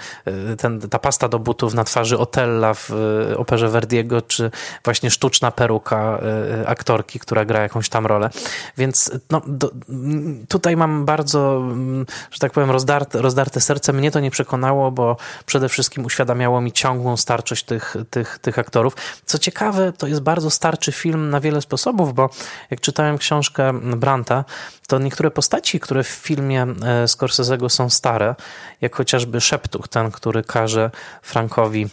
ten, 0.58 0.80
ta 0.80 1.00
pasta 1.00 1.30
do 1.30 1.40
butów 1.40 1.74
na 1.74 1.84
twarzy 1.84 2.18
Otella 2.18 2.74
w 2.74 2.92
operze 3.38 3.70
Verdiego, 3.70 4.22
czy 4.22 4.52
właśnie 4.84 5.12
sztuczna 5.12 5.52
peruka 5.52 6.20
aktorki, 6.66 7.20
która 7.20 7.46
gra 7.46 7.62
jakąś 7.62 7.90
tam 7.90 8.06
rolę. 8.06 8.30
Więc 8.78 9.12
no, 9.30 9.42
do, 9.48 9.72
tutaj 10.48 10.76
mam 10.76 11.06
bardzo, 11.06 11.62
że 12.32 12.40
tak 12.40 12.52
powiem, 12.52 12.72
rozdarte, 12.72 13.22
rozdarte 13.22 13.62
serce. 13.62 13.94
Mnie 13.94 14.12
to 14.12 14.20
nie 14.20 14.32
przekonało, 14.32 14.92
bo 14.92 15.18
przede 15.46 15.70
wszystkim 15.70 16.06
uświadamiało 16.06 16.62
mi 16.62 16.72
ciągłą 16.72 17.18
starczość 17.18 17.64
tych, 17.64 17.96
tych, 18.10 18.40
tych 18.40 18.60
aktorów. 18.60 18.96
Co 19.26 19.38
ciekawe, 19.38 19.94
to 19.94 20.08
jest 20.08 20.22
bardzo 20.22 20.50
starczy 20.50 20.92
film 20.92 21.30
na 21.30 21.40
wiele 21.40 21.62
sposobów, 21.62 22.14
bo 22.14 22.30
jak 22.72 22.82
czytałem 22.82 23.18
książkę 23.18 23.74
Branta, 23.74 24.39
to 24.88 25.00
niektóre 25.00 25.32
postaci, 25.32 25.80
które 25.80 26.04
w 26.04 26.08
filmie 26.08 26.62
e, 26.62 27.06
Scorsese'ego 27.06 27.70
są 27.70 27.90
stare, 27.90 28.36
jak 28.82 28.96
chociażby 28.96 29.42
Szeptuch, 29.42 29.88
ten, 29.88 30.12
który 30.12 30.44
każe 30.44 30.92
Frankowi 31.22 31.88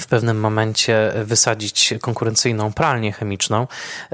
w 0.00 0.06
pewnym 0.06 0.40
momencie 0.40 1.12
wysadzić 1.24 1.94
konkurencyjną 2.00 2.72
pralnię 2.72 3.12
chemiczną. 3.12 3.66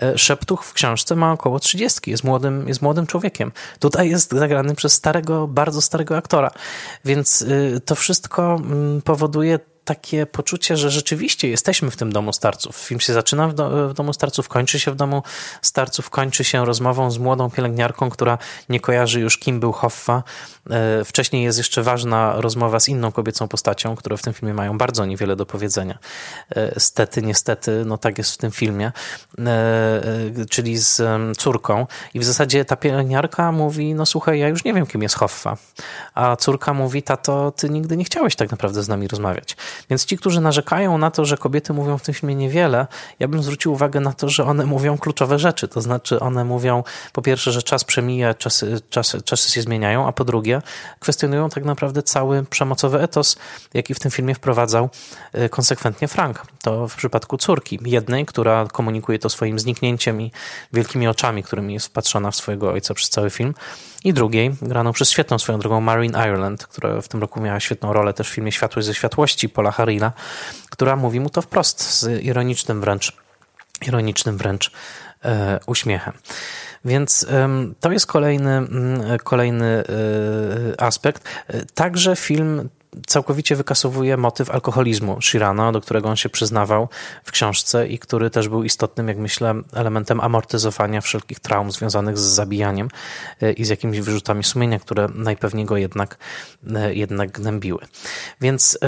E, 0.02 0.18
Szeptuch 0.18 0.64
w 0.64 0.72
książce 0.72 1.16
ma 1.16 1.32
około 1.32 1.60
30, 1.60 2.10
jest 2.10 2.24
młodym, 2.24 2.68
jest 2.68 2.82
młodym 2.82 3.06
człowiekiem. 3.06 3.52
Tutaj 3.78 4.10
jest 4.10 4.32
zagrany 4.32 4.74
przez 4.74 4.92
starego, 4.92 5.48
bardzo 5.48 5.82
starego 5.82 6.16
aktora, 6.16 6.50
więc 7.04 7.42
y, 7.42 7.80
to 7.84 7.94
wszystko 7.94 8.54
mm, 8.54 9.02
powoduje 9.02 9.58
takie 9.88 10.26
poczucie, 10.26 10.76
że 10.76 10.90
rzeczywiście 10.90 11.48
jesteśmy 11.48 11.90
w 11.90 11.96
tym 11.96 12.12
domu 12.12 12.32
starców. 12.32 12.76
Film 12.76 13.00
się 13.00 13.12
zaczyna 13.12 13.48
w, 13.48 13.54
do, 13.54 13.88
w, 13.88 13.94
domu 13.94 14.12
starców, 14.12 14.48
kończy 14.48 14.80
się 14.80 14.90
w 14.90 14.96
domu 14.96 15.22
starców, 15.62 16.10
kończy 16.10 16.44
się 16.44 16.64
rozmową 16.64 17.10
z 17.10 17.18
młodą 17.18 17.50
pielęgniarką, 17.50 18.10
która 18.10 18.38
nie 18.68 18.80
kojarzy 18.80 19.20
już 19.20 19.38
kim 19.38 19.60
był 19.60 19.72
Hoffa. 19.72 20.22
E, 20.70 21.04
wcześniej 21.04 21.44
jest 21.44 21.58
jeszcze 21.58 21.82
ważna 21.82 22.34
rozmowa 22.36 22.80
z 22.80 22.88
inną 22.88 23.12
kobiecą 23.12 23.48
postacią, 23.48 23.96
które 23.96 24.16
w 24.16 24.22
tym 24.22 24.32
filmie 24.32 24.54
mają 24.54 24.78
bardzo 24.78 25.06
niewiele 25.06 25.36
do 25.36 25.46
powiedzenia. 25.46 25.98
E, 26.56 26.80
stety, 26.80 27.22
niestety, 27.22 27.84
no 27.86 27.98
tak 27.98 28.18
jest 28.18 28.32
w 28.32 28.36
tym 28.36 28.50
filmie, 28.50 28.92
e, 29.38 30.46
czyli 30.50 30.78
z 30.78 31.02
córką. 31.38 31.86
I 32.14 32.20
w 32.20 32.24
zasadzie 32.24 32.64
ta 32.64 32.76
pielęgniarka 32.76 33.52
mówi, 33.52 33.94
no 33.94 34.06
słuchaj, 34.06 34.38
ja 34.38 34.48
już 34.48 34.64
nie 34.64 34.74
wiem, 34.74 34.86
kim 34.86 35.02
jest 35.02 35.14
Hoffa. 35.14 35.56
A 36.14 36.36
córka 36.36 36.74
mówi, 36.74 37.02
tato, 37.02 37.52
ty 37.52 37.70
nigdy 37.70 37.96
nie 37.96 38.04
chciałeś 38.04 38.36
tak 38.36 38.50
naprawdę 38.50 38.82
z 38.82 38.88
nami 38.88 39.08
rozmawiać. 39.08 39.56
Więc 39.90 40.04
ci, 40.04 40.16
którzy 40.18 40.40
narzekają 40.40 40.98
na 40.98 41.10
to, 41.10 41.24
że 41.24 41.36
kobiety 41.36 41.72
mówią 41.72 41.98
w 41.98 42.02
tym 42.02 42.14
filmie 42.14 42.34
niewiele, 42.34 42.86
ja 43.18 43.28
bym 43.28 43.42
zwrócił 43.42 43.72
uwagę 43.72 44.00
na 44.00 44.12
to, 44.12 44.28
że 44.28 44.44
one 44.44 44.66
mówią 44.66 44.98
kluczowe 44.98 45.38
rzeczy. 45.38 45.68
To 45.68 45.80
znaczy, 45.80 46.20
one 46.20 46.44
mówią 46.44 46.84
po 47.12 47.22
pierwsze, 47.22 47.52
że 47.52 47.62
czas 47.62 47.84
przemija, 47.84 48.34
czasy, 48.34 48.80
czasy, 48.90 49.22
czasy 49.22 49.50
się 49.50 49.62
zmieniają, 49.62 50.06
a 50.06 50.12
po 50.12 50.24
drugie, 50.24 50.62
kwestionują 50.98 51.48
tak 51.48 51.64
naprawdę 51.64 52.02
cały 52.02 52.44
przemocowy 52.44 53.00
etos, 53.00 53.36
jaki 53.74 53.94
w 53.94 53.98
tym 53.98 54.10
filmie 54.10 54.34
wprowadzał 54.34 54.88
y, 55.34 55.48
konsekwentnie 55.48 56.08
Frank. 56.08 56.42
To 56.62 56.88
w 56.88 56.96
przypadku 56.96 57.36
córki, 57.36 57.78
jednej, 57.84 58.26
która 58.26 58.66
komunikuje 58.66 59.18
to 59.18 59.30
swoim 59.30 59.58
zniknięciem 59.58 60.22
i 60.22 60.32
wielkimi 60.72 61.08
oczami, 61.08 61.42
którymi 61.42 61.74
jest 61.74 61.86
wpatrzona 61.86 62.30
w 62.30 62.36
swojego 62.36 62.70
ojca 62.70 62.94
przez 62.94 63.10
cały 63.10 63.30
film, 63.30 63.54
i 64.04 64.12
drugiej, 64.12 64.54
graną 64.62 64.92
przez 64.92 65.10
świetną 65.10 65.38
swoją 65.38 65.58
drogą 65.58 65.80
Marin 65.80 66.12
Ireland, 66.16 66.66
która 66.66 67.00
w 67.00 67.08
tym 67.08 67.20
roku 67.20 67.40
miała 67.40 67.60
świetną 67.60 67.92
rolę 67.92 68.14
też 68.14 68.30
w 68.30 68.34
filmie 68.34 68.52
Światłość 68.52 68.86
ze 68.86 68.94
światłości 68.94 69.48
Paula 69.48 69.70
Harila, 69.70 70.12
która 70.70 70.96
mówi 70.96 71.20
mu 71.20 71.30
to 71.30 71.42
wprost 71.42 71.80
z 71.80 72.22
ironicznym 72.22 72.80
wręcz, 72.80 73.16
ironicznym 73.86 74.36
wręcz 74.38 74.70
e, 75.24 75.60
uśmiechem. 75.66 76.14
Więc 76.84 77.26
to 77.80 77.92
jest 77.92 78.06
kolejny, 78.06 78.50
mm, 78.50 79.18
kolejny 79.24 79.66
e, 79.66 80.80
aspekt. 80.80 81.24
E, 81.48 81.64
także 81.64 82.16
film 82.16 82.68
całkowicie 83.06 83.56
wykasowuje 83.56 84.16
motyw 84.16 84.50
alkoholizmu 84.50 85.22
Shirano, 85.22 85.72
do 85.72 85.80
którego 85.80 86.08
on 86.08 86.16
się 86.16 86.28
przyznawał 86.28 86.88
w 87.24 87.32
książce 87.32 87.88
i 87.88 87.98
który 87.98 88.30
też 88.30 88.48
był 88.48 88.64
istotnym, 88.64 89.08
jak 89.08 89.16
myślę, 89.16 89.54
elementem 89.72 90.20
amortyzowania 90.20 91.00
wszelkich 91.00 91.40
traum 91.40 91.72
związanych 91.72 92.18
z 92.18 92.22
zabijaniem 92.22 92.88
e, 93.42 93.52
i 93.52 93.64
z 93.64 93.68
jakimiś 93.68 94.00
wyrzutami 94.00 94.44
sumienia, 94.44 94.78
które 94.78 95.08
najpewniej 95.14 95.64
go 95.64 95.76
jednak, 95.76 96.18
e, 96.74 96.94
jednak 96.94 97.30
gnębiły. 97.30 97.80
Więc 98.40 98.78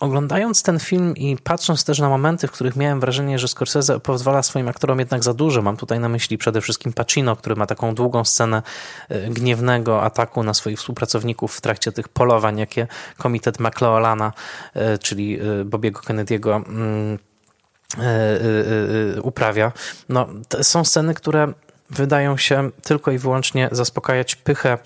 Oglądając 0.00 0.62
ten 0.62 0.78
film 0.80 1.16
i 1.16 1.36
patrząc 1.36 1.84
też 1.84 1.98
na 1.98 2.08
momenty, 2.08 2.46
w 2.46 2.50
których 2.50 2.76
miałem 2.76 3.00
wrażenie, 3.00 3.38
że 3.38 3.48
Scorsese 3.48 4.00
pozwala 4.02 4.42
swoim 4.42 4.68
aktorom 4.68 4.98
jednak 4.98 5.24
za 5.24 5.34
dużo, 5.34 5.62
mam 5.62 5.76
tutaj 5.76 6.00
na 6.00 6.08
myśli 6.08 6.38
przede 6.38 6.60
wszystkim 6.60 6.92
Pacino, 6.92 7.36
który 7.36 7.56
ma 7.56 7.66
taką 7.66 7.94
długą 7.94 8.24
scenę 8.24 8.62
e, 9.08 9.28
gniewnego 9.28 10.02
ataku 10.02 10.42
na 10.42 10.54
swoich 10.54 10.78
współpracowników 10.78 11.56
w 11.56 11.60
trakcie 11.60 11.92
tych 11.92 12.08
polowań, 12.08 12.58
jakie 12.58 12.86
komitet 13.18 13.60
McLeolana, 13.60 14.32
e, 14.74 14.98
czyli 14.98 15.38
e, 15.40 15.64
Bobiego 15.64 16.00
Kennedy'ego 16.00 16.68
mm, 16.68 17.18
uprawia. 19.22 19.72
No, 20.08 20.26
są 20.62 20.84
sceny, 20.84 21.14
które 21.14 21.52
wydają 21.90 22.36
się 22.36 22.70
tylko 22.82 23.10
i 23.10 23.18
wyłącznie 23.18 23.68
zaspokajać 23.72 24.36
pychę 24.36 24.78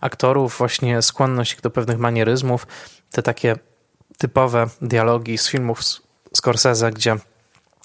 aktorów, 0.00 0.58
właśnie 0.58 1.02
skłonność 1.02 1.60
do 1.60 1.70
pewnych 1.70 1.98
manieryzmów, 1.98 2.66
te 3.10 3.22
takie 3.22 3.56
typowe 4.18 4.66
dialogi 4.82 5.38
z 5.38 5.48
filmów 5.48 5.80
Scorsese, 6.34 6.90
gdzie 6.90 7.16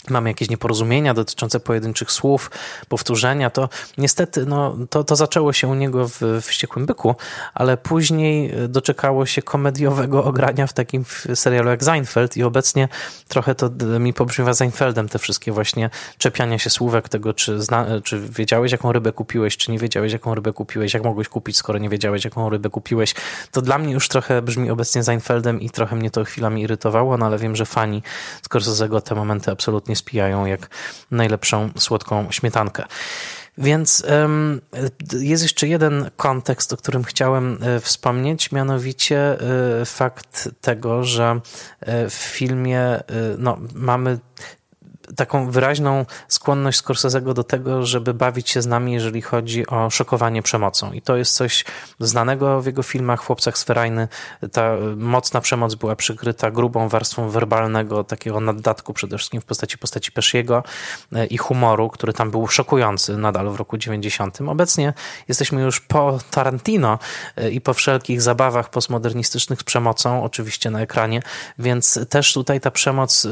mamy 0.09 0.29
jakieś 0.29 0.49
nieporozumienia 0.49 1.13
dotyczące 1.13 1.59
pojedynczych 1.59 2.11
słów, 2.11 2.51
powtórzenia, 2.89 3.49
to 3.49 3.69
niestety 3.97 4.45
no, 4.45 4.77
to, 4.89 5.03
to 5.03 5.15
zaczęło 5.15 5.53
się 5.53 5.67
u 5.67 5.73
niego 5.73 6.07
w, 6.07 6.21
Wściekłym 6.41 6.85
Byku, 6.85 7.15
ale 7.53 7.77
później 7.77 8.53
doczekało 8.69 9.25
się 9.25 9.41
komediowego 9.41 10.23
ogrania 10.31 10.67
w 10.67 10.73
takim 10.73 11.05
serialu 11.35 11.69
jak 11.69 11.83
Seinfeld 11.83 12.37
i 12.37 12.43
obecnie 12.43 12.87
trochę 13.27 13.55
to 13.55 13.69
mi 13.99 14.13
pobrzmiewa 14.13 14.53
Seinfeldem, 14.53 15.09
te 15.09 15.19
wszystkie 15.19 15.51
właśnie 15.51 15.89
czepiania 16.17 16.59
się 16.59 16.69
słówek 16.69 17.09
tego, 17.09 17.33
czy, 17.33 17.61
zna, 17.61 17.85
czy 18.03 18.19
wiedziałeś, 18.19 18.71
jaką 18.71 18.91
rybę 18.91 19.11
kupiłeś, 19.11 19.57
czy 19.57 19.71
nie 19.71 19.79
wiedziałeś, 19.79 20.13
jaką 20.13 20.35
rybę 20.35 20.53
kupiłeś, 20.53 20.93
jak 20.93 21.03
mogłeś 21.03 21.27
kupić, 21.27 21.57
skoro 21.57 21.79
nie 21.79 21.89
wiedziałeś, 21.89 22.25
jaką 22.25 22.49
rybę 22.49 22.69
kupiłeś. 22.69 23.15
To 23.51 23.61
dla 23.61 23.77
mnie 23.77 23.93
już 23.93 24.07
trochę 24.07 24.41
brzmi 24.41 24.69
obecnie 24.69 25.03
Seinfeldem 25.03 25.61
i 25.61 25.69
trochę 25.69 25.95
mnie 25.95 26.11
to 26.11 26.23
chwilami 26.23 26.61
irytowało, 26.61 27.17
no 27.17 27.25
ale 27.25 27.37
wiem, 27.37 27.55
że 27.55 27.65
fani 27.65 28.03
Scorsese'ego 28.49 29.01
te 29.01 29.15
momenty 29.15 29.51
absolutnie 29.51 29.90
absolutnie 29.91 29.95
spijają 29.95 30.45
jak 30.45 30.69
najlepszą 31.11 31.71
słodką 31.77 32.31
śmietankę. 32.31 32.85
Więc 33.57 34.03
jest 35.19 35.43
jeszcze 35.43 35.67
jeden 35.67 36.09
kontekst, 36.17 36.73
o 36.73 36.77
którym 36.77 37.03
chciałem 37.03 37.57
e, 37.61 37.79
wspomnieć, 37.79 38.51
mianowicie 38.51 39.37
e, 39.81 39.85
fakt 39.85 40.49
tego, 40.61 41.03
że 41.03 41.41
e, 41.81 42.09
w 42.09 42.13
filmie 42.13 43.03
no, 43.37 43.57
mamy 43.75 44.19
taką 45.15 45.51
wyraźną 45.51 46.05
skłonność 46.27 46.83
Scorsese'ego 46.83 47.33
do 47.33 47.43
tego, 47.43 47.85
żeby 47.85 48.13
bawić 48.13 48.49
się 48.49 48.61
z 48.61 48.67
nami, 48.67 48.93
jeżeli 48.93 49.21
chodzi 49.21 49.67
o 49.67 49.89
szokowanie 49.89 50.41
przemocą. 50.41 50.91
I 50.93 51.01
to 51.01 51.17
jest 51.17 51.35
coś 51.35 51.65
znanego 51.99 52.61
w 52.61 52.65
jego 52.65 52.83
filmach, 52.83 53.25
Chłopcach 53.25 53.57
Sferajny. 53.57 54.07
Ta 54.51 54.77
mocna 54.95 55.41
przemoc 55.41 55.75
była 55.75 55.95
przykryta 55.95 56.51
grubą 56.51 56.89
warstwą 56.89 57.29
werbalnego, 57.29 58.03
takiego 58.03 58.39
naddatku 58.39 58.93
przede 58.93 59.17
wszystkim 59.17 59.41
w 59.41 59.45
postaci 59.45 59.77
postaci 59.77 60.11
Pesziego 60.11 60.63
e, 61.13 61.25
i 61.25 61.37
humoru, 61.37 61.89
który 61.89 62.13
tam 62.13 62.31
był 62.31 62.47
szokujący 62.47 63.17
nadal 63.17 63.49
w 63.49 63.55
roku 63.55 63.77
90. 63.77 64.41
Obecnie 64.41 64.93
jesteśmy 65.27 65.61
już 65.61 65.79
po 65.79 66.19
Tarantino 66.31 66.99
e, 67.35 67.49
i 67.51 67.61
po 67.61 67.73
wszelkich 67.73 68.21
zabawach 68.21 68.69
postmodernistycznych 68.69 69.59
z 69.59 69.63
przemocą, 69.63 70.23
oczywiście 70.23 70.69
na 70.69 70.81
ekranie, 70.81 71.21
więc 71.59 71.99
też 72.09 72.33
tutaj 72.33 72.61
ta 72.61 72.71
przemoc 72.71 73.25
e, 73.25 73.29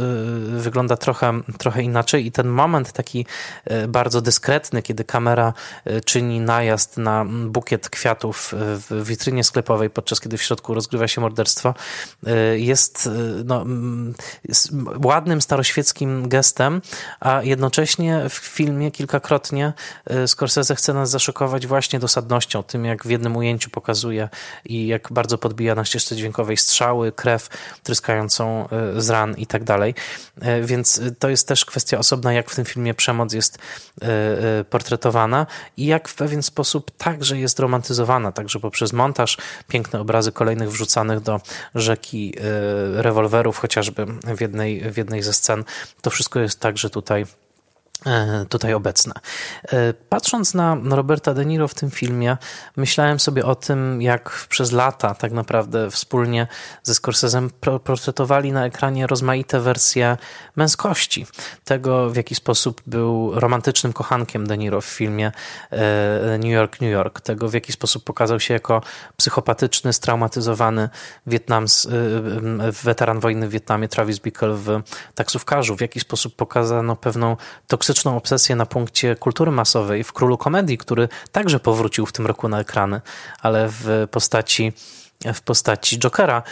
wygląda 0.60 0.98
trochę, 0.98 1.42
trochę 1.58 1.69
trochę 1.70 1.84
inaczej 1.84 2.26
i 2.26 2.32
ten 2.32 2.48
moment 2.48 2.92
taki 2.92 3.26
e, 3.66 3.88
bardzo 3.88 4.22
dyskretny, 4.22 4.82
kiedy 4.82 5.04
kamera 5.04 5.54
e, 5.86 6.02
czyni 6.02 6.40
najazd 6.40 6.98
na 6.98 7.26
bukiet 7.26 7.90
kwiatów 7.90 8.54
w 8.58 9.04
witrynie 9.04 9.44
sklepowej, 9.44 9.90
podczas 9.90 10.20
kiedy 10.20 10.38
w 10.38 10.42
środku 10.42 10.74
rozgrywa 10.74 11.08
się 11.08 11.22
morderstwo, 11.22 11.74
e, 12.28 12.60
jest, 12.60 13.10
no, 13.46 13.66
jest 14.48 14.72
ładnym, 15.04 15.42
staroświeckim 15.42 16.30
gestem, 16.30 16.82
a 17.20 17.44
jednocześnie 17.44 18.30
w 18.30 18.34
filmie 18.34 18.92
kilkakrotnie 18.92 19.74
Scorsese 20.28 20.76
chce 20.76 20.94
nas 20.94 21.10
zaszokować 21.10 21.68
właśnie 21.68 22.00
dosadnością, 22.00 22.64
tym 22.64 22.86
jak 22.86 23.04
w 23.04 23.10
jednym 23.10 23.38
ujęciu 23.38 23.70
pokazuje 23.70 24.30
i 24.66 24.88
jak 24.88 25.08
bardzo 25.12 25.38
podbija 25.38 25.76
na 25.76 25.86
ścieżce 25.86 26.16
dźwiękowej 26.16 26.58
strzały, 26.58 27.12
krew 27.12 27.50
tryskającą 27.84 28.68
z 28.98 29.10
ran 29.10 29.36
i 29.38 29.48
tak 29.48 29.64
dalej. 29.64 29.96
Więc 30.62 31.02
to 31.20 31.30
jest 31.30 31.48
też 31.50 31.66
kwestia 31.66 31.98
osobna, 31.98 32.34
jak 32.34 32.50
w 32.50 32.56
tym 32.56 32.66
filmie 32.66 32.94
przemoc 32.94 33.34
jest 33.34 33.58
e, 33.58 34.06
e, 34.60 34.64
portretowana 34.64 35.48
i 35.78 35.86
jak 35.86 36.08
w 36.08 36.16
pewien 36.16 36.44
sposób 36.44 36.92
także 36.98 37.38
jest 37.40 37.60
romantyzowana, 37.60 38.32
także 38.32 38.60
poprzez 38.60 38.94
montaż, 38.94 39.38
piękne 39.68 40.00
obrazy 40.02 40.32
kolejnych 40.32 40.72
wrzucanych 40.72 41.20
do 41.20 41.42
rzeki 41.76 42.34
e, 42.38 43.02
rewolwerów, 43.02 43.58
chociażby 43.58 44.06
w 44.36 44.42
jednej, 44.42 44.92
w 44.92 44.98
jednej 44.98 45.22
ze 45.24 45.34
scen. 45.34 45.64
To 46.02 46.10
wszystko 46.10 46.40
jest 46.40 46.60
także 46.60 46.90
tutaj 46.90 47.26
tutaj 48.50 48.74
obecne. 48.74 49.14
E, 49.72 49.94
patrząc 49.94 50.54
na 50.54 50.78
Roberta 50.90 51.34
De 51.34 51.46
Niro 51.46 51.68
w 51.68 51.74
tym 51.74 51.92
filmie, 51.92 52.38
myślałem 52.78 53.20
sobie 53.20 53.46
o 53.46 53.56
tym, 53.56 54.02
jak 54.02 54.46
przez 54.50 54.72
lata 54.72 55.16
tak 55.16 55.32
naprawdę 55.32 55.92
wspólnie 55.92 56.48
ze 56.84 56.94
Scorsese'em 56.94 57.50
portretowali 57.84 58.52
na 58.52 58.66
ekranie 58.66 59.08
rozmaite 59.08 59.60
wersje 59.60 60.18
męskości. 60.56 61.26
Tego, 61.64 62.10
w 62.10 62.16
jaki 62.16 62.36
sposób 62.36 62.82
był 62.88 63.40
romantycznym 63.40 63.94
kochankiem 63.94 64.48
De 64.48 64.58
Niro 64.58 64.82
w 64.82 64.86
filmie 64.86 65.32
e, 65.72 66.38
New 66.38 66.52
York, 66.52 66.82
New 66.82 66.92
York. 66.92 67.22
Tego, 67.22 67.50
w 67.50 67.54
jaki 67.54 67.74
sposób 67.74 68.04
pokazał 68.04 68.40
się 68.40 68.54
jako 68.54 68.82
psychopatyczny, 69.18 69.94
straumatyzowany 69.94 70.90
Wietnams, 71.28 71.88
weteran 72.84 73.20
wojny 73.20 73.48
w 73.48 73.52
Wietnamie 73.52 73.88
Travis 73.88 74.20
Bickle 74.20 74.54
w 74.54 74.82
taksówkarzu. 75.16 75.76
W 75.76 75.82
jaki 75.82 76.00
sposób 76.00 76.36
pokazano 76.36 76.96
pewną 76.96 77.38
toksyczność 77.68 77.89
toksyczną 77.90 78.18
obsesję 78.18 78.56
na 78.56 78.66
punkcie 78.66 79.16
kultury 79.16 79.52
masowej 79.52 80.04
w 80.04 80.14
Królu 80.14 80.38
Komedii, 80.38 80.78
który 80.78 81.10
także 81.32 81.60
powrócił 81.60 82.06
w 82.06 82.12
tym 82.12 82.28
roku 82.28 82.50
na 82.50 82.60
ekrany, 82.60 83.02
ale 83.40 83.70
w 83.72 84.08
postaci 84.12 84.74
w 85.26 85.42
postaci 85.42 86.00
Jokera, 86.00 86.44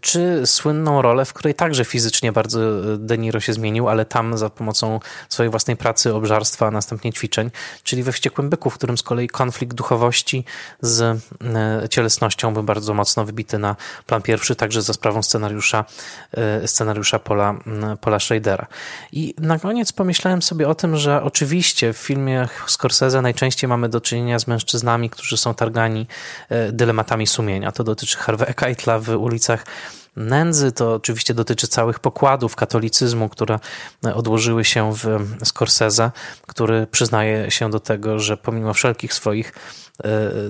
czy 0.00 0.42
słynną 0.46 1.02
rolę, 1.02 1.24
w 1.24 1.32
której 1.32 1.54
także 1.54 1.84
fizycznie 1.84 2.32
bardzo 2.32 2.60
De 2.98 3.18
Niro 3.18 3.40
się 3.40 3.52
zmienił, 3.52 3.88
ale 3.88 4.04
tam 4.04 4.38
za 4.38 4.50
pomocą 4.50 5.00
swojej 5.28 5.50
własnej 5.50 5.76
pracy, 5.76 6.14
obżarstwa, 6.14 6.66
a 6.66 6.70
następnie 6.70 7.12
ćwiczeń, 7.12 7.50
czyli 7.82 8.02
we 8.02 8.12
Wściekłym 8.12 8.50
Byku, 8.50 8.70
w 8.70 8.74
którym 8.74 8.98
z 8.98 9.02
kolei 9.02 9.28
konflikt 9.28 9.76
duchowości 9.76 10.44
z 10.80 11.00
e, 11.02 11.88
cielesnością 11.88 12.54
był 12.54 12.62
bardzo 12.62 12.94
mocno 12.94 13.24
wybity 13.24 13.58
na 13.58 13.76
plan 14.06 14.22
pierwszy, 14.22 14.56
także 14.56 14.82
za 14.82 14.92
sprawą 14.92 15.22
scenariusza, 15.22 15.84
e, 16.32 16.68
scenariusza 16.68 17.18
Paula, 17.18 17.54
Paula 18.00 18.20
Schradera. 18.20 18.66
I 19.12 19.34
na 19.38 19.58
koniec 19.58 19.92
pomyślałem 19.92 20.42
sobie 20.42 20.68
o 20.68 20.74
tym, 20.74 20.96
że 20.96 21.22
oczywiście 21.22 21.92
w 21.92 21.96
filmie 21.96 22.48
Scorsese 22.66 23.22
najczęściej 23.22 23.68
mamy 23.68 23.88
do 23.88 24.00
czynienia 24.00 24.38
z 24.38 24.46
mężczyznami, 24.46 25.10
którzy 25.10 25.36
są 25.36 25.54
targani 25.54 26.06
e, 26.48 26.72
dylematami 26.72 27.26
sumienia. 27.26 27.72
To 27.72 27.84
dotyczy 27.84 28.09
czy 28.10 28.18
Harvey'a 28.18 28.54
Keitla 28.54 28.98
w 28.98 29.08
ulicach 29.08 29.66
nędzy. 30.16 30.72
To 30.72 30.94
oczywiście 30.94 31.34
dotyczy 31.34 31.68
całych 31.68 31.98
pokładów 31.98 32.56
katolicyzmu, 32.56 33.28
które 33.28 33.58
odłożyły 34.14 34.64
się 34.64 34.92
w 34.94 35.26
Scorsese, 35.44 36.10
który 36.46 36.86
przyznaje 36.86 37.50
się 37.50 37.70
do 37.70 37.80
tego, 37.80 38.18
że 38.18 38.36
pomimo 38.36 38.74
wszelkich 38.74 39.14
swoich 39.14 39.52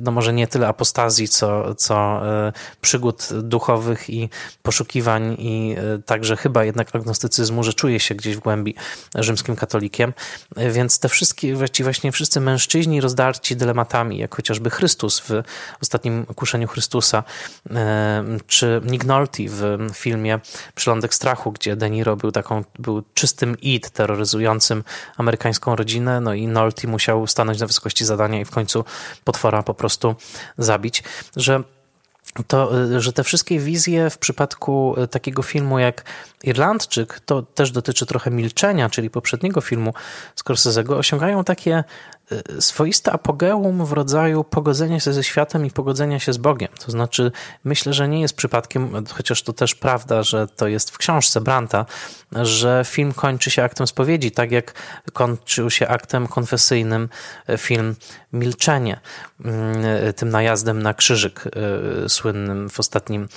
no 0.03 0.11
może 0.11 0.33
nie 0.33 0.47
tyle 0.47 0.69
apostazji, 0.69 1.29
co, 1.29 1.75
co 1.75 2.27
e, 2.27 2.53
przygód 2.81 3.29
duchowych 3.43 4.11
i 4.11 4.29
poszukiwań 4.63 5.37
i 5.39 5.77
e, 5.79 5.99
także 5.99 6.37
chyba 6.37 6.65
jednak 6.65 6.95
agnostycyzmu, 6.97 7.63
że 7.63 7.75
czuje 7.75 8.01
się 8.01 8.15
gdzieś 8.15 8.37
w 8.37 8.41
głębi 8.41 8.75
rzymskim 9.15 9.57
katolikiem. 9.57 10.13
Więc 10.57 10.99
te 10.99 11.09
wszystkie, 11.09 11.55
właściwie 11.55 11.85
właśnie 11.85 12.13
wszyscy 12.13 12.41
mężczyźni 12.41 13.01
rozdarci 13.01 13.57
dylematami, 13.57 14.19
jak 14.19 14.37
chociażby 14.37 14.71
Chrystus 14.71 15.21
w 15.21 15.43
ostatnim 15.83 16.27
kuszeniu 16.27 16.69
Chrystusa, 16.69 17.25
czy 18.47 18.81
Nick 18.85 19.05
Nolte 19.05 19.43
w 19.47 19.79
filmie 19.95 20.41
Przylądek 20.75 21.15
strachu, 21.15 21.53
gdzie 21.53 21.77
De 21.77 21.91
Niro 21.91 22.17
był 22.17 22.33
taką, 22.33 22.65
był 22.79 23.03
czystym 23.15 23.57
id 23.61 23.91
terroryzującym 23.91 24.85
amerykańską 25.17 25.77
rodzinę, 25.77 26.21
no 26.21 26.35
i 26.35 26.47
Nolte 26.47 26.89
musiał 26.89 27.27
stanąć 27.27 27.61
na 27.61 27.67
wysokości 27.67 28.05
zadania 28.05 28.41
i 28.41 28.45
w 28.45 28.51
końcu 28.51 28.85
pod 29.25 29.37
potwora 29.41 29.63
po 29.63 29.75
prostu 29.75 30.15
zabić, 30.59 31.03
że 31.37 31.63
to, 32.47 32.71
że 33.01 33.13
te 33.13 33.25
wszystkie 33.25 33.59
wizje 33.59 34.11
w 34.11 34.19
przypadku 34.19 34.97
takiego 35.11 35.43
filmu 35.43 35.79
jak 35.79 36.05
Irlandczyk, 36.43 37.21
to 37.21 37.43
też 37.43 37.71
dotyczy 37.71 38.07
trochę 38.07 38.31
milczenia, 38.31 38.91
czyli 38.91 39.11
poprzedniego 39.11 39.61
filmu 39.61 39.95
Scorsese'ego, 40.37 40.95
osiągają 40.95 41.45
takie 41.45 41.85
swoiste 42.61 43.13
apogeum 43.13 43.85
w 43.85 43.93
rodzaju 43.93 44.45
pogodzenia 44.45 45.01
się 45.01 45.13
ze 45.13 45.25
światem 45.25 45.67
i 45.67 45.71
pogodzenia 45.71 46.19
się 46.19 46.33
z 46.33 46.37
Bogiem. 46.37 46.69
To 46.85 46.91
znaczy, 46.91 47.33
myślę, 47.65 47.93
że 47.93 48.09
nie 48.09 48.21
jest 48.21 48.37
przypadkiem, 48.37 49.05
chociaż 49.09 49.43
to 49.43 49.53
też 49.53 49.75
prawda, 49.75 50.23
że 50.23 50.47
to 50.47 50.69
jest 50.69 50.91
w 50.91 50.99
książce 50.99 51.41
Branta, 51.41 51.87
że 52.33 52.83
film 52.87 53.13
kończy 53.13 53.51
się 53.51 53.63
aktem 53.63 53.87
spowiedzi, 53.87 54.31
tak 54.31 54.53
jak 54.53 54.75
kończył 55.13 55.71
się 55.71 55.89
aktem 55.89 56.27
konfesyjnym 56.27 57.09
film 57.59 57.97
Milczenie, 58.33 59.01
y, 60.09 60.13
tym 60.13 60.29
najazdem 60.29 60.83
na 60.83 60.95
krzyżyk 60.95 61.45
y, 62.05 62.09
słynnym 62.09 62.71
w 62.71 62.81
ostatnim, 62.81 63.29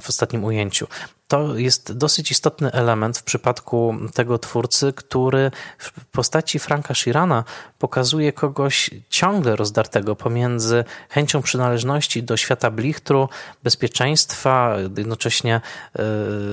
w 0.00 0.08
ostatnim 0.08 0.44
ujęciu 0.44 0.86
to 1.28 1.56
jest 1.56 1.92
dosyć 1.92 2.30
istotny 2.30 2.72
element 2.72 3.18
w 3.18 3.22
przypadku 3.22 3.94
tego 4.14 4.38
twórcy, 4.38 4.92
który 4.92 5.50
w 5.78 6.04
postaci 6.04 6.58
Franka 6.58 6.94
Shirana 6.94 7.44
pokazuje 7.78 8.32
kogoś 8.32 8.90
ciągle 9.10 9.56
rozdartego 9.56 10.16
pomiędzy 10.16 10.84
chęcią 11.08 11.42
przynależności 11.42 12.22
do 12.22 12.36
świata 12.36 12.70
blichtru, 12.70 13.28
bezpieczeństwa, 13.62 14.76
jednocześnie 14.96 15.54
e, 15.54 16.02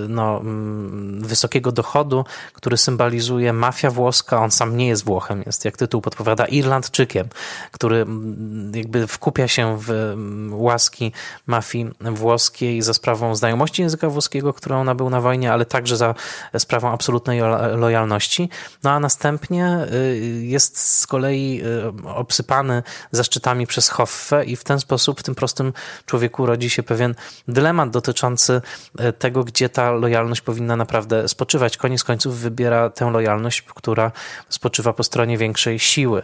no, 0.10 0.40
mm, 0.40 1.22
wysokiego 1.22 1.72
dochodu, 1.72 2.26
który 2.54 2.78
symbolizuje 2.78 3.54
mafia 3.54 3.92
włoska. 3.92 4.42
On 4.42 4.52
sam 4.52 4.78
nie 4.78 4.88
jest 4.88 5.06
Włochem, 5.06 5.44
jest 5.46 5.66
jak 5.66 5.78
tytuł 5.78 6.02
podpowiada 6.02 6.46
Irlandczykiem, 6.46 7.28
który 7.72 7.96
mm, 8.02 8.72
jakby 8.76 9.08
wkupia 9.08 9.48
się 9.48 9.78
w 9.80 9.90
mm, 9.90 10.62
łaski 10.62 11.12
mafii 11.48 11.92
włoskiej 12.00 12.82
za 12.82 12.94
sprawą 12.94 13.36
znajomości 13.36 13.82
języka 13.82 14.10
włoskiego, 14.10 14.54
którą 14.66 14.84
nabył 14.84 15.10
na 15.10 15.22
wojnie, 15.22 15.54
ale 15.54 15.66
także 15.66 15.98
za 15.98 16.16
sprawą 16.58 16.92
absolutnej 16.92 17.42
lojalności. 17.76 18.50
No 18.84 18.92
a 18.92 19.00
następnie 19.00 19.78
y, 19.94 20.42
jest 20.44 20.80
z 20.80 21.08
kolei 21.08 21.62
y, 22.06 22.10
obsypany 22.10 22.84
zaszczytami 23.12 23.68
przez 23.68 23.90
Hoffę 23.90 24.46
i 24.46 24.56
w 24.56 24.64
ten 24.64 24.80
sposób 24.80 25.20
w 25.20 25.24
tym 25.24 25.36
prostym 25.36 25.74
człowieku 26.06 26.46
rodzi 26.46 26.70
się 26.70 26.84
pewien 26.84 27.16
dylemat 27.48 27.90
dotyczący 27.90 28.62
y, 29.00 29.14
tego, 29.14 29.44
gdzie 29.44 29.70
ta 29.70 29.92
lojalność 29.92 30.42
powinna 30.42 30.76
naprawdę 30.76 31.28
spoczywać. 31.28 31.78
Koniec 31.78 32.04
końców 32.04 32.38
wybiera 32.38 32.90
tę 32.90 33.12
lojalność, 33.12 33.62
która 33.62 34.12
spoczywa 34.50 34.94
po 34.94 35.04
stronie 35.04 35.38
większej 35.38 35.80
siły. 35.80 36.24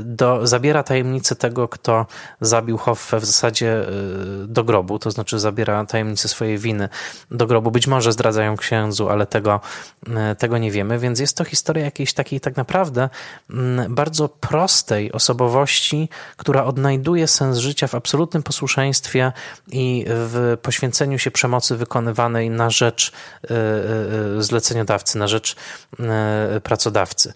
Do, 0.00 0.46
zabiera 0.46 0.82
tajemnicę 0.82 1.36
tego, 1.36 1.68
kto 1.68 2.06
zabił 2.40 2.78
Hoffę 2.78 3.20
w 3.20 3.24
zasadzie 3.24 3.86
do 4.46 4.64
grobu, 4.64 4.98
to 4.98 5.10
znaczy 5.10 5.38
zabiera 5.38 5.84
tajemnicę 5.84 6.28
swojej 6.28 6.58
winy 6.58 6.88
do 7.30 7.46
grobu. 7.50 7.70
Być 7.70 7.86
może 7.86 8.12
zdradzają 8.12 8.56
księdzu, 8.56 9.08
ale 9.08 9.26
tego, 9.26 9.60
tego 10.38 10.58
nie 10.58 10.70
wiemy, 10.70 10.98
więc 10.98 11.20
jest 11.20 11.36
to 11.36 11.44
historia 11.44 11.84
jakiejś 11.84 12.12
takiej 12.12 12.40
tak 12.40 12.56
naprawdę 12.56 13.08
mm, 13.50 13.94
bardzo 13.94 14.28
prostej 14.28 15.12
osobowości, 15.12 16.08
która 16.36 16.64
odnajduje 16.64 17.28
sens 17.28 17.58
życia 17.58 17.86
w 17.86 17.94
absolutnym 17.94 18.42
posłuszeństwie 18.42 19.32
i 19.72 20.04
w 20.08 20.56
poświęceniu 20.62 21.18
się 21.18 21.30
przemocy 21.30 21.76
wykonywanej 21.76 22.50
na 22.50 22.70
rzecz 22.70 23.12
e, 23.44 23.48
e, 24.38 24.42
zleceniodawcy, 24.42 25.18
na 25.18 25.28
rzecz 25.28 25.56
e, 26.00 26.60
pracodawcy. 26.60 27.32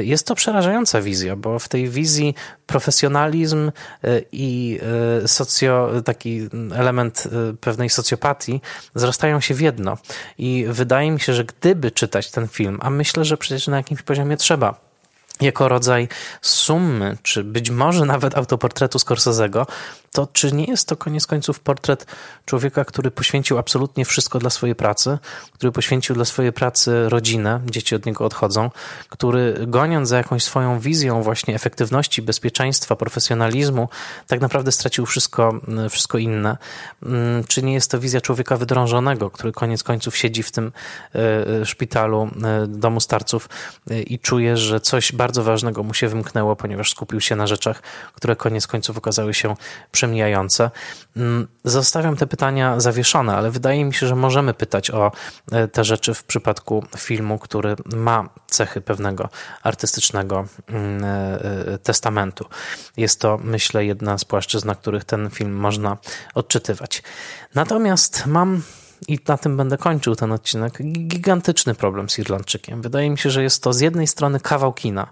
Jest 0.00 0.26
to 0.26 0.34
przerażająca 0.34 1.00
wizja, 1.00 1.36
bo 1.36 1.58
w 1.58 1.68
tej 1.68 1.88
wizji 1.88 2.34
profesjonalizm 2.72 3.70
i 4.32 4.80
socjo, 5.26 5.90
taki 6.04 6.48
element 6.74 7.28
pewnej 7.60 7.90
socjopatii 7.90 8.60
wzrastają 8.94 9.40
się 9.40 9.54
w 9.54 9.60
jedno. 9.60 9.98
I 10.38 10.66
wydaje 10.68 11.10
mi 11.10 11.20
się, 11.20 11.34
że 11.34 11.44
gdyby 11.44 11.90
czytać 11.90 12.30
ten 12.30 12.48
film, 12.48 12.78
a 12.82 12.90
myślę, 12.90 13.24
że 13.24 13.36
przecież 13.36 13.68
na 13.68 13.76
jakimś 13.76 14.02
poziomie 14.02 14.36
trzeba, 14.36 14.91
jako 15.42 15.68
rodzaj 15.68 16.08
sumy, 16.42 17.16
czy 17.22 17.44
być 17.44 17.70
może 17.70 18.04
nawet 18.04 18.36
autoportretu 18.36 18.98
Scorsese'ego, 18.98 19.66
to 20.12 20.28
czy 20.32 20.52
nie 20.52 20.64
jest 20.64 20.88
to 20.88 20.96
koniec 20.96 21.26
końców 21.26 21.60
portret 21.60 22.06
człowieka, 22.46 22.84
który 22.84 23.10
poświęcił 23.10 23.58
absolutnie 23.58 24.04
wszystko 24.04 24.38
dla 24.38 24.50
swojej 24.50 24.74
pracy, 24.74 25.18
który 25.52 25.72
poświęcił 25.72 26.14
dla 26.14 26.24
swojej 26.24 26.52
pracy 26.52 27.08
rodzinę, 27.08 27.60
dzieci 27.66 27.94
od 27.94 28.06
niego 28.06 28.24
odchodzą, 28.24 28.70
który 29.08 29.54
goniąc 29.66 30.08
za 30.08 30.16
jakąś 30.16 30.44
swoją 30.44 30.80
wizją 30.80 31.22
właśnie 31.22 31.54
efektywności, 31.54 32.22
bezpieczeństwa, 32.22 32.96
profesjonalizmu, 32.96 33.88
tak 34.26 34.40
naprawdę 34.40 34.72
stracił 34.72 35.06
wszystko, 35.06 35.60
wszystko 35.90 36.18
inne. 36.18 36.56
Mm, 37.02 37.44
czy 37.44 37.62
nie 37.62 37.74
jest 37.74 37.90
to 37.90 38.00
wizja 38.00 38.20
człowieka 38.20 38.56
wydrążonego, 38.56 39.30
który 39.30 39.52
koniec 39.52 39.82
końców 39.82 40.16
siedzi 40.16 40.42
w 40.42 40.50
tym 40.50 40.72
e, 41.14 41.18
e, 41.60 41.66
szpitalu, 41.66 42.30
e, 42.44 42.66
domu 42.66 43.00
starców 43.00 43.48
i 44.06 44.18
czuje, 44.18 44.56
że 44.56 44.80
coś 44.80 45.12
bardzo 45.12 45.31
ważnego 45.38 45.82
mu 45.82 45.94
się 45.94 46.08
wymknęło, 46.08 46.56
ponieważ 46.56 46.90
skupił 46.90 47.20
się 47.20 47.36
na 47.36 47.46
rzeczach, 47.46 47.82
które 48.14 48.36
koniec 48.36 48.66
końców 48.66 48.98
okazały 48.98 49.34
się 49.34 49.56
przemijające. 49.92 50.70
Mm, 51.16 51.48
zostawiam 51.64 52.16
te 52.16 52.26
pytania 52.26 52.80
zawieszone, 52.80 53.36
ale 53.36 53.50
wydaje 53.50 53.84
mi 53.84 53.94
się, 53.94 54.06
że 54.06 54.16
możemy 54.16 54.54
pytać 54.54 54.90
o 54.90 55.12
e, 55.52 55.68
te 55.68 55.84
rzeczy 55.84 56.14
w 56.14 56.24
przypadku 56.24 56.84
filmu, 56.96 57.38
który 57.38 57.76
ma 57.96 58.28
cechy 58.46 58.80
pewnego 58.80 59.28
artystycznego 59.62 60.44
mm, 60.68 61.04
e, 61.04 61.40
e, 61.74 61.78
testamentu. 61.78 62.44
Jest 62.96 63.20
to, 63.20 63.38
myślę, 63.42 63.84
jedna 63.84 64.18
z 64.18 64.24
płaszczyzn, 64.24 64.66
na 64.66 64.74
których 64.74 65.04
ten 65.04 65.30
film 65.30 65.52
można 65.52 65.96
odczytywać. 66.34 67.02
Natomiast 67.54 68.26
mam 68.26 68.62
i 69.08 69.18
na 69.28 69.38
tym 69.38 69.56
będę 69.56 69.78
kończył 69.78 70.16
ten 70.16 70.32
odcinek, 70.32 70.78
gigantyczny 70.82 71.74
problem 71.74 72.08
z 72.08 72.18
Irlandczykiem. 72.18 72.82
Wydaje 72.82 73.10
mi 73.10 73.18
się, 73.18 73.30
że 73.30 73.42
jest 73.42 73.62
to 73.62 73.72
z 73.72 73.80
jednej 73.80 74.06
strony 74.06 74.40
kawał 74.40 74.72
kina, 74.72 75.06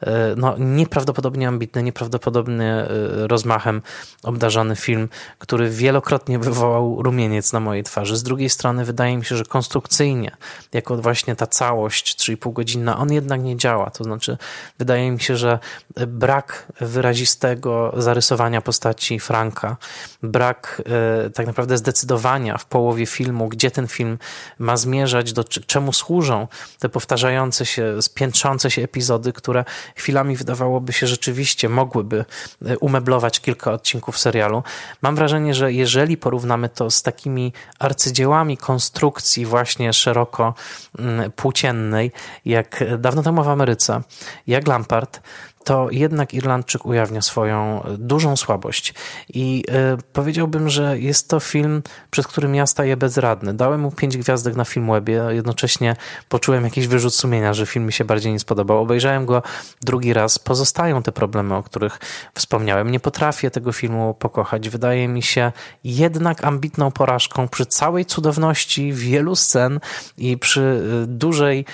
e, 0.00 0.34
no, 0.36 0.54
nieprawdopodobnie 0.58 1.48
ambitny, 1.48 1.82
nieprawdopodobnie 1.82 2.86
rozmachem 3.26 3.82
obdarzony 4.22 4.76
film, 4.76 5.08
który 5.38 5.70
wielokrotnie 5.70 6.38
wywołał 6.38 7.02
rumieniec 7.02 7.52
na 7.52 7.60
mojej 7.60 7.84
twarzy. 7.84 8.16
Z 8.16 8.22
drugiej 8.22 8.50
strony 8.50 8.84
wydaje 8.84 9.16
mi 9.16 9.24
się, 9.24 9.36
że 9.36 9.44
konstrukcyjnie, 9.44 10.36
jako 10.72 10.96
właśnie 10.96 11.36
ta 11.36 11.46
całość 11.46 12.16
3,5 12.16 12.52
godzinna, 12.52 12.98
on 12.98 13.12
jednak 13.12 13.42
nie 13.42 13.56
działa. 13.56 13.90
To 13.90 14.04
znaczy, 14.04 14.38
wydaje 14.78 15.10
mi 15.10 15.20
się, 15.20 15.36
że 15.36 15.58
brak 16.06 16.66
wyrazistego 16.80 17.92
zarysowania 17.96 18.60
postaci 18.60 19.20
Franka, 19.20 19.76
brak 20.22 20.82
e, 21.26 21.30
tak 21.30 21.46
naprawdę 21.46 21.78
zdecydowania 21.78 22.58
w 22.58 22.66
połowie 22.66 23.06
filmu, 23.06 23.25
gdzie 23.32 23.70
ten 23.70 23.88
film 23.88 24.18
ma 24.58 24.76
zmierzać, 24.76 25.32
do 25.32 25.44
czemu 25.44 25.92
służą 25.92 26.48
te 26.78 26.88
powtarzające 26.88 27.66
się, 27.66 28.02
spiętrzące 28.02 28.70
się 28.70 28.82
epizody, 28.82 29.32
które 29.32 29.64
chwilami 29.96 30.36
wydawałoby 30.36 30.92
się 30.92 31.06
rzeczywiście 31.06 31.68
mogłyby 31.68 32.24
e, 32.66 32.78
umeblować 32.78 33.40
kilka 33.40 33.72
odcinków 33.72 34.18
serialu. 34.18 34.62
Mam 35.02 35.16
wrażenie, 35.16 35.54
że 35.54 35.72
jeżeli 35.72 36.16
porównamy 36.16 36.68
to 36.68 36.90
z 36.90 37.02
takimi 37.02 37.52
arcydziełami 37.78 38.56
konstrukcji 38.56 39.46
właśnie 39.46 39.92
szeroko 39.92 40.54
mm, 40.98 41.32
płóciennej, 41.32 42.12
jak 42.44 42.84
dawno 42.98 43.22
temu 43.22 43.44
w 43.44 43.48
Ameryce, 43.48 44.02
jak 44.46 44.66
Lampard, 44.66 45.20
to 45.66 45.88
jednak 45.90 46.34
Irlandczyk 46.34 46.86
ujawnia 46.86 47.22
swoją 47.22 47.84
dużą 47.98 48.36
słabość. 48.36 48.94
I 49.28 49.64
y, 49.98 50.02
powiedziałbym, 50.12 50.68
że 50.68 50.98
jest 50.98 51.28
to 51.28 51.40
film, 51.40 51.82
przed 52.10 52.26
którym 52.26 52.54
ja 52.54 52.66
staję 52.66 52.96
bezradny. 52.96 53.54
Dałem 53.54 53.80
mu 53.80 53.90
pięć 53.90 54.16
gwiazdek 54.16 54.56
na 54.56 54.64
Filmwebie, 54.64 55.24
jednocześnie 55.30 55.96
poczułem 56.28 56.64
jakiś 56.64 56.86
wyrzut 56.86 57.14
sumienia, 57.14 57.54
że 57.54 57.66
film 57.66 57.86
mi 57.86 57.92
się 57.92 58.04
bardziej 58.04 58.32
nie 58.32 58.38
spodobał. 58.38 58.78
Obejrzałem 58.78 59.26
go 59.26 59.42
drugi 59.82 60.12
raz. 60.12 60.38
Pozostają 60.38 61.02
te 61.02 61.12
problemy, 61.12 61.54
o 61.54 61.62
których 61.62 61.98
wspomniałem. 62.34 62.90
Nie 62.90 63.00
potrafię 63.00 63.50
tego 63.50 63.72
filmu 63.72 64.14
pokochać. 64.14 64.68
Wydaje 64.68 65.08
mi 65.08 65.22
się 65.22 65.52
jednak 65.84 66.44
ambitną 66.44 66.90
porażką 66.90 67.48
przy 67.48 67.66
całej 67.66 68.04
cudowności 68.04 68.92
wielu 68.92 69.36
scen 69.36 69.80
i 70.18 70.38
przy 70.38 70.60
y, 71.02 71.06
dużej 71.06 71.64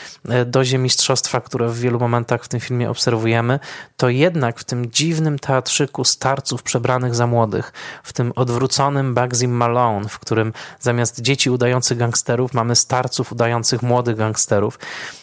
dozie 0.46 0.78
mistrzostwa, 0.78 1.40
które 1.40 1.68
w 1.68 1.78
wielu 1.78 1.98
momentach 1.98 2.44
w 2.44 2.48
tym 2.48 2.60
filmie 2.60 2.90
obserwujemy 2.90 3.58
to 3.96 4.08
jednak 4.08 4.58
w 4.58 4.64
tym 4.64 4.90
dziwnym 4.90 5.38
teatrzyku 5.38 6.04
starców 6.04 6.62
przebranych 6.62 7.14
za 7.14 7.26
młodych, 7.26 7.72
w 8.02 8.12
tym 8.12 8.32
odwróconym 8.36 9.14
Bugsy 9.14 9.48
Malone, 9.48 10.08
w 10.08 10.18
którym 10.18 10.52
zamiast 10.80 11.20
dzieci 11.20 11.50
udających 11.50 11.98
gangsterów 11.98 12.54
mamy 12.54 12.76
starców 12.76 13.32
udających 13.32 13.82
młodych 13.82 14.16
gangsterów, 14.16 14.78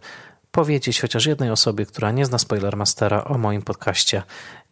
powiedzieć 0.51 1.01
chociaż 1.01 1.25
jednej 1.25 1.51
osobie, 1.51 1.85
która 1.85 2.11
nie 2.11 2.25
zna 2.25 2.37
Spoilermastera 2.37 3.23
o 3.23 3.37
moim 3.37 3.61
podcaście 3.61 4.23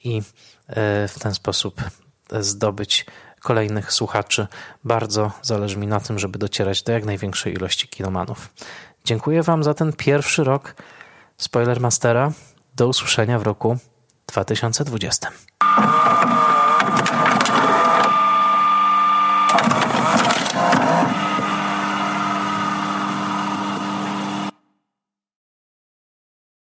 i 0.04 0.18
e, 0.18 1.08
w 1.08 1.20
ten 1.20 1.34
sposób 1.34 1.82
zdobyć 2.40 3.06
kolejnych 3.40 3.94
słuchaczy. 3.94 4.48
Bardzo 4.84 5.32
zależy 5.42 5.78
mi 5.78 5.88
na 5.88 6.00
tym, 6.00 6.20
żeby 6.20 6.40
docierać 6.40 6.84
do 6.84 6.92
jak 6.92 7.06
największej 7.06 7.54
ilości 7.54 7.88
kinomanów. 7.88 8.50
Dziękuję 9.06 9.44
Wam 9.44 9.64
za 9.64 9.74
ten 9.74 9.94
pierwszy 9.94 10.44
rok 10.44 10.76
Spoilermastera. 11.38 12.32
Do 12.76 12.88
usłyszenia 12.88 13.40
w 13.40 13.44
roku 13.44 13.78
2020. 14.28 15.32